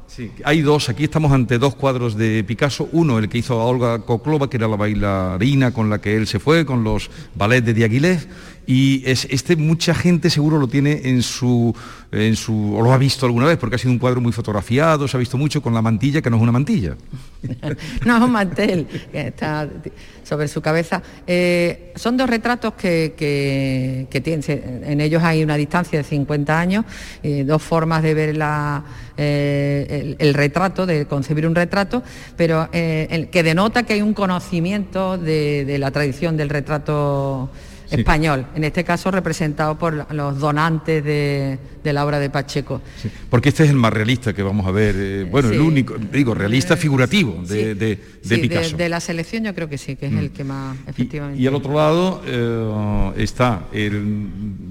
sí, 0.08 0.32
hay 0.44 0.62
dos, 0.62 0.90
aquí 0.90 1.04
estamos 1.04 1.32
ante 1.32 1.58
dos 1.58 1.76
cuadros 1.76 2.16
de 2.16 2.44
Picasso, 2.44 2.90
uno 2.92 3.20
el 3.20 3.30
que 3.30 3.38
hizo 3.38 3.60
a 3.60 3.66
Olga 3.66 4.00
Koklova, 4.00 4.50
que 4.50 4.58
era 4.58 4.68
la 4.68 4.76
bailarina 4.76 5.72
con 5.72 5.90
la 5.90 6.00
que 6.00 6.16
él 6.16 6.28
se 6.28 6.40
fue, 6.40 6.66
con 6.66 6.84
los 6.84 7.10
ballets 7.36 7.66
de 7.66 7.74
Diaghilev, 7.74 8.28
y 8.68 9.04
es, 9.06 9.28
este 9.30 9.56
mucha 9.56 9.94
gente 9.94 10.30
seguro 10.30 10.58
lo 10.58 10.68
tiene 10.68 11.02
en 11.06 11.22
su, 11.22 11.76
en 12.12 12.36
su, 12.36 12.76
o 12.76 12.82
lo 12.82 12.94
ha 12.94 12.98
visto 12.98 13.26
alguna 13.26 13.46
vez, 13.46 13.58
porque 13.58 13.76
ha 13.76 13.80
sido 13.80 13.92
un 13.92 14.00
cuadro 14.00 14.22
muy 14.22 14.32
fotografiado, 14.32 15.08
se 15.08 15.18
ha 15.18 15.20
visto 15.20 15.38
mucho 15.38 15.62
con 15.62 15.74
la 15.74 15.82
mantilla, 15.82 16.22
que 16.22 16.30
no 16.30 16.38
es 16.38 16.44
una 16.44 16.52
mantilla. 16.52 16.96
no, 18.06 18.18
es 18.18 18.24
un 18.24 18.32
mantel 18.32 18.88
que 19.12 19.28
está 19.28 19.70
sobre 20.24 20.48
su 20.48 20.62
cabeza. 20.62 21.02
Eh, 21.28 21.94
son 21.96 22.18
dos 22.18 22.30
retratos 22.30 22.74
que, 22.74 23.14
que, 24.10 24.22
tienen, 24.22 24.44
en 24.84 25.02
ellos 25.02 25.22
hay 25.24 25.44
una 25.44 25.56
distancia 25.56 26.00
de 26.00 26.04
50 26.04 26.60
años, 26.60 26.86
eh, 27.22 27.44
dos 27.46 27.62
formas 27.62 28.02
de 28.02 28.14
ver 28.14 28.36
la, 28.36 28.84
eh, 29.18 30.16
el, 30.20 30.34
retrato, 30.34 30.86
de 30.86 31.06
concebir 31.06 31.48
un 31.48 31.56
retrato, 31.56 32.04
pero 32.36 32.70
que 32.72 33.42
denota 33.44 33.84
que 33.84 33.94
hay 33.94 34.02
un 34.02 34.14
conocimiento 34.14 35.18
de 35.18 35.78
la 35.80 35.92
tradición 35.92 36.38
del 36.38 36.50
retrato 36.50 37.50
español, 37.92 38.48
en 38.56 38.64
este 38.64 38.84
caso 38.84 39.12
representado 39.12 39.78
por 39.78 40.14
los 40.14 40.40
donantes 40.40 41.04
de, 41.04 41.60
la 41.84 42.04
obra 42.04 42.20
de 42.20 42.30
Pacheco. 42.30 42.82
porque 43.30 43.50
este 43.50 43.64
es 43.64 43.70
el 43.70 43.76
más 43.76 43.94
realista 43.94 44.34
que 44.34 44.42
vamos 44.42 44.66
a 44.66 44.72
ver, 44.72 44.96
eh, 44.98 45.28
bueno, 45.30 45.50
el 45.50 45.62
único, 45.62 45.96
digo, 45.98 46.34
realista 46.34 46.74
eh, 46.74 46.78
figurativo 46.78 47.44
de, 47.48 47.76
de, 47.76 47.98
Picasso. 48.40 48.76
De, 48.76 48.90
la 48.90 49.00
selección 49.00 49.44
yo 49.44 49.54
creo 49.54 49.70
que 49.70 49.78
sí, 49.78 49.96
que 49.96 50.08
es 50.08 50.14
el 50.14 50.30
mm. 50.32 50.34
que 50.34 50.44
más 50.44 50.78
efectivamente. 50.88 51.42
Y, 51.42 51.46
al 51.46 51.56
otro 51.56 51.74
lado 51.74 52.24
eh, 52.26 53.12
está 53.18 53.68
el, 53.72 54.02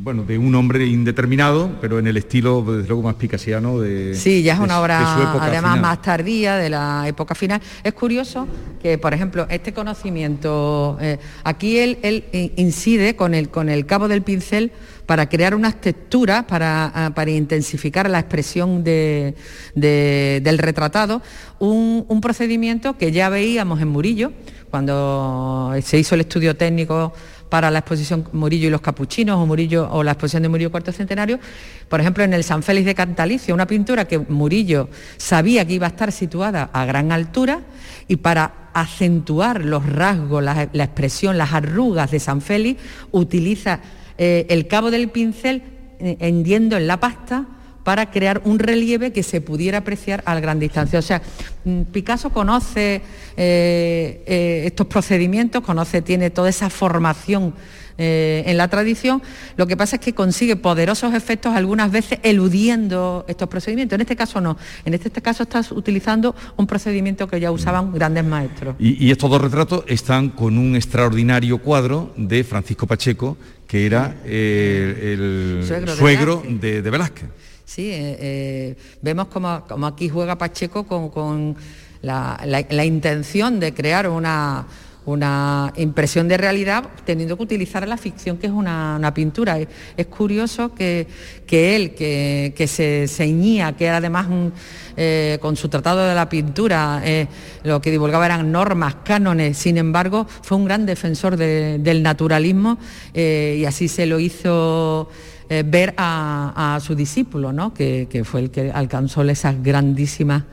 bueno, 0.03 0.25
de 0.25 0.39
un 0.39 0.55
hombre 0.57 0.87
indeterminado, 0.87 1.79
pero 1.81 1.99
en 1.99 2.07
el 2.09 2.17
estilo, 2.17 2.63
desde 2.63 2.89
luego, 2.89 3.03
más 3.03 3.15
picasiano 3.15 3.79
de. 3.79 4.15
Sí, 4.15 4.43
ya 4.43 4.55
es 4.55 4.61
una 4.61 4.81
obra 4.81 5.41
además 5.41 5.81
más 5.81 6.03
tardía 6.03 6.57
de 6.57 6.71
la 6.71 7.07
época 7.07 7.35
final. 7.35 7.61
Es 7.85 7.93
curioso 7.93 8.49
que, 8.83 8.99
por 8.99 9.15
ejemplo, 9.15 9.47
este 9.49 9.73
conocimiento, 9.73 10.99
aquí 11.45 11.79
él, 11.79 11.99
él 12.03 12.25
incide 12.57 13.04
con 13.13 13.35
el, 13.35 13.51
con 13.51 13.69
el 13.69 13.85
cabo 13.85 14.09
del 14.09 14.23
pincel 14.23 14.73
para 15.07 15.29
crear 15.29 15.55
unas 15.55 15.81
texturas, 15.81 16.45
para, 16.45 16.91
ah, 16.95 17.15
para 17.15 17.31
intensificar 17.31 18.09
la 18.09 18.19
expresión 18.19 18.83
del 18.83 19.35
retratado, 20.59 21.23
un, 21.59 22.21
procedimiento 22.23 22.97
que 22.97 23.13
ya 23.13 23.29
veíamos 23.29 23.83
en 23.83 23.89
Murillo, 23.89 24.33
cuando 24.71 25.75
se 25.83 25.99
hizo 25.99 26.15
el 26.15 26.23
estudio 26.23 26.57
técnico 26.57 27.13
para 27.49 27.71
la 27.71 27.81
exposición 27.81 28.29
Murillo 28.33 28.69
y 28.69 28.71
los 28.71 28.81
Capuchinos 28.81 29.39
o 29.39 29.47
Murillo 29.47 29.89
o 29.91 30.03
la 30.03 30.13
exposición 30.13 30.43
de 30.43 30.49
Murillo 30.49 30.71
Cuarto 30.71 30.93
Centenario, 30.93 31.39
por 31.89 32.01
ejemplo 32.01 32.25
en 32.25 32.33
el 32.35 32.45
San 32.45 32.63
Félix 32.63 32.87
de 32.87 32.95
Cantalicio, 32.95 33.55
una 33.55 33.67
pintura 33.67 34.07
que 34.07 34.19
Murillo 34.19 34.89
sabía 35.17 35.65
que 35.65 35.75
iba 35.75 35.87
a 35.87 35.91
estar 35.91 36.13
situada 36.13 36.71
a 36.73 36.85
gran 36.85 37.13
altura 37.13 37.61
y 38.09 38.17
para 38.17 38.71
acentuar 38.75 39.65
los 39.65 39.87
rasgos, 39.87 40.43
la, 40.43 40.63
expresión, 40.63 41.39
las 41.39 41.53
arrugas 41.53 42.11
de 42.11 42.21
San 42.21 42.41
Félix, 42.41 42.83
utiliza 43.13 43.81
eh, 44.19 44.47
el 44.49 44.67
cabo 44.67 44.91
del 44.91 45.09
pincel 45.11 45.63
eh, 46.01 46.17
hendiendo 46.21 46.77
en 46.77 46.87
la 46.87 46.99
pasta 46.99 47.47
para 47.85 48.11
crear 48.11 48.41
un 48.45 48.59
relieve 48.59 49.13
que 49.13 49.23
se 49.23 49.41
pudiera 49.41 49.79
apreciar 49.79 50.23
a 50.27 50.39
gran 50.41 50.59
distancia. 50.59 50.99
O 50.99 51.03
sea, 51.03 51.23
mm, 51.65 51.83
Picasso 51.93 52.31
conoce 52.31 53.03
eh, 53.37 54.63
estos 54.67 54.87
procedimientos, 54.87 55.63
conoce, 55.63 56.03
tiene 56.03 56.31
toda 56.31 56.49
esa 56.49 56.71
formación 56.71 57.55
eh, 57.97 58.43
en 58.47 58.57
la 58.57 58.67
tradición, 58.67 59.23
lo 59.57 59.69
que 59.69 59.77
pasa 59.77 59.97
es 59.97 60.03
que 60.03 60.15
consigue 60.15 60.57
poderosos 60.57 61.15
efectos 61.15 61.55
algunas 61.55 61.93
veces 61.93 62.19
eludiendo 62.25 63.25
estos 63.29 63.49
procedimientos. 63.49 63.95
En 63.95 64.01
este 64.01 64.17
caso 64.17 64.41
no, 64.41 64.57
en 64.85 64.95
este, 64.95 65.11
caso 65.23 65.45
estás 65.45 65.71
utilizando 65.71 66.35
un 66.57 66.67
procedimiento 66.67 67.29
que 67.29 67.39
ya 67.39 67.53
usaban 67.53 67.93
grandes 67.93 68.25
maestros. 68.25 68.75
Y, 68.81 69.13
estos 69.13 69.31
dos 69.31 69.41
retratos 69.41 69.85
están 69.87 70.31
con 70.31 70.59
un 70.59 70.75
extraordinario 70.75 71.59
cuadro 71.59 72.13
de 72.17 72.43
Francisco 72.43 72.89
Pacheco, 72.89 73.37
que 73.69 73.87
era 73.87 74.17
eh, 74.25 75.15
el 75.15 75.87
suegro, 75.97 76.43
de, 76.49 76.81
Velázquez. 76.81 77.29
Sí, 77.65 77.91
eh, 77.93 78.77
vemos 79.01 79.29
como, 79.29 79.87
aquí 79.87 80.09
juega 80.09 80.37
Pacheco 80.37 80.85
con, 80.85 81.57
la 82.03 82.85
intención 82.85 83.59
de 83.61 83.73
crear 83.73 84.09
una 84.09 84.67
una 85.07 85.73
impresión 85.77 86.29
de 86.29 86.37
realidad 86.37 86.89
teniendo 87.05 87.37
que 87.37 87.43
utilizar 87.43 87.87
la 87.87 87.97
ficción 87.97 88.39
que 88.39 88.47
es 88.47 88.53
una, 88.53 89.13
pintura. 89.15 89.59
Es, 89.59 90.07
curioso 90.07 90.75
que, 90.75 91.07
él, 91.51 91.95
que, 91.95 92.67
se 92.67 93.07
ceñía, 93.09 93.73
que 93.77 93.87
era 93.87 93.99
además 93.99 94.27
eh, 94.97 95.39
con 95.41 95.57
su 95.57 95.69
tratado 95.69 96.09
de 96.09 96.15
la 96.15 96.29
pintura, 96.29 97.03
eh, 97.05 97.27
lo 97.65 97.81
que 97.81 97.91
divulgaba 97.91 98.27
eran 98.27 98.51
normas, 98.51 98.97
cánones, 99.05 99.59
sin 99.59 99.77
embargo, 99.77 100.27
fue 100.43 100.57
un 100.57 100.65
gran 100.65 100.87
defensor 100.87 101.37
del 101.37 102.03
naturalismo 102.03 102.79
eh, 103.13 103.59
y 103.61 103.65
así 103.67 103.89
se 103.89 104.07
lo 104.07 104.19
hizo 104.19 105.09
ver 105.49 105.95
a, 105.97 106.79
su 106.83 106.95
discípulo, 106.95 107.53
¿no? 107.53 107.73
que, 107.75 108.09
que 108.11 108.25
fue 108.25 108.41
el 108.41 108.51
que 108.51 108.71
alcanzó 108.71 109.23
esas 109.23 109.63
grandísimas 109.63 110.45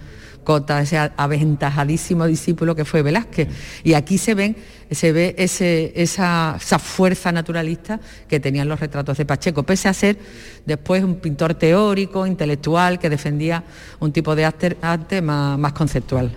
Cota, 0.44 0.82
ese 0.82 0.98
aventajadísimo 0.98 2.26
discípulo 2.26 2.76
que 2.76 2.84
fue 2.84 3.04
Velázquez. 3.04 3.48
Y 3.84 3.94
aquí 3.94 4.18
se, 4.18 4.34
ven, 4.34 4.56
se 4.90 5.12
ve 5.12 5.36
ese, 5.38 5.94
esa, 5.96 6.58
fuerza 6.58 7.32
naturalista 7.32 8.00
que 8.28 8.40
tenían 8.40 8.68
los 8.68 8.80
retratos 8.80 9.18
de 9.18 9.26
Pacheco, 9.26 9.64
pese 9.64 9.88
a 9.88 9.94
ser 9.94 10.18
después 10.66 11.04
un 11.04 11.16
pintor 11.16 11.54
teórico, 11.54 12.26
intelectual, 12.26 12.98
que 12.98 13.10
defendía 13.10 13.64
un 14.00 14.12
tipo 14.12 14.36
de 14.36 14.46
arte, 14.46 15.22
más, 15.22 15.74
conceptual. 15.74 16.32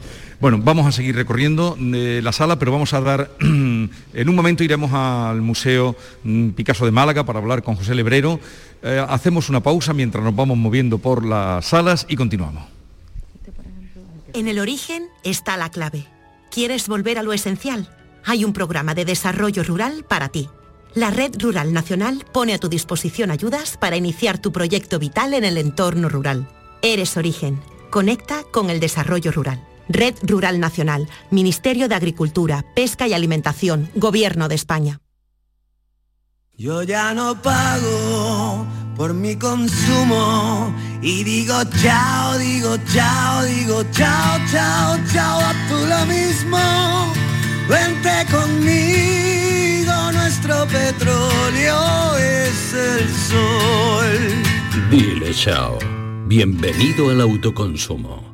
Bueno, 0.44 0.60
vamos 0.62 0.84
a 0.84 0.92
seguir 0.92 1.16
recorriendo 1.16 1.74
eh, 1.80 2.20
la 2.22 2.30
sala, 2.30 2.58
pero 2.58 2.70
vamos 2.70 2.92
a 2.92 3.00
dar, 3.00 3.30
en 3.40 3.88
un 4.28 4.34
momento 4.34 4.62
iremos 4.62 4.92
al 4.92 5.40
Museo 5.40 5.96
mm, 6.22 6.50
Picasso 6.50 6.84
de 6.84 6.90
Málaga 6.90 7.24
para 7.24 7.38
hablar 7.38 7.62
con 7.62 7.76
José 7.76 7.94
Lebrero. 7.94 8.38
Eh, 8.82 9.02
hacemos 9.08 9.48
una 9.48 9.62
pausa 9.62 9.94
mientras 9.94 10.22
nos 10.22 10.36
vamos 10.36 10.58
moviendo 10.58 10.98
por 10.98 11.24
las 11.24 11.64
salas 11.64 12.04
y 12.10 12.16
continuamos. 12.16 12.62
En 14.34 14.46
el 14.46 14.58
origen 14.58 15.04
está 15.22 15.56
la 15.56 15.70
clave. 15.70 16.04
¿Quieres 16.50 16.88
volver 16.88 17.18
a 17.18 17.22
lo 17.22 17.32
esencial? 17.32 17.88
Hay 18.22 18.44
un 18.44 18.52
programa 18.52 18.94
de 18.94 19.06
desarrollo 19.06 19.62
rural 19.62 20.04
para 20.06 20.28
ti. 20.28 20.50
La 20.92 21.10
Red 21.10 21.40
Rural 21.40 21.72
Nacional 21.72 22.26
pone 22.34 22.52
a 22.52 22.58
tu 22.58 22.68
disposición 22.68 23.30
ayudas 23.30 23.78
para 23.78 23.96
iniciar 23.96 24.38
tu 24.38 24.52
proyecto 24.52 24.98
vital 24.98 25.32
en 25.32 25.44
el 25.44 25.56
entorno 25.56 26.10
rural. 26.10 26.46
Eres 26.82 27.16
origen. 27.16 27.62
Conecta 27.88 28.42
con 28.52 28.68
el 28.68 28.78
desarrollo 28.78 29.32
rural. 29.32 29.64
Red 29.88 30.14
Rural 30.22 30.60
Nacional, 30.60 31.08
Ministerio 31.30 31.88
de 31.88 31.94
Agricultura, 31.94 32.64
Pesca 32.74 33.06
y 33.08 33.12
Alimentación, 33.12 33.90
Gobierno 33.94 34.48
de 34.48 34.54
España. 34.54 35.00
Yo 36.56 36.84
ya 36.84 37.14
no 37.14 37.42
pago 37.42 38.64
por 38.96 39.12
mi 39.12 39.34
consumo 39.36 40.72
y 41.02 41.24
digo 41.24 41.54
chao, 41.82 42.38
digo 42.38 42.76
chao, 42.92 43.44
digo 43.44 43.82
chao, 43.90 44.38
chao, 44.52 44.98
chao, 45.12 45.40
a 45.40 45.52
tú 45.68 45.74
lo 45.86 46.06
mismo. 46.06 46.58
Vente 47.68 48.24
conmigo, 48.30 50.12
nuestro 50.12 50.64
petróleo 50.66 52.16
es 52.18 52.74
el 52.74 53.08
sol. 53.10 54.90
Dile 54.90 55.34
chao. 55.34 55.78
Bienvenido 56.26 57.10
al 57.10 57.20
autoconsumo 57.20 58.33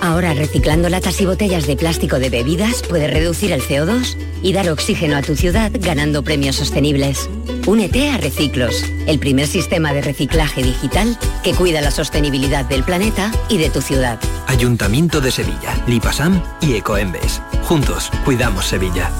Ahora 0.00 0.34
reciclando 0.34 0.88
latas 0.88 1.20
y 1.20 1.26
botellas 1.26 1.66
de 1.66 1.76
plástico 1.76 2.18
de 2.18 2.28
bebidas 2.28 2.82
puedes 2.82 3.12
reducir 3.12 3.52
el 3.52 3.62
CO2 3.62 4.16
y 4.42 4.52
dar 4.52 4.68
oxígeno 4.68 5.16
a 5.16 5.22
tu 5.22 5.36
ciudad 5.36 5.70
ganando 5.74 6.22
premios 6.22 6.56
sostenibles. 6.56 7.28
Únete 7.66 8.10
a 8.10 8.18
Reciclos, 8.18 8.84
el 9.06 9.18
primer 9.18 9.46
sistema 9.46 9.92
de 9.92 10.02
reciclaje 10.02 10.62
digital 10.62 11.18
que 11.42 11.54
cuida 11.54 11.80
la 11.80 11.90
sostenibilidad 11.90 12.64
del 12.64 12.84
planeta 12.84 13.30
y 13.48 13.58
de 13.58 13.70
tu 13.70 13.80
ciudad. 13.80 14.18
Ayuntamiento 14.46 15.20
de 15.20 15.30
Sevilla, 15.30 15.82
Lipasam 15.86 16.42
y 16.60 16.74
Ecoembes. 16.74 17.40
Juntos, 17.62 18.10
cuidamos 18.24 18.66
Sevilla. 18.66 19.10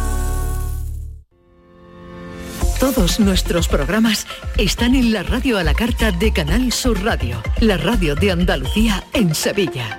Todos 2.79 3.19
nuestros 3.19 3.69
programas 3.69 4.27
están 4.59 4.95
en 4.95 5.13
la 5.13 5.23
radio 5.23 5.57
a 5.57 5.65
la 5.65 5.73
carta 5.73 6.13
de 6.13 6.33
Canal 6.33 6.71
Sur 6.71 7.03
Radio, 7.03 7.43
la 7.61 7.79
radio 7.79 8.15
de 8.15 8.33
Andalucía 8.33 9.05
en 9.15 9.35
Sevilla. 9.35 9.99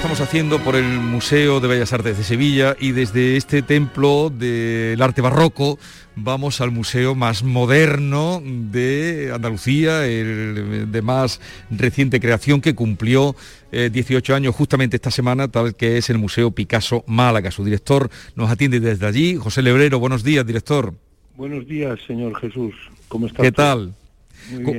Estamos 0.00 0.22
haciendo 0.22 0.58
por 0.60 0.76
el 0.76 0.98
Museo 0.98 1.60
de 1.60 1.68
Bellas 1.68 1.92
Artes 1.92 2.16
de 2.16 2.24
Sevilla 2.24 2.74
y 2.80 2.92
desde 2.92 3.36
este 3.36 3.60
templo 3.60 4.30
del 4.30 5.00
arte 5.02 5.20
barroco 5.20 5.78
vamos 6.16 6.62
al 6.62 6.70
museo 6.70 7.14
más 7.14 7.42
moderno 7.42 8.40
de 8.42 9.30
Andalucía, 9.34 10.06
el 10.06 10.90
de 10.90 11.02
más 11.02 11.42
reciente 11.70 12.18
creación 12.18 12.62
que 12.62 12.74
cumplió 12.74 13.36
18 13.72 14.32
eh, 14.32 14.36
años 14.36 14.54
justamente 14.54 14.96
esta 14.96 15.10
semana, 15.10 15.48
tal 15.48 15.76
que 15.76 15.98
es 15.98 16.08
el 16.08 16.16
Museo 16.16 16.50
Picasso 16.50 17.04
Málaga. 17.06 17.50
Su 17.50 17.62
director 17.62 18.08
nos 18.36 18.50
atiende 18.50 18.80
desde 18.80 19.06
allí. 19.06 19.36
José 19.36 19.60
Lebrero, 19.60 19.98
buenos 19.98 20.24
días, 20.24 20.46
director. 20.46 20.94
Buenos 21.36 21.66
días, 21.66 22.00
señor 22.06 22.40
Jesús. 22.40 22.74
¿Cómo 23.08 23.26
está? 23.26 23.42
¿Qué 23.42 23.52
tal? 23.52 23.94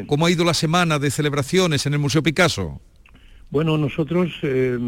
¿Cómo 0.08 0.26
ha 0.26 0.32
ido 0.32 0.44
la 0.44 0.56
semana 0.56 0.98
de 0.98 1.12
celebraciones 1.12 1.86
en 1.86 1.94
el 1.94 2.00
Museo 2.00 2.24
Picasso? 2.24 2.82
Bueno, 3.52 3.78
nosotros 3.78 4.32
eh, 4.43 4.80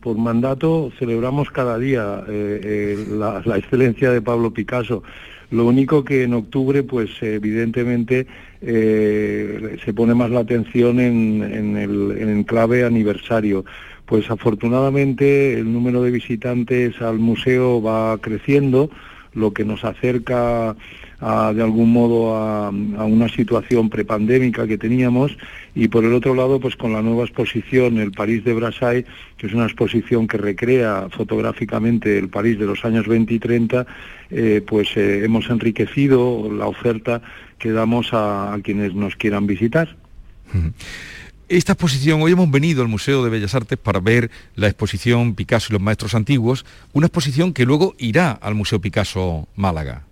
por 0.00 0.16
mandato 0.16 0.92
celebramos 0.96 1.50
cada 1.50 1.76
día 1.76 2.22
eh, 2.28 2.60
eh, 2.62 3.06
la, 3.10 3.58
excelencia 3.58 4.12
de 4.12 4.22
Pablo 4.22 4.52
Picasso. 4.52 5.02
Lo 5.50 5.66
único 5.66 6.04
que 6.04 6.22
en 6.22 6.34
octubre, 6.34 6.84
pues 6.84 7.10
evidentemente 7.20 8.28
se 8.60 9.92
pone 9.94 10.14
más 10.14 10.30
la 10.30 10.40
atención 10.40 10.98
en, 10.98 11.76
el, 11.76 12.16
en 12.18 12.44
clave 12.44 12.84
aniversario. 12.84 13.64
Pues 14.06 14.30
afortunadamente 14.30 15.54
el 15.54 15.72
número 15.72 16.02
de 16.02 16.12
visitantes 16.12 17.00
al 17.00 17.18
museo 17.18 17.82
va 17.82 18.18
creciendo, 18.18 18.90
lo 19.34 19.52
que 19.52 19.64
nos 19.64 19.84
acerca 19.84 20.76
de 21.20 21.62
algún 21.62 21.92
modo 21.92 22.36
a, 22.36 22.68
una 22.70 23.28
situación 23.28 23.88
prepandémica 23.88 24.66
que 24.66 24.76
teníamos 24.76 25.36
y 25.74 25.88
por 25.88 26.04
el 26.04 26.12
otro 26.12 26.34
lado 26.34 26.60
pues 26.60 26.76
con 26.76 26.92
la 26.92 27.00
nueva 27.00 27.24
exposición 27.24 27.98
el 27.98 28.12
París 28.12 28.44
de 28.44 28.52
Brassai 28.52 29.06
que 29.38 29.46
es 29.46 29.54
una 29.54 29.64
exposición 29.64 30.28
que 30.28 30.36
recrea 30.36 31.08
fotográficamente 31.10 32.18
el 32.18 32.28
París 32.28 32.58
de 32.58 32.66
los 32.66 32.84
años 32.84 33.06
20 33.06 33.32
y 33.32 33.38
30 33.38 33.86
eh, 34.30 34.62
pues 34.66 34.96
eh, 34.96 35.24
hemos 35.24 35.48
enriquecido 35.48 36.50
la 36.52 36.66
oferta 36.66 37.22
que 37.58 37.72
damos 37.72 38.08
a, 38.12 38.56
quienes 38.62 38.94
nos 38.94 39.16
quieran 39.16 39.46
visitar. 39.46 39.96
Esta 41.48 41.72
exposición, 41.72 42.20
hoy 42.22 42.32
hemos 42.32 42.50
venido 42.50 42.82
al 42.82 42.88
Museo 42.88 43.24
de 43.24 43.30
Bellas 43.30 43.54
Artes 43.54 43.78
para 43.78 44.00
ver 44.00 44.30
la 44.56 44.66
exposición 44.66 45.34
Picasso 45.34 45.68
y 45.70 45.74
los 45.74 45.82
Maestros 45.82 46.14
Antiguos, 46.14 46.66
una 46.92 47.06
exposición 47.06 47.52
que 47.52 47.64
luego 47.64 47.94
irá 47.98 48.32
al 48.32 48.54
Museo 48.54 48.80
Picasso 48.80 49.48
Málaga. 49.54 50.05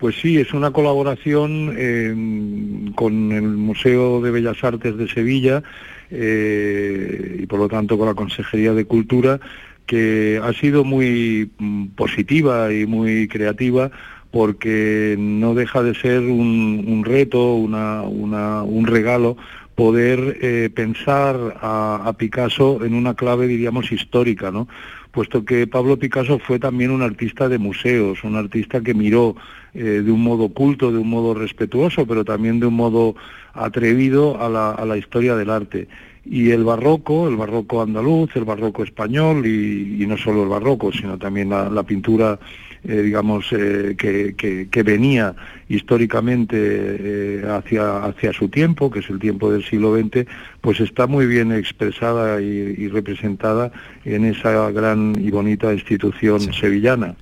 Pues 0.00 0.16
sí, 0.18 0.38
es 0.38 0.54
una 0.54 0.70
colaboración 0.70 1.74
eh, 1.76 2.92
con 2.94 3.32
el 3.32 3.42
Museo 3.42 4.22
de 4.22 4.30
Bellas 4.30 4.64
Artes 4.64 4.96
de 4.96 5.06
Sevilla 5.06 5.62
eh, 6.10 7.40
y 7.40 7.46
por 7.46 7.58
lo 7.58 7.68
tanto 7.68 7.98
con 7.98 8.06
la 8.08 8.14
Consejería 8.14 8.72
de 8.72 8.86
Cultura, 8.86 9.38
que 9.84 10.40
ha 10.42 10.54
sido 10.54 10.84
muy 10.84 11.50
mm, 11.58 11.88
positiva 11.88 12.72
y 12.72 12.86
muy 12.86 13.28
creativa 13.28 13.90
porque 14.30 15.16
no 15.18 15.52
deja 15.52 15.82
de 15.82 15.94
ser 15.94 16.20
un, 16.20 17.02
reto, 17.04 17.56
un 17.56 18.86
regalo 18.86 19.36
poder 19.74 20.38
eh, 20.40 20.70
pensar 20.74 21.58
a, 21.60 22.02
a, 22.06 22.12
Picasso 22.14 22.84
en 22.84 22.94
una 22.94 23.14
clave, 23.14 23.46
diríamos, 23.48 23.92
histórica, 23.92 24.50
¿no? 24.50 24.66
Puesto 25.10 25.44
que 25.44 25.66
Pablo 25.66 25.98
Picasso 25.98 26.38
fue 26.38 26.58
también 26.58 26.90
un 26.90 27.02
artista 27.02 27.48
de 27.48 27.58
museos, 27.58 28.22
un 28.24 28.36
artista 28.36 28.80
que 28.80 28.94
miró 28.94 29.36
eh, 29.74 30.02
de 30.04 30.10
un 30.10 30.22
modo 30.22 30.48
culto, 30.48 30.90
de 30.90 30.98
un 30.98 31.08
modo 31.08 31.34
respetuoso, 31.34 32.06
pero 32.06 32.24
también 32.24 32.60
de 32.60 32.66
un 32.66 32.74
modo 32.74 33.14
atrevido 33.52 34.40
a 34.40 34.48
la, 34.48 34.96
historia 34.96 35.36
del 35.36 35.50
arte. 35.50 35.88
Y 36.24 36.50
el 36.50 36.64
barroco, 36.64 37.28
el 37.28 37.36
barroco 37.36 37.82
andaluz, 37.82 38.34
el 38.36 38.44
barroco 38.44 38.84
español, 38.84 39.46
y, 39.46 40.04
no 40.06 40.16
solo 40.16 40.42
el 40.42 40.48
barroco, 40.48 40.92
sino 40.92 41.18
también 41.18 41.50
la 41.50 41.82
pintura 41.82 42.38
eh, 42.82 43.02
digamos, 43.02 43.46
eh, 43.52 43.94
que, 43.98 44.82
venía 44.82 45.34
históricamente 45.68 47.42
hacia 47.46 48.32
su 48.32 48.48
tiempo, 48.48 48.90
que 48.90 49.00
es 49.00 49.10
el 49.10 49.18
tiempo 49.18 49.52
del 49.52 49.62
siglo 49.62 49.94
XX, 49.94 50.26
pues 50.60 50.80
está 50.80 51.06
muy 51.06 51.26
bien 51.26 51.52
expresada 51.52 52.40
y, 52.40 52.88
representada 52.88 53.72
en 54.04 54.24
esa 54.24 54.70
gran 54.70 55.16
y 55.18 55.30
bonita 55.30 55.72
institución 55.72 56.52
sevillana. 56.52 57.14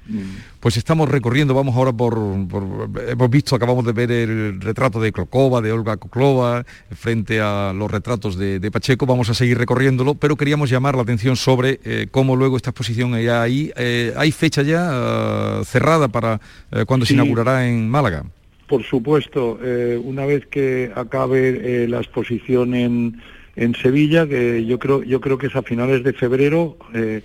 Pues 0.60 0.76
estamos 0.76 1.08
recorriendo, 1.08 1.54
vamos 1.54 1.76
ahora 1.76 1.92
por, 1.92 2.18
hemos 3.08 3.30
visto, 3.30 3.54
acabamos 3.54 3.84
de 3.84 3.92
ver 3.92 4.10
el 4.10 4.60
retrato 4.60 5.00
de 5.00 5.12
Clocova, 5.12 5.60
de 5.60 5.70
Olga 5.70 5.96
Koklova, 5.98 6.64
frente 6.90 7.40
a 7.40 7.72
los 7.72 7.90
retratos 7.90 8.36
de, 8.36 8.70
Pacheco, 8.70 9.06
vamos 9.06 9.30
a 9.30 9.34
seguir 9.34 9.56
recorriéndolo, 9.56 10.14
pero 10.14 10.36
queríamos 10.36 10.68
llamar 10.68 10.96
la 10.96 11.02
atención 11.02 11.36
sobre 11.36 11.80
eh, 11.84 12.08
cómo 12.10 12.34
luego 12.34 12.56
esta 12.56 12.70
exposición 12.70 13.18
ya 13.20 13.42
ahí, 13.42 13.72
eh, 13.76 14.12
¿hay 14.16 14.32
fecha 14.32 14.62
ya 14.62 14.90
eh, 14.92 15.62
cerrada 15.64 16.08
para 16.08 16.40
cuando 16.86 17.06
se 17.06 17.14
inaugurará 17.14 17.66
en 17.68 17.88
Málaga? 17.88 18.24
Por 18.68 18.84
supuesto, 18.84 19.58
una 20.04 20.26
vez 20.26 20.46
que 20.46 20.92
acabe 20.94 21.88
la 21.88 21.98
exposición 21.98 22.74
en, 22.74 23.20
en 23.56 23.74
Sevilla, 23.74 24.28
que 24.28 24.64
yo 24.64 24.78
creo, 24.78 25.02
yo 25.02 25.20
creo 25.20 25.38
que 25.38 25.48
es 25.48 25.56
a 25.56 25.62
finales 25.62 26.04
de 26.04 26.12
febrero, 26.12 26.76
eh, 26.94 27.22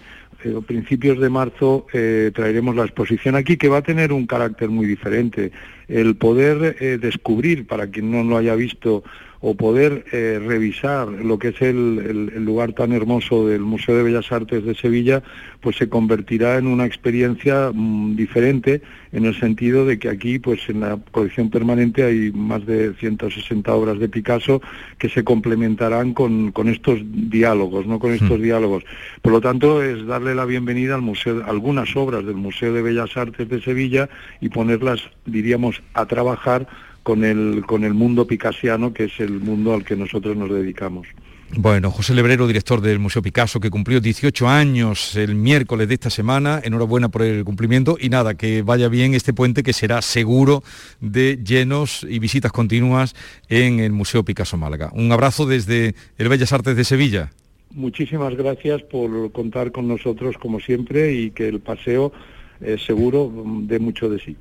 principios 0.66 1.20
de 1.20 1.30
marzo 1.30 1.88
eh, 1.94 2.32
traeremos 2.34 2.76
la 2.76 2.84
exposición 2.84 3.36
aquí 3.36 3.56
que 3.58 3.70
va 3.70 3.78
a 3.78 3.82
tener 3.82 4.12
un 4.12 4.26
carácter 4.26 4.70
muy 4.70 4.86
diferente. 4.86 5.52
El 5.88 6.16
poder 6.16 6.78
eh, 6.80 6.98
descubrir, 7.00 7.68
para 7.68 7.88
quien 7.88 8.12
no 8.12 8.24
lo 8.24 8.38
haya 8.38 8.56
visto, 8.56 9.04
o 9.46 9.56
poder 9.56 10.06
eh, 10.14 10.40
revisar 10.42 11.10
lo 11.10 11.38
que 11.38 11.50
es 11.50 11.62
el, 11.62 12.46
lugar 12.46 12.72
tan 12.72 12.94
hermoso 12.94 13.46
del 13.46 13.60
Museo 13.60 13.98
de 13.98 14.04
Bellas 14.04 14.32
Artes 14.32 14.64
de 14.64 14.74
Sevilla, 14.74 15.22
pues 15.60 15.76
se 15.76 15.90
convertirá 15.90 16.58
en 16.58 16.66
una 16.66 16.86
experiencia 16.86 17.70
mm, 17.74 18.16
diferente 18.16 18.82
en 19.12 19.26
el 19.26 19.38
sentido 19.38 19.86
de 19.86 20.00
que 20.00 20.08
aquí, 20.08 20.40
pues 20.40 20.70
en 20.70 20.80
la 20.80 20.98
colección 21.12 21.50
permanente 21.50 22.06
hay 22.06 22.32
más 22.32 22.66
de 22.66 22.94
160 22.94 23.76
obras 23.76 24.00
de 24.00 24.08
Picasso 24.08 24.62
que 24.98 25.10
se 25.10 25.26
complementarán 25.26 26.14
con, 26.14 26.54
estos 26.68 27.02
diálogos, 27.04 27.86
no 27.86 28.00
con 28.00 28.14
estos 28.14 28.40
hmm. 28.40 28.44
diálogos. 28.44 28.86
Por 29.22 29.34
lo 29.34 29.42
tanto, 29.42 29.84
es 29.84 30.06
darle 30.06 30.36
la 30.36 30.46
bienvenida 30.46 30.96
al 30.96 31.02
museo, 31.02 31.44
algunas 31.46 31.94
obras 31.98 32.26
del 32.26 32.36
Museo 32.36 32.74
de 32.74 32.82
Bellas 32.82 33.18
Artes 33.18 33.50
de 33.50 33.62
Sevilla 33.62 34.08
y 34.40 34.48
ponerlas, 34.48 35.02
diríamos, 35.26 35.84
a 35.94 36.06
trabajar 36.06 36.66
con 37.04 37.24
el, 37.24 37.64
con 37.66 37.84
el 37.84 37.94
mundo 37.94 38.26
picasiano, 38.26 38.94
que 38.94 39.06
es 39.06 39.20
el 39.20 39.40
mundo 39.40 39.74
al 39.74 39.84
que 39.84 39.96
nosotros 39.96 40.36
nos 40.36 40.50
dedicamos. 40.50 41.08
Bueno, 41.56 41.92
José 41.92 42.16
Lebrero, 42.16 42.48
director 42.48 42.82
del 42.82 42.98
Museo 42.98 43.22
Picasso, 43.22 43.60
que 43.60 43.70
cumplió 43.70 44.02
18 44.02 44.48
años 44.48 45.16
el 45.16 45.36
miércoles 45.36 45.88
de 45.88 45.94
esta 45.94 46.10
semana, 46.10 46.60
enhorabuena 46.64 47.10
por 47.10 47.22
el 47.22 47.44
cumplimiento 47.46 47.96
y 48.00 48.10
nada, 48.10 48.34
que 48.34 48.64
vaya 48.64 48.88
bien 48.88 49.14
este 49.14 49.34
puente 49.34 49.62
que 49.62 49.72
será 49.72 50.02
seguro 50.02 50.64
de 51.00 51.38
llenos 51.44 52.08
y 52.10 52.18
visitas 52.18 52.52
continuas 52.52 53.14
en 53.50 53.80
el 53.80 53.92
Museo 53.92 54.24
Picasso 54.24 54.58
Málaga. 54.58 54.90
Un 54.94 55.12
abrazo 55.12 55.46
desde 55.46 55.94
el 56.18 56.28
Bellas 56.28 56.54
Artes 56.54 56.76
de 56.76 56.86
Sevilla. 56.86 57.30
Muchísimas 57.70 58.36
gracias 58.36 58.82
por 58.82 59.32
contar 59.32 59.72
con 59.72 59.88
nosotros 59.88 60.38
como 60.40 60.60
siempre 60.60 61.14
y 61.14 61.32
que 61.32 61.48
el 61.50 61.60
paseo 61.60 62.14
eh, 62.62 62.78
seguro 62.84 63.32
dé 63.62 63.78
mucho 63.78 64.10
de 64.10 64.20
sí. 64.20 64.36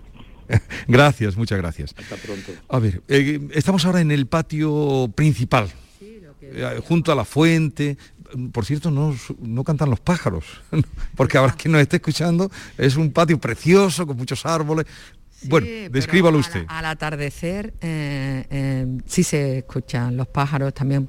gracias, 0.88 1.36
muchas 1.36 1.58
gracias. 1.58 1.94
Hasta 1.96 2.16
pronto. 2.16 2.52
A 2.68 2.78
ver, 2.78 3.02
eh, 3.08 3.40
estamos 3.52 3.84
ahora 3.84 4.00
en 4.00 4.10
el 4.10 4.26
patio 4.26 5.10
principal, 5.14 5.70
eh, 6.00 6.80
junto 6.84 7.12
a 7.12 7.14
la 7.14 7.24
fuente. 7.24 7.96
Por 8.52 8.64
cierto, 8.64 8.90
no, 8.90 9.14
no 9.40 9.62
cantan 9.62 9.90
los 9.90 10.00
pájaros, 10.00 10.44
porque 11.16 11.36
ahora 11.38 11.54
quien 11.54 11.72
nos 11.72 11.82
esté 11.82 11.96
escuchando 11.96 12.50
es 12.78 12.96
un 12.96 13.12
patio 13.12 13.38
precioso 13.38 14.06
con 14.06 14.16
muchos 14.16 14.46
árboles. 14.46 14.86
bueno, 15.44 15.66
descríbalo 15.90 16.38
usted. 16.38 16.64
Al, 16.68 16.86
atardecer 16.86 17.74
eh, 17.80 18.86
sí 19.06 19.22
se 19.22 19.58
escuchan 19.58 20.16
los 20.16 20.28
pájaros 20.28 20.72
también 20.72 21.08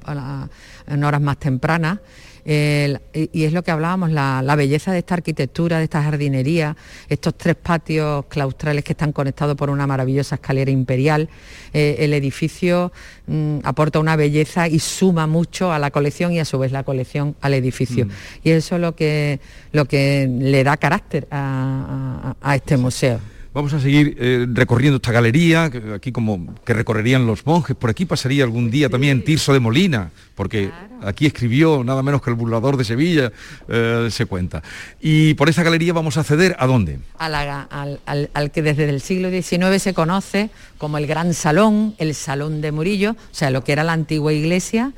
en 0.86 1.04
horas 1.04 1.20
más 1.20 1.38
tempranas 1.38 1.98
y 2.44 3.44
es 3.44 3.52
lo 3.52 3.62
que 3.62 3.70
hablábamos, 3.70 4.10
la, 4.10 4.54
belleza 4.56 4.92
de 4.92 4.98
esta 4.98 5.14
arquitectura, 5.14 5.78
de 5.78 5.84
esta 5.84 6.02
jardinería, 6.02 6.76
estos 7.08 7.36
tres 7.36 7.56
patios 7.56 8.26
claustrales 8.26 8.84
que 8.84 8.92
están 8.92 9.12
conectados 9.12 9.56
por 9.56 9.70
una 9.70 9.86
maravillosa 9.86 10.36
escalera 10.36 10.70
imperial. 10.70 11.28
Eh, 11.72 11.96
el 12.00 12.12
edificio 12.12 12.92
mm, 13.26 13.58
aporta 13.64 13.98
una 13.98 14.16
belleza 14.16 14.68
y 14.68 14.78
suma 14.78 15.26
mucho 15.26 15.72
a 15.72 15.78
la 15.78 15.90
colección 15.90 16.32
y 16.32 16.40
a 16.40 16.44
su 16.44 16.58
vez 16.58 16.72
la 16.72 16.82
colección 16.84 17.34
al 17.40 17.54
edificio. 17.54 18.06
Mm. 18.06 18.10
Y 18.44 18.50
eso 18.50 18.74
es 18.76 18.80
lo 18.80 18.94
que, 18.94 19.40
lo 19.72 19.86
que 19.86 20.28
le 20.30 20.64
da 20.64 20.76
carácter 20.76 21.26
a 21.30 22.34
este 22.54 22.76
museo. 22.76 23.33
Vamos 23.54 23.72
a 23.72 23.78
seguir 23.78 24.16
eh, 24.18 24.46
recorriendo 24.52 24.96
esta 24.96 25.12
galería, 25.12 25.70
aquí 25.94 26.10
como 26.10 26.56
que 26.64 26.74
recorrerían 26.74 27.24
los 27.24 27.46
monjes. 27.46 27.76
Por 27.76 27.88
aquí 27.88 28.04
pasaría 28.04 28.42
algún 28.42 28.68
día 28.68 28.88
también 28.88 29.22
Tirso 29.22 29.52
de 29.52 29.60
Molina, 29.60 30.10
porque 30.34 30.72
aquí 31.00 31.26
escribió 31.26 31.84
nada 31.84 32.02
menos 32.02 32.20
que 32.20 32.30
el 32.30 32.36
burlador 32.36 32.76
de 32.76 32.82
Sevilla, 32.82 33.30
eh, 33.68 34.08
se 34.10 34.26
cuenta. 34.26 34.60
Y 35.00 35.34
por 35.34 35.48
esa 35.48 35.62
galería 35.62 35.92
vamos 35.92 36.16
a 36.16 36.22
acceder 36.22 36.56
a 36.58 36.66
dónde? 36.66 36.98
al, 37.16 38.50
que 38.50 38.62
desde 38.62 38.88
el 38.88 39.00
siglo 39.00 39.30
XIX 39.30 39.80
se 39.80 39.94
conoce 39.94 40.50
como 40.76 40.98
el 40.98 41.06
Gran 41.06 41.32
Salón, 41.32 41.94
el 41.98 42.16
Salón 42.16 42.60
de 42.60 42.72
Murillo, 42.72 43.12
o 43.12 43.34
sea, 43.34 43.52
lo 43.52 43.62
que 43.62 43.70
era 43.70 43.84
la 43.84 43.92
antigua 43.92 44.32
iglesia 44.32 44.92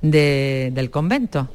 del 0.00 0.90
convento 0.90 1.50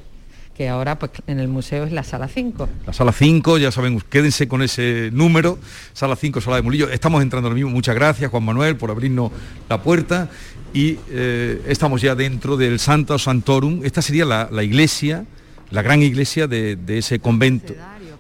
que 0.56 0.70
ahora 0.70 1.00
pues, 1.00 1.12
en 1.28 1.40
el 1.40 1.48
museo 1.48 1.84
es 1.84 1.92
la 1.92 2.04
sala 2.04 2.28
5. 2.28 2.70
La 2.86 2.94
sala 2.94 3.12
5, 3.12 3.58
ya 3.58 3.72
saben, 3.72 4.00
quédense 4.02 4.48
con 4.48 4.62
ese 4.62 5.10
número, 5.12 5.58
sala 5.94 6.16
5, 6.16 6.42
sala 6.42 6.58
de 6.58 6.62
Mulillo. 6.62 6.90
Estamos 6.90 7.22
entrando 7.22 7.50
lo 7.50 7.56
mismo, 7.56 7.72
muchas 7.72 7.96
gracias 7.96 8.30
Juan 8.30 8.44
Manuel 8.44 8.76
por 8.76 8.92
abrirnos 8.92 9.32
la 9.70 9.82
puerta 9.82 10.30
y 10.74 11.00
eh, 11.10 11.62
estamos 11.68 12.02
ya 12.02 12.16
dentro 12.16 12.58
del 12.58 12.80
Santo 12.80 13.18
Santorum. 13.18 13.82
Esta 13.84 14.02
sería 14.02 14.26
la, 14.26 14.64
iglesia, 14.64 15.26
la 15.72 15.82
gran 15.82 16.02
iglesia 16.02 16.48
de, 16.48 16.78
ese 16.88 17.20
convento. 17.20 17.74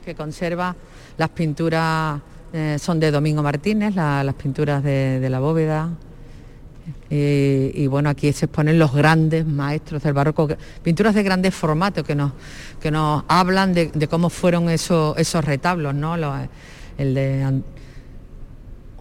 Que 0.03 0.15
conserva 0.15 0.75
las 1.17 1.29
pinturas, 1.29 2.19
eh, 2.51 2.77
son 2.79 2.99
de 2.99 3.11
Domingo 3.11 3.43
Martínez, 3.43 3.95
las 3.95 4.35
pinturas 4.35 4.83
de 4.83 5.27
la 5.29 5.39
bóveda, 5.39 5.91
eh, 7.09 7.71
y 7.73 7.87
bueno, 7.87 8.09
aquí 8.09 8.31
se 8.33 8.45
exponen 8.45 8.77
los 8.77 8.93
grandes 8.93 9.45
maestros 9.45 10.03
del 10.03 10.13
barroco, 10.13 10.47
pinturas 10.81 11.15
de 11.15 11.23
grandes 11.23 11.53
formatos 11.53 12.03
que 12.03 12.15
nos, 12.15 12.31
que 12.81 12.91
nos 12.91 13.23
hablan 13.27 13.73
de, 13.73 14.07
cómo 14.09 14.29
fueron 14.29 14.69
esos, 14.69 15.17
esos 15.17 15.43
retablos, 15.45 15.93
¿no? 15.95 16.15
el 16.97 17.13
de 17.13 17.61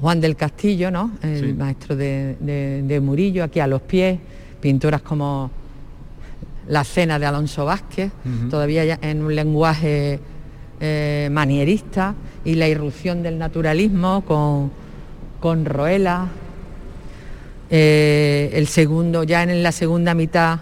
Juan 0.02 0.20
del 0.20 0.34
Castillo, 0.34 0.90
¿no? 0.90 1.12
El 1.22 1.54
maestro 1.54 1.94
de, 1.94 3.00
Murillo, 3.02 3.44
aquí 3.44 3.60
a 3.60 3.68
los 3.68 3.82
pies, 3.82 4.18
pinturas 4.60 5.00
como 5.00 5.48
la 6.66 6.82
cena 6.82 7.20
de 7.20 7.26
Alonso 7.26 7.64
Vázquez, 7.64 8.10
todavía 8.50 8.84
ya 8.84 8.98
en 9.00 9.22
un 9.22 9.34
lenguaje 9.34 10.18
eh, 10.80 11.28
manierista, 11.30 12.16
y 12.44 12.56
la 12.56 12.66
irrupción 12.66 13.22
del 13.22 13.38
naturalismo 13.38 14.24
con, 14.26 14.72
con 15.38 15.64
Roela, 15.64 16.26
eh, 17.74 18.50
el 18.52 18.66
segundo, 18.66 19.24
ya 19.24 19.42
en 19.42 19.62
la 19.62 19.72
segunda 19.72 20.12
mitad, 20.12 20.60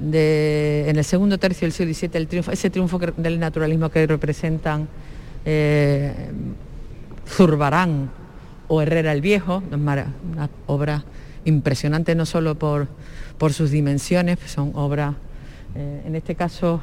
en 0.00 0.96
el 0.96 1.04
segundo 1.04 1.36
tercio 1.36 1.66
del 1.66 1.72
siglo 1.72 1.92
XVII, 1.92 2.10
el 2.14 2.28
triunfo, 2.28 2.50
ese 2.50 2.70
triunfo 2.70 2.98
del 2.98 3.38
naturalismo 3.38 3.90
que 3.90 4.06
representan 4.06 4.88
eh, 5.44 6.30
Zurbarán 7.28 8.10
o 8.68 8.80
Herrera 8.80 9.12
el 9.12 9.20
Viejo, 9.20 9.62
una 9.70 10.48
obra 10.66 11.04
impresionante 11.44 12.14
no 12.14 12.24
solo 12.24 12.54
por, 12.54 12.88
por 13.36 13.52
sus 13.52 13.70
dimensiones, 13.70 14.38
son 14.46 14.72
obras, 14.76 15.16
eh, 15.74 16.04
en 16.06 16.16
este 16.16 16.36
caso, 16.36 16.80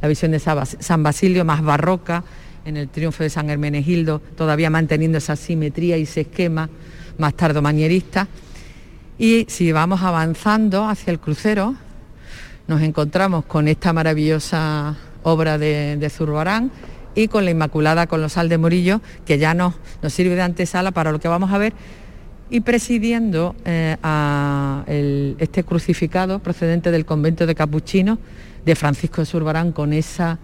la 0.00 0.06
visión 0.06 0.30
de 0.30 0.38
San 0.38 1.02
Basilio 1.02 1.44
más 1.44 1.64
barroca, 1.64 2.22
en 2.64 2.76
el 2.76 2.88
triunfo 2.90 3.24
de 3.24 3.30
San 3.30 3.50
Hermenegildo, 3.50 4.20
todavía 4.36 4.70
manteniendo 4.70 5.18
esa 5.18 5.34
simetría 5.34 5.96
y 5.96 6.02
ese 6.02 6.20
esquema 6.20 6.70
más 7.16 7.34
tardo-manierista. 7.34 8.28
Y 9.18 9.46
si 9.48 9.72
vamos 9.72 10.02
avanzando 10.02 10.88
hacia 10.88 11.10
el 11.10 11.18
crucero, 11.18 11.74
nos 12.68 12.82
encontramos 12.82 13.44
con 13.46 13.66
esta 13.66 13.92
maravillosa 13.92 14.94
obra 15.24 15.58
de, 15.58 16.08
Zurbarán 16.08 16.70
y 17.16 17.26
con 17.26 17.44
la 17.44 17.50
Inmaculada 17.50 18.06
Colosal 18.06 18.48
de 18.48 18.58
Murillo, 18.58 19.00
que 19.26 19.38
ya 19.38 19.54
nos, 19.54 19.74
nos 20.02 20.12
sirve 20.12 20.36
de 20.36 20.42
antesala 20.42 20.92
para 20.92 21.10
lo 21.10 21.18
que 21.18 21.26
vamos 21.26 21.52
a 21.52 21.58
ver, 21.58 21.72
y 22.48 22.60
presidiendo 22.60 23.56
eh, 23.64 23.96
a 24.04 24.84
este 24.86 25.64
crucificado 25.64 26.38
procedente 26.38 26.92
del 26.92 27.04
convento 27.04 27.44
de 27.44 27.56
Capuchino 27.56 28.20
de 28.64 28.76
Francisco 28.76 29.20
de 29.22 29.26
Zurbarán, 29.26 29.72
con 29.72 29.92
esa, 29.92 30.38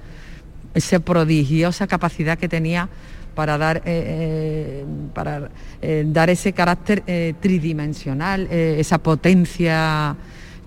esa 0.74 0.98
prodigiosa 0.98 1.86
capacidad 1.86 2.36
que 2.38 2.48
tenía 2.48 2.88
para 3.34 3.58
dar, 3.58 3.78
eh, 3.78 3.82
eh, 3.86 4.84
para, 5.12 5.50
eh, 5.82 6.04
dar 6.06 6.30
ese 6.30 6.52
carácter 6.52 7.02
tridimensional, 7.40 8.46
esa 8.50 8.98
potencia 8.98 10.16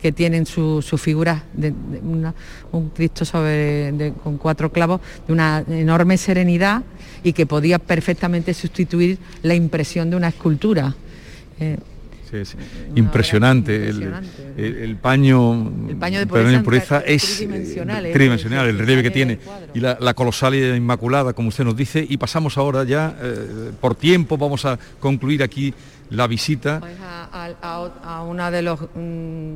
que 0.02 0.12
tienen 0.12 0.46
sus 0.46 1.02
figuras, 1.02 1.42
de, 1.54 1.74
un 2.72 2.90
Cristo 2.90 3.26
sobre, 3.26 4.14
con 4.24 4.38
cuatro 4.38 4.72
clavos, 4.72 5.02
de 5.26 5.34
una 5.34 5.64
enorme 5.68 6.18
serenidad 6.18 6.84
y 7.24 7.34
que 7.34 7.46
podía 7.46 7.80
perfectamente 7.80 8.54
sustituir 8.54 9.18
la 9.42 9.56
impresión 9.56 10.10
de 10.10 10.16
una 10.16 10.28
escultura. 10.28 10.96
Impresionante. 12.96 13.90
El, 13.90 14.98
paño, 14.98 15.72
el 15.90 15.98
paño 15.98 16.20
de 16.20 16.60
pureza, 16.60 17.02
es 17.06 17.38
tridimensional, 17.38 18.68
el 18.68 18.78
relieve 18.78 19.04
que 19.04 19.12
tiene. 19.12 19.40
Y 19.74 19.80
la, 19.80 19.98
la, 20.00 20.14
colosal 20.14 20.56
inmaculada, 20.56 21.34
como 21.34 21.50
usted 21.50 21.64
nos 21.64 21.76
dice. 21.76 22.06
Y 22.08 22.18
pasamos 22.18 22.58
ahora 22.58 22.84
ya, 22.84 23.16
eh, 23.22 23.72
por 23.80 23.96
tiempo, 23.96 24.38
vamos 24.38 24.66
a 24.66 24.78
concluir 25.00 25.44
aquí 25.44 25.74
la 26.10 26.28
visita. 26.28 26.80
Pues 26.80 26.94
a, 27.02 28.24
una 28.24 28.52
de 28.52 28.62
los... 28.62 28.80
Mm, 28.96 29.56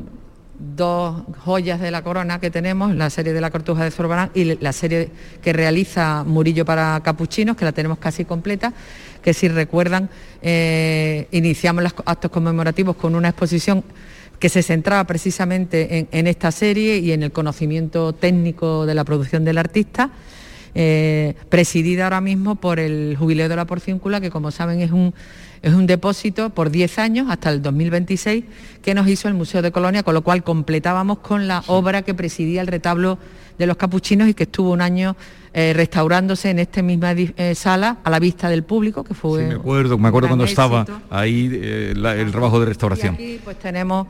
dos 0.76 1.24
joyas 1.44 1.80
de 1.82 1.92
la 1.92 2.04
corona 2.04 2.40
que 2.40 2.52
tenemos, 2.52 2.96
la 2.96 3.10
serie 3.10 3.34
de 3.34 3.42
la 3.42 3.50
Cortuja 3.50 3.84
de 3.84 3.92
Zorbarán 3.92 4.32
y 4.34 4.56
la 4.62 4.74
serie 4.74 5.10
que 5.42 5.54
realiza 5.54 6.24
Murillo 6.24 6.66
para 6.66 7.00
capuchinos, 7.04 7.58
que 7.58 7.66
la 7.66 7.72
tenemos 7.72 7.98
casi 7.98 8.26
completa, 8.26 8.74
que 9.22 9.34
si 9.34 9.48
recuerdan, 9.48 10.10
eh, 10.42 11.28
iniciamos 11.32 11.84
los 11.84 11.94
actos 12.06 12.32
conmemorativos 12.32 12.96
con 12.96 13.16
una 13.16 13.30
exposición 13.30 13.84
que 14.40 14.50
se 14.50 14.64
centraba 14.64 15.04
precisamente 15.06 16.08
en, 16.12 16.28
esta 16.28 16.52
serie 16.52 16.98
y 16.98 17.12
en 17.12 17.22
el 17.22 17.32
conocimiento 17.32 18.14
técnico 18.14 18.88
de 18.88 18.96
la 18.96 19.04
producción 19.04 19.46
del 19.46 19.60
artista, 19.60 20.10
eh, 20.74 21.36
presidida 21.50 22.06
ahora 22.06 22.22
mismo 22.22 22.56
por 22.56 22.80
el 22.80 23.16
Jubileo 23.20 23.50
de 23.50 23.56
la 23.56 23.66
Porciúncula, 23.66 24.20
que 24.20 24.32
como 24.32 24.50
saben 24.50 24.82
es 24.82 24.92
un 24.92 25.14
es 25.62 25.74
un 25.74 25.86
depósito 25.86 26.50
por 26.50 26.72
10 26.72 27.00
años 27.00 27.28
hasta 27.30 27.50
el 27.52 27.62
2026 27.62 28.46
que 28.82 28.94
nos 28.96 29.08
hizo 29.08 29.28
el 29.28 29.36
Museo 29.36 29.62
de 29.62 29.72
Colonia, 29.72 30.02
con 30.04 30.14
lo 30.14 30.24
cual 30.24 30.44
completábamos 30.44 31.20
con 31.20 31.48
la 31.48 31.64
obra 31.68 32.02
que 32.02 32.14
presidía 32.14 32.62
el 32.62 32.68
retablo 32.68 33.20
de 33.60 33.68
los 33.68 33.78
capuchinos 33.78 34.28
y 34.28 34.34
que 34.34 34.44
estuvo 34.44 34.72
un 34.72 34.82
año 34.82 35.16
eh, 35.54 35.74
restaurándose 35.74 36.50
en 36.50 36.58
esta 36.58 36.82
misma 36.82 37.12
eh, 37.12 37.54
sala 37.54 37.98
a 38.04 38.10
la 38.10 38.18
vista 38.18 38.50
del 38.50 38.64
público, 38.64 39.04
que 39.04 39.14
fue... 39.14 39.42
Sí, 39.42 39.48
me 39.50 39.56
acuerdo, 39.56 39.98
me 40.00 40.08
acuerdo 40.08 40.30
cuando 40.30 40.46
estaba 40.46 40.86
ahí 41.12 41.50
eh, 41.54 41.94
el 41.94 42.32
trabajo 42.32 42.60
de 42.60 42.66
restauración. 42.66 43.16
Y 43.20 43.24
aquí 43.24 43.42
pues 43.44 43.60
tenemos, 43.60 44.08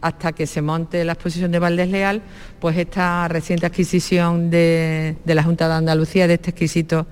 hasta 0.00 0.32
que 0.32 0.46
se 0.46 0.62
monte 0.62 1.04
la 1.04 1.12
exposición 1.12 1.50
de 1.50 1.58
Valdés 1.58 1.88
Leal, 1.90 2.22
pues 2.58 2.78
esta 2.78 3.28
reciente 3.28 3.66
adquisición 3.66 4.48
de 4.48 5.16
la 5.26 5.42
Junta 5.42 5.68
de 5.68 5.74
Andalucía 5.74 6.26
de 6.26 6.34
este 6.34 6.50
exquisito 6.50 7.06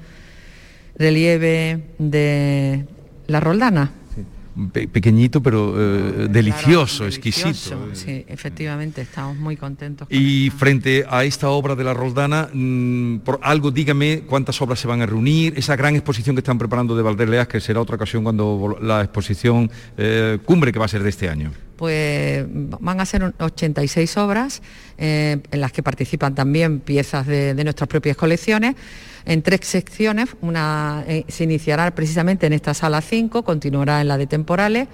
relieve 0.96 1.82
de 1.98 2.86
la 3.30 3.40
roldana. 3.40 3.90
pequeñito 4.92 5.40
pero 5.40 5.74
eh, 5.78 6.28
delicioso, 6.28 7.06
exquisito. 7.06 7.88
Sí, 7.94 8.24
efectivamente, 8.28 9.02
estamos 9.02 9.36
muy 9.36 9.56
contentos. 9.56 10.08
Y 10.10 10.50
frente 10.50 11.04
a 11.08 11.24
esta 11.24 11.48
obra 11.48 11.76
de 11.76 11.84
la 11.84 11.94
Roldana, 11.94 12.48
mm, 12.52 13.18
por 13.18 13.38
algo 13.42 13.70
dígame 13.70 14.22
cuántas 14.26 14.60
obras 14.60 14.80
se 14.80 14.88
van 14.88 15.00
a 15.02 15.06
reunir, 15.06 15.54
esa 15.56 15.76
gran 15.76 15.94
exposición 15.94 16.34
que 16.34 16.40
están 16.40 16.58
preparando 16.58 16.96
de 16.96 17.02
Valderleas, 17.02 17.46
que 17.46 17.60
será 17.60 17.80
otra 17.80 17.96
ocasión 17.96 18.24
cuando 18.24 18.76
la 18.82 19.02
exposición 19.02 19.70
eh, 19.96 20.38
cumbre 20.44 20.72
que 20.72 20.78
va 20.78 20.86
a 20.86 20.88
ser 20.88 21.02
de 21.02 21.10
este 21.10 21.28
año. 21.28 21.52
Pues 21.76 22.44
van 22.50 23.00
a 23.00 23.06
ser 23.06 23.32
86 23.38 24.16
obras 24.18 24.60
eh, 24.98 25.38
en 25.50 25.60
las 25.60 25.72
que 25.72 25.82
participan 25.82 26.34
también 26.34 26.80
piezas 26.80 27.26
de 27.26 27.64
nuestras 27.64 27.88
propias 27.88 28.18
colecciones 28.18 28.74
en 29.24 29.42
tres 29.42 29.60
secciones. 29.62 30.30
Una 30.40 31.04
eh, 31.06 31.24
se 31.28 31.44
iniciará 31.44 31.90
precisamente 31.94 32.46
en 32.46 32.52
esta 32.52 32.74
sala 32.74 33.00
5, 33.00 33.42
continuará 33.44 34.00
en 34.00 34.08
la 34.08 34.18
de 34.18 34.26
temporales 34.26 34.88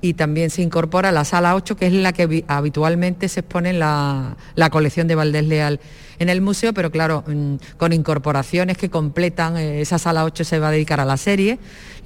y 0.00 0.14
también 0.14 0.50
se 0.50 0.62
incorpora 0.62 1.10
la 1.10 1.24
sala 1.24 1.54
8, 1.54 1.76
que 1.76 1.86
es 1.86 1.92
la 1.92 2.12
que 2.12 2.44
habitualmente 2.46 3.28
se 3.28 3.40
expone 3.40 3.72
la, 3.72 4.36
la 4.54 4.70
colección 4.70 5.08
de 5.08 5.14
Valdés 5.16 5.46
Leal 5.46 5.80
en 6.18 6.28
el 6.28 6.40
museo, 6.40 6.72
pero 6.72 6.90
claro, 6.90 7.24
mm, 7.26 7.54
con 7.76 7.92
incorporaciones 7.92 8.76
que 8.76 8.90
completan, 8.90 9.56
eh, 9.56 9.80
esa 9.80 9.98
sala 9.98 10.24
8 10.24 10.44
se 10.44 10.58
va 10.58 10.68
a 10.68 10.70
dedicar 10.70 11.00
a 11.00 11.04
la 11.04 11.16
serie, 11.16 11.58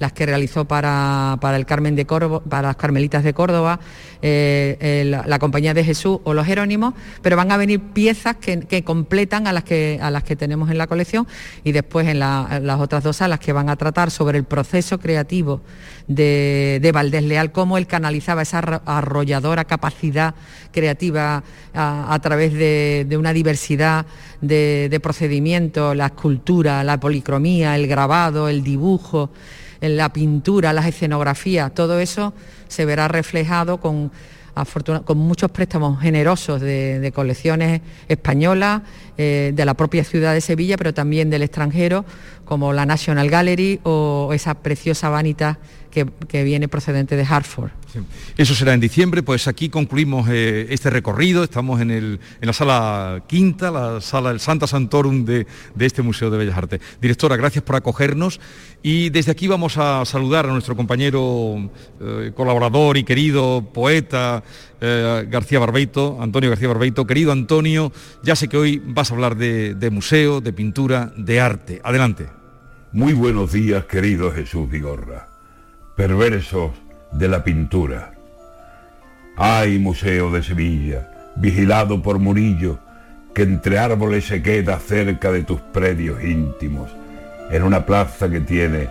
las 0.03 0.11
que 0.11 0.25
realizó 0.25 0.65
para, 0.65 1.39
el 1.55 1.65
Carmen 1.65 1.95
de 1.95 2.05
Córdoba, 2.05 2.41
para 2.49 2.67
las 2.67 2.75
Carmelitas 2.75 3.23
de 3.23 3.33
Córdoba, 3.33 3.79
eh, 4.21 5.03
la, 5.05 5.39
Compañía 5.39 5.73
de 5.73 5.81
Jesús 5.85 6.19
o 6.25 6.33
los 6.33 6.45
Jerónimos, 6.45 6.93
pero 7.21 7.37
van 7.37 7.53
a 7.53 7.57
venir 7.57 7.79
piezas 7.79 8.35
que, 8.35 8.83
completan 8.83 9.47
a 9.47 9.53
las 9.53 9.63
que, 9.63 9.99
a 10.01 10.11
las 10.11 10.23
que 10.23 10.35
tenemos 10.35 10.69
en 10.69 10.77
la 10.77 10.87
colección 10.87 11.25
y 11.63 11.71
después 11.71 12.05
en, 12.07 12.19
las 12.19 12.81
otras 12.81 13.01
dos 13.01 13.15
salas 13.15 13.39
que 13.39 13.53
van 13.53 13.69
a 13.69 13.77
tratar 13.77 14.11
sobre 14.11 14.37
el 14.37 14.43
proceso 14.43 14.99
creativo 14.99 15.61
de, 16.09 16.91
Valdés 16.93 17.23
Leal, 17.23 17.53
cómo 17.53 17.77
él 17.77 17.87
canalizaba 17.87 18.41
esa 18.41 18.59
arrolladora 18.59 19.63
capacidad 19.63 20.35
creativa 20.73 21.43
a, 21.73 22.19
través 22.21 22.51
de, 22.53 23.15
una 23.17 23.31
diversidad 23.31 24.05
de, 24.41 24.99
procedimientos, 25.01 25.95
la 25.95 26.07
escultura, 26.07 26.83
la 26.83 26.99
policromía, 26.99 27.77
el 27.77 27.87
grabado, 27.87 28.49
el 28.49 28.63
dibujo, 28.63 29.29
la 29.89 30.11
pintura, 30.11 30.73
las 30.73 30.85
escenografías, 30.85 31.73
todo 31.73 31.99
eso 31.99 32.33
se 32.67 32.85
verá 32.85 33.07
reflejado 33.07 33.79
con, 33.79 34.11
muchos 35.15 35.51
préstamos 35.51 35.99
generosos 36.01 36.61
de, 36.61 37.11
colecciones 37.13 37.81
españolas, 38.07 38.81
eh, 39.17 39.51
de 39.53 39.65
la 39.65 39.73
propia 39.73 40.03
ciudad 40.03 40.33
de 40.33 40.41
Sevilla, 40.41 40.77
pero 40.77 40.93
también 40.93 41.29
del 41.29 41.43
extranjero, 41.43 42.05
como 42.45 42.71
la 42.71 42.85
National 42.85 43.29
Gallery 43.29 43.79
o 43.83 44.31
esa 44.33 44.53
preciosa 44.55 45.09
vanita 45.09 45.59
que, 45.91 46.43
viene 46.43 46.67
procedente 46.67 47.15
de 47.15 47.23
Hartford. 47.23 47.71
Eso 48.37 48.55
será 48.55 48.73
en 48.73 48.79
diciembre, 48.79 49.23
pues 49.23 49.47
aquí 49.47 49.69
concluimos 49.69 50.27
eh, 50.29 50.67
este 50.69 50.89
recorrido, 50.89 51.43
estamos 51.43 51.81
en, 51.81 51.91
el, 51.91 52.19
en, 52.41 52.47
la 52.47 52.53
sala 52.53 53.23
quinta, 53.27 53.71
la 53.71 54.01
sala 54.01 54.29
del 54.29 54.39
Santa 54.39 54.67
Santorum 54.67 55.25
de, 55.25 55.45
este 55.79 56.01
Museo 56.01 56.29
de 56.29 56.37
Bellas 56.37 56.57
Artes. 56.57 56.81
Directora, 57.01 57.35
gracias 57.35 57.63
por 57.63 57.75
acogernos 57.75 58.39
y 58.81 59.09
desde 59.09 59.31
aquí 59.31 59.47
vamos 59.47 59.77
a 59.77 60.05
saludar 60.05 60.45
a 60.45 60.51
nuestro 60.51 60.75
compañero, 60.75 61.69
eh, 62.01 62.31
colaborador 62.35 62.97
y 62.97 63.03
querido 63.03 63.69
poeta 63.73 64.43
eh, 64.81 65.27
García 65.29 65.59
Barbeito, 65.59 66.17
Antonio 66.21 66.49
García 66.49 66.67
Barbeito. 66.67 67.05
Querido 67.05 67.31
Antonio, 67.31 67.91
ya 68.23 68.35
sé 68.35 68.47
que 68.47 68.57
hoy 68.57 68.81
vas 68.85 69.11
a 69.11 69.13
hablar 69.13 69.37
de, 69.37 69.75
de 69.75 69.89
museo, 69.89 70.41
de 70.41 70.53
pintura, 70.53 71.13
de 71.17 71.39
arte. 71.39 71.81
Adelante. 71.83 72.27
Muy 72.91 73.13
buenos 73.13 73.51
días, 73.51 73.85
querido 73.85 74.31
Jesús 74.31 74.69
Vigorra 74.69 75.33
perversos 75.95 76.71
de 77.13 77.27
la 77.27 77.43
pintura. 77.43 78.11
Ay, 79.37 79.79
Museo 79.79 80.31
de 80.31 80.43
Sevilla, 80.43 81.09
vigilado 81.35 82.01
por 82.01 82.19
Murillo, 82.19 82.79
que 83.33 83.43
entre 83.43 83.79
árboles 83.79 84.25
se 84.25 84.41
queda 84.41 84.79
cerca 84.79 85.31
de 85.31 85.43
tus 85.43 85.59
predios 85.59 86.23
íntimos, 86.23 86.91
en 87.49 87.63
una 87.63 87.85
plaza 87.85 88.29
que 88.29 88.41
tiene 88.41 88.89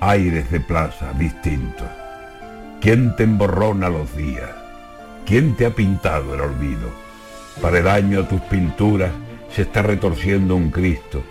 aires 0.00 0.50
de 0.50 0.60
plaza 0.60 1.12
distintos. 1.14 1.88
¿Quién 2.80 3.16
te 3.16 3.24
emborrona 3.24 3.88
los 3.88 4.14
días? 4.16 4.50
¿Quién 5.26 5.56
te 5.56 5.66
ha 5.66 5.70
pintado 5.70 6.34
el 6.34 6.40
olvido? 6.40 6.88
Para 7.60 7.78
el 7.78 7.84
daño 7.84 8.20
a 8.20 8.28
tus 8.28 8.40
pinturas 8.42 9.10
se 9.54 9.62
está 9.62 9.82
retorciendo 9.82 10.54
un 10.54 10.70
Cristo, 10.70 11.22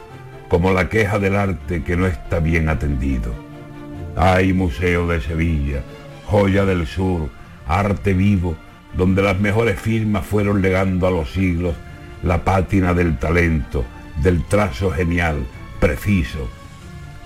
como 0.49 0.71
la 0.71 0.89
queja 0.89 1.19
del 1.19 1.35
arte 1.35 1.83
que 1.83 1.95
no 1.95 2.07
está 2.07 2.39
bien 2.39 2.69
atendido 2.69 3.47
hay 4.17 4.51
Museo 4.51 5.05
de 5.07 5.21
Sevilla, 5.21 5.83
joya 6.27 6.65
del 6.65 6.85
sur, 6.87 7.29
arte 7.67 8.13
vivo, 8.13 8.55
donde 8.95 9.21
las 9.21 9.39
mejores 9.39 9.79
firmas 9.79 10.25
fueron 10.25 10.61
legando 10.61 11.07
a 11.07 11.11
los 11.11 11.31
siglos 11.31 11.73
la 12.21 12.43
pátina 12.43 12.93
del 12.93 13.17
talento, 13.17 13.85
del 14.21 14.43
trazo 14.43 14.91
genial, 14.91 15.45
preciso. 15.79 16.49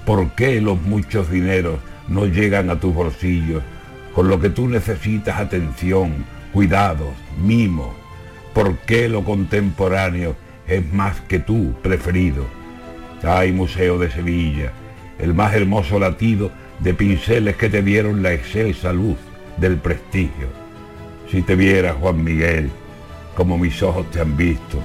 ¿Por 0.06 0.32
qué 0.32 0.62
los 0.62 0.80
muchos 0.82 1.32
dineros 1.32 1.80
no 2.08 2.26
llegan 2.26 2.70
a 2.70 2.80
tus 2.80 2.94
bolsillos 2.94 3.64
con 4.14 4.28
lo 4.28 4.40
que 4.40 4.50
tú 4.50 4.68
necesitas 4.68 5.40
atención, 5.40 6.26
cuidados, 6.54 7.14
mimos? 7.42 7.96
¿Por 8.54 8.78
qué 8.80 9.08
lo 9.10 9.24
contemporáneo 9.24 10.36
es 10.68 10.86
más 10.94 11.22
que 11.22 11.40
tú 11.40 11.74
preferido? 11.82 12.46
Hay 13.24 13.52
Museo 13.52 13.98
de 13.98 14.12
Sevilla, 14.12 14.74
el 15.18 15.34
más 15.34 15.54
hermoso 15.54 16.00
latido 16.00 16.52
de 16.82 16.94
pinceles 16.94 17.56
que 17.56 17.70
te 17.70 17.82
dieron 17.82 18.24
la 18.24 18.34
excelsa 18.34 18.92
luz 18.92 19.18
del 19.58 19.78
prestigio. 19.78 20.48
Si 21.30 21.42
te 21.42 21.56
viera 21.56 21.94
Juan 21.94 22.24
Miguel, 22.24 22.70
como 23.36 23.58
mis 23.58 23.82
ojos 23.84 24.10
te 24.12 24.20
han 24.20 24.36
visto, 24.36 24.84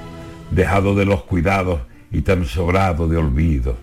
dejado 0.51 0.95
de 0.95 1.05
los 1.05 1.23
cuidados 1.23 1.81
y 2.11 2.21
tan 2.21 2.45
sobrado 2.45 3.07
de 3.07 3.17
olvidos. 3.17 3.75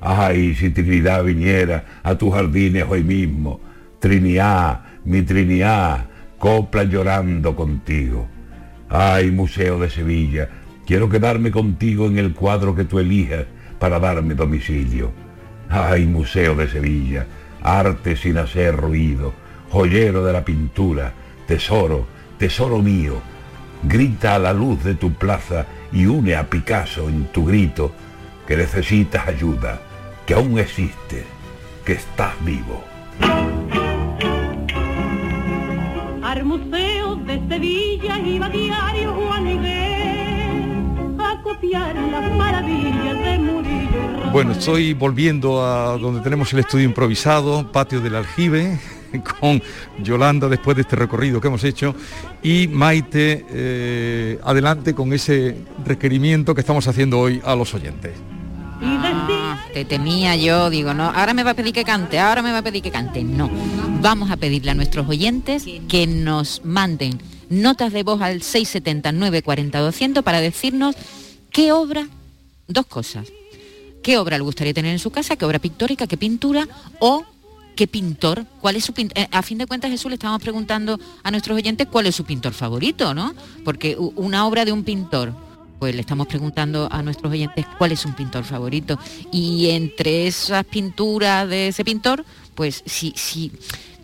Ay, 0.00 0.54
si 0.54 0.70
Trinidad 0.70 1.24
viniera 1.24 1.84
a 2.02 2.14
tus 2.14 2.32
jardines 2.32 2.84
hoy 2.88 3.02
mismo, 3.02 3.60
Trinidad, 3.98 4.82
mi 5.04 5.22
Trinidad, 5.22 6.06
copla 6.38 6.84
llorando 6.84 7.56
contigo. 7.56 8.28
Ay, 8.88 9.30
Museo 9.30 9.78
de 9.80 9.90
Sevilla, 9.90 10.48
quiero 10.86 11.08
quedarme 11.08 11.50
contigo 11.50 12.06
en 12.06 12.18
el 12.18 12.32
cuadro 12.34 12.74
que 12.74 12.84
tú 12.84 13.00
elijas 13.00 13.46
para 13.78 13.98
darme 13.98 14.34
domicilio. 14.34 15.10
Ay, 15.68 16.06
Museo 16.06 16.54
de 16.54 16.68
Sevilla, 16.68 17.26
arte 17.66 18.16
sin 18.16 18.38
hacer 18.38 18.76
ruido, 18.76 19.34
joyero 19.70 20.24
de 20.24 20.32
la 20.32 20.44
pintura, 20.44 21.12
tesoro, 21.46 22.06
tesoro 22.38 22.78
mío, 22.78 23.14
grita 23.82 24.36
a 24.36 24.38
la 24.38 24.52
luz 24.52 24.84
de 24.84 24.94
tu 24.94 25.12
plaza 25.12 25.66
y 25.92 26.06
une 26.06 26.36
a 26.36 26.48
Picasso 26.48 27.08
en 27.08 27.26
tu 27.32 27.44
grito 27.44 27.92
que 28.46 28.56
necesitas 28.56 29.26
ayuda, 29.26 29.80
que 30.24 30.34
aún 30.34 30.58
existes, 30.58 31.24
que 31.84 31.94
estás 31.94 32.32
vivo. 32.44 32.84
Al 36.22 36.44
de 37.26 37.42
Sevilla 37.48 38.18
iba 38.20 38.48
diario 38.48 39.12
Juan 39.12 39.44
Miguel 39.44 41.16
a 41.18 41.42
copiar 41.42 41.94
las 41.96 42.32
maravillas 42.36 43.18
de 43.24 43.38
Murillo 43.38 43.85
bueno, 44.32 44.52
estoy 44.52 44.94
volviendo 44.94 45.64
a 45.64 45.98
donde 45.98 46.20
tenemos 46.20 46.52
el 46.52 46.60
estudio 46.60 46.84
improvisado, 46.84 47.70
patio 47.72 48.00
del 48.00 48.16
aljibe, 48.16 48.78
con 49.40 49.62
Yolanda 50.02 50.48
después 50.48 50.76
de 50.76 50.82
este 50.82 50.96
recorrido 50.96 51.40
que 51.40 51.48
hemos 51.48 51.64
hecho 51.64 51.94
y 52.42 52.68
Maite 52.68 53.44
eh, 53.48 54.38
adelante 54.44 54.94
con 54.94 55.12
ese 55.12 55.56
requerimiento 55.84 56.54
que 56.54 56.60
estamos 56.60 56.86
haciendo 56.88 57.18
hoy 57.18 57.40
a 57.44 57.54
los 57.54 57.74
oyentes. 57.74 58.12
Ah, 58.82 59.58
te 59.72 59.84
temía 59.84 60.36
yo, 60.36 60.68
digo, 60.70 60.92
no, 60.92 61.04
ahora 61.04 61.32
me 61.32 61.42
va 61.42 61.52
a 61.52 61.54
pedir 61.54 61.72
que 61.72 61.84
cante, 61.84 62.18
ahora 62.18 62.42
me 62.42 62.52
va 62.52 62.58
a 62.58 62.62
pedir 62.62 62.82
que 62.82 62.90
cante. 62.90 63.24
No, 63.24 63.50
vamos 64.00 64.30
a 64.30 64.36
pedirle 64.36 64.72
a 64.72 64.74
nuestros 64.74 65.08
oyentes 65.08 65.64
que 65.88 66.06
nos 66.06 66.62
manden 66.64 67.18
notas 67.48 67.92
de 67.92 68.02
voz 68.02 68.20
al 68.20 68.42
679 68.42 69.42
40 69.42 69.78
200 69.78 70.24
para 70.24 70.40
decirnos 70.40 70.96
qué 71.50 71.72
obra, 71.72 72.06
dos 72.66 72.86
cosas, 72.86 73.28
qué 74.06 74.18
obra 74.18 74.38
le 74.38 74.44
gustaría 74.44 74.72
tener 74.72 74.92
en 74.92 75.00
su 75.00 75.10
casa, 75.10 75.34
qué 75.34 75.44
obra 75.44 75.58
pictórica, 75.58 76.06
qué 76.06 76.16
pintura 76.16 76.68
o 77.00 77.24
qué 77.74 77.88
pintor, 77.88 78.46
cuál 78.60 78.76
es 78.76 78.84
su 78.84 78.92
pintor. 78.92 79.18
Eh, 79.18 79.28
a 79.32 79.42
fin 79.42 79.58
de 79.58 79.66
cuentas, 79.66 79.90
Jesús, 79.90 80.08
le 80.08 80.14
estamos 80.14 80.40
preguntando 80.40 80.96
a 81.24 81.30
nuestros 81.32 81.56
oyentes 81.56 81.88
cuál 81.90 82.06
es 82.06 82.14
su 82.14 82.24
pintor 82.24 82.52
favorito, 82.52 83.14
¿no? 83.14 83.34
Porque 83.64 83.96
una 83.98 84.46
obra 84.46 84.64
de 84.64 84.70
un 84.70 84.84
pintor, 84.84 85.34
pues 85.80 85.92
le 85.92 86.02
estamos 86.02 86.28
preguntando 86.28 86.86
a 86.88 87.02
nuestros 87.02 87.32
oyentes 87.32 87.66
cuál 87.78 87.90
es 87.90 88.04
un 88.04 88.14
pintor 88.14 88.44
favorito. 88.44 88.96
Y 89.32 89.70
entre 89.70 90.28
esas 90.28 90.64
pinturas 90.64 91.48
de 91.48 91.66
ese 91.66 91.84
pintor, 91.84 92.24
pues 92.54 92.84
si, 92.86 93.12
si 93.16 93.50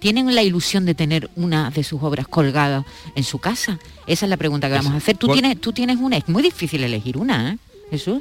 tienen 0.00 0.34
la 0.34 0.42
ilusión 0.42 0.84
de 0.84 0.96
tener 0.96 1.30
una 1.36 1.70
de 1.70 1.84
sus 1.84 2.02
obras 2.02 2.26
colgada 2.26 2.84
en 3.14 3.22
su 3.22 3.38
casa, 3.38 3.78
esa 4.08 4.26
es 4.26 4.30
la 4.30 4.36
pregunta 4.36 4.66
que 4.66 4.74
vamos 4.74 4.94
a 4.94 4.96
hacer. 4.96 5.16
Tú 5.16 5.28
tienes, 5.28 5.60
tú 5.60 5.72
tienes 5.72 5.98
una, 5.98 6.16
es 6.16 6.28
muy 6.28 6.42
difícil 6.42 6.82
elegir 6.82 7.16
una, 7.16 7.52
¿eh? 7.52 7.58
Jesús. 7.88 8.20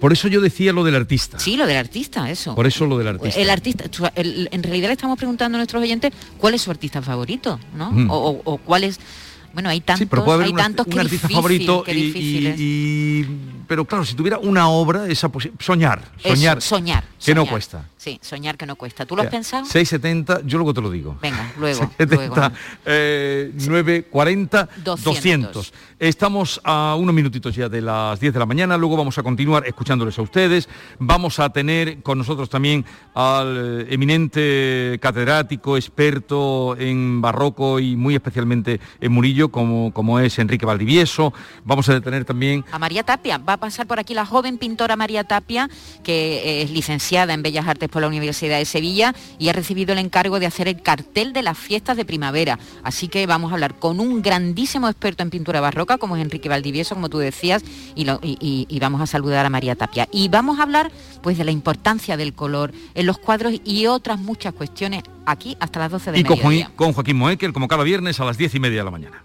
Por 0.00 0.12
eso 0.12 0.28
yo 0.28 0.40
decía 0.40 0.72
lo 0.72 0.84
del 0.84 0.94
artista. 0.94 1.38
Sí, 1.38 1.56
lo 1.56 1.66
del 1.66 1.76
artista, 1.76 2.30
eso. 2.30 2.54
Por 2.54 2.66
eso 2.66 2.86
lo 2.86 2.98
del 2.98 3.08
artista. 3.08 3.40
El 3.40 3.50
artista, 3.50 3.84
en 4.14 4.62
realidad 4.62 4.88
le 4.88 4.92
estamos 4.92 5.16
preguntando 5.16 5.56
a 5.56 5.58
nuestros 5.58 5.82
oyentes 5.82 6.12
cuál 6.38 6.54
es 6.54 6.62
su 6.62 6.70
artista 6.70 7.02
favorito, 7.02 7.58
¿no? 7.76 7.92
O, 8.08 8.58
cuál 8.58 8.84
es... 8.84 8.98
Bueno, 9.56 9.70
hay 9.70 9.80
tantos, 9.80 10.28
hay 10.42 10.52
tantos 10.52 10.86
que 10.86 11.00
artista 11.00 11.30
favorito 11.30 11.82
y, 11.88 13.24
pero 13.66 13.86
claro, 13.86 14.04
si 14.04 14.14
tuviera 14.14 14.36
una 14.36 14.68
obra, 14.68 15.08
esa 15.08 15.30
soñar, 15.58 16.02
soñar, 16.18 16.60
soñar, 16.60 17.04
que 17.24 17.34
no 17.34 17.46
cuesta. 17.46 17.86
Sí, 17.96 18.20
soñar 18.22 18.56
que 18.56 18.66
no 18.66 18.76
cuesta. 18.76 19.04
¿Tú 19.06 19.16
lo 19.16 19.22
has 19.22 19.28
pensado? 19.28 19.64
670, 19.64 20.42
yo 20.46 20.58
luego 20.58 20.72
te 20.72 20.80
lo 20.80 20.90
digo. 20.90 21.16
Venga, 21.20 21.52
luego. 21.58 21.90
670, 21.98 22.52
eh, 22.84 23.50
940, 23.54 24.68
200. 25.02 25.72
Estamos 25.98 26.60
a 26.62 26.94
unos 26.96 27.14
minutitos 27.14 27.54
ya 27.56 27.68
de 27.68 27.80
las 27.80 28.20
10 28.20 28.34
de 28.34 28.38
la 28.38 28.46
mañana, 28.46 28.76
luego 28.76 28.96
vamos 28.96 29.16
a 29.16 29.22
continuar 29.22 29.66
escuchándoles 29.66 30.18
a 30.18 30.22
ustedes. 30.22 30.68
Vamos 30.98 31.40
a 31.40 31.48
tener 31.48 32.02
con 32.02 32.18
nosotros 32.18 32.50
también 32.50 32.84
al 33.14 33.80
eh, 33.80 33.94
eminente 33.94 34.98
catedrático, 35.00 35.76
experto 35.76 36.76
en 36.76 37.20
barroco 37.20 37.80
y 37.80 37.96
muy 37.96 38.14
especialmente 38.14 38.78
en 39.00 39.10
Murillo, 39.10 39.45
como, 39.50 39.92
como 39.92 40.20
es 40.20 40.38
Enrique 40.38 40.66
Valdivieso. 40.66 41.32
Vamos 41.64 41.88
a 41.88 42.00
tener 42.00 42.24
también... 42.24 42.64
A 42.72 42.78
María 42.78 43.02
Tapia. 43.02 43.38
Va 43.38 43.54
a 43.54 43.56
pasar 43.56 43.86
por 43.86 43.98
aquí 43.98 44.14
la 44.14 44.26
joven 44.26 44.58
pintora 44.58 44.96
María 44.96 45.24
Tapia, 45.24 45.68
que 46.02 46.62
es 46.62 46.70
licenciada 46.70 47.34
en 47.34 47.42
Bellas 47.42 47.66
Artes 47.66 47.88
por 47.88 48.02
la 48.02 48.08
Universidad 48.08 48.58
de 48.58 48.64
Sevilla 48.64 49.14
y 49.38 49.48
ha 49.48 49.52
recibido 49.52 49.92
el 49.92 49.98
encargo 49.98 50.40
de 50.40 50.46
hacer 50.46 50.68
el 50.68 50.82
cartel 50.82 51.32
de 51.32 51.42
las 51.42 51.58
fiestas 51.58 51.96
de 51.96 52.04
primavera. 52.04 52.58
Así 52.82 53.08
que 53.08 53.26
vamos 53.26 53.50
a 53.50 53.54
hablar 53.54 53.74
con 53.78 54.00
un 54.00 54.22
grandísimo 54.22 54.88
experto 54.88 55.22
en 55.22 55.30
pintura 55.30 55.60
barroca, 55.60 55.98
como 55.98 56.16
es 56.16 56.22
Enrique 56.22 56.48
Valdivieso, 56.48 56.94
como 56.94 57.08
tú 57.08 57.18
decías, 57.18 57.62
y, 57.94 58.78
vamos 58.80 59.00
a 59.00 59.06
saludar 59.06 59.44
a 59.46 59.50
María 59.50 59.74
Tapia. 59.74 60.08
Y 60.12 60.28
vamos 60.28 60.58
a 60.58 60.62
hablar 60.62 60.90
pues 61.22 61.38
de 61.38 61.44
la 61.44 61.50
importancia 61.50 62.16
del 62.16 62.34
color 62.34 62.72
en 62.94 63.06
los 63.06 63.18
cuadros 63.18 63.54
y 63.64 63.86
otras 63.86 64.20
muchas 64.20 64.54
cuestiones 64.54 65.02
aquí 65.24 65.56
hasta 65.60 65.80
las 65.80 65.90
12 65.90 66.12
de 66.12 66.22
la 66.22 66.34
Y 66.34 66.64
con, 66.64 66.76
con 66.76 66.92
Joaquín 66.92 67.16
Moekel, 67.16 67.52
como 67.52 67.68
cada 67.68 67.82
viernes 67.82 68.20
a 68.20 68.24
las 68.24 68.38
10 68.38 68.54
y 68.54 68.60
media 68.60 68.78
de 68.78 68.84
la 68.84 68.90
mañana. 68.90 69.24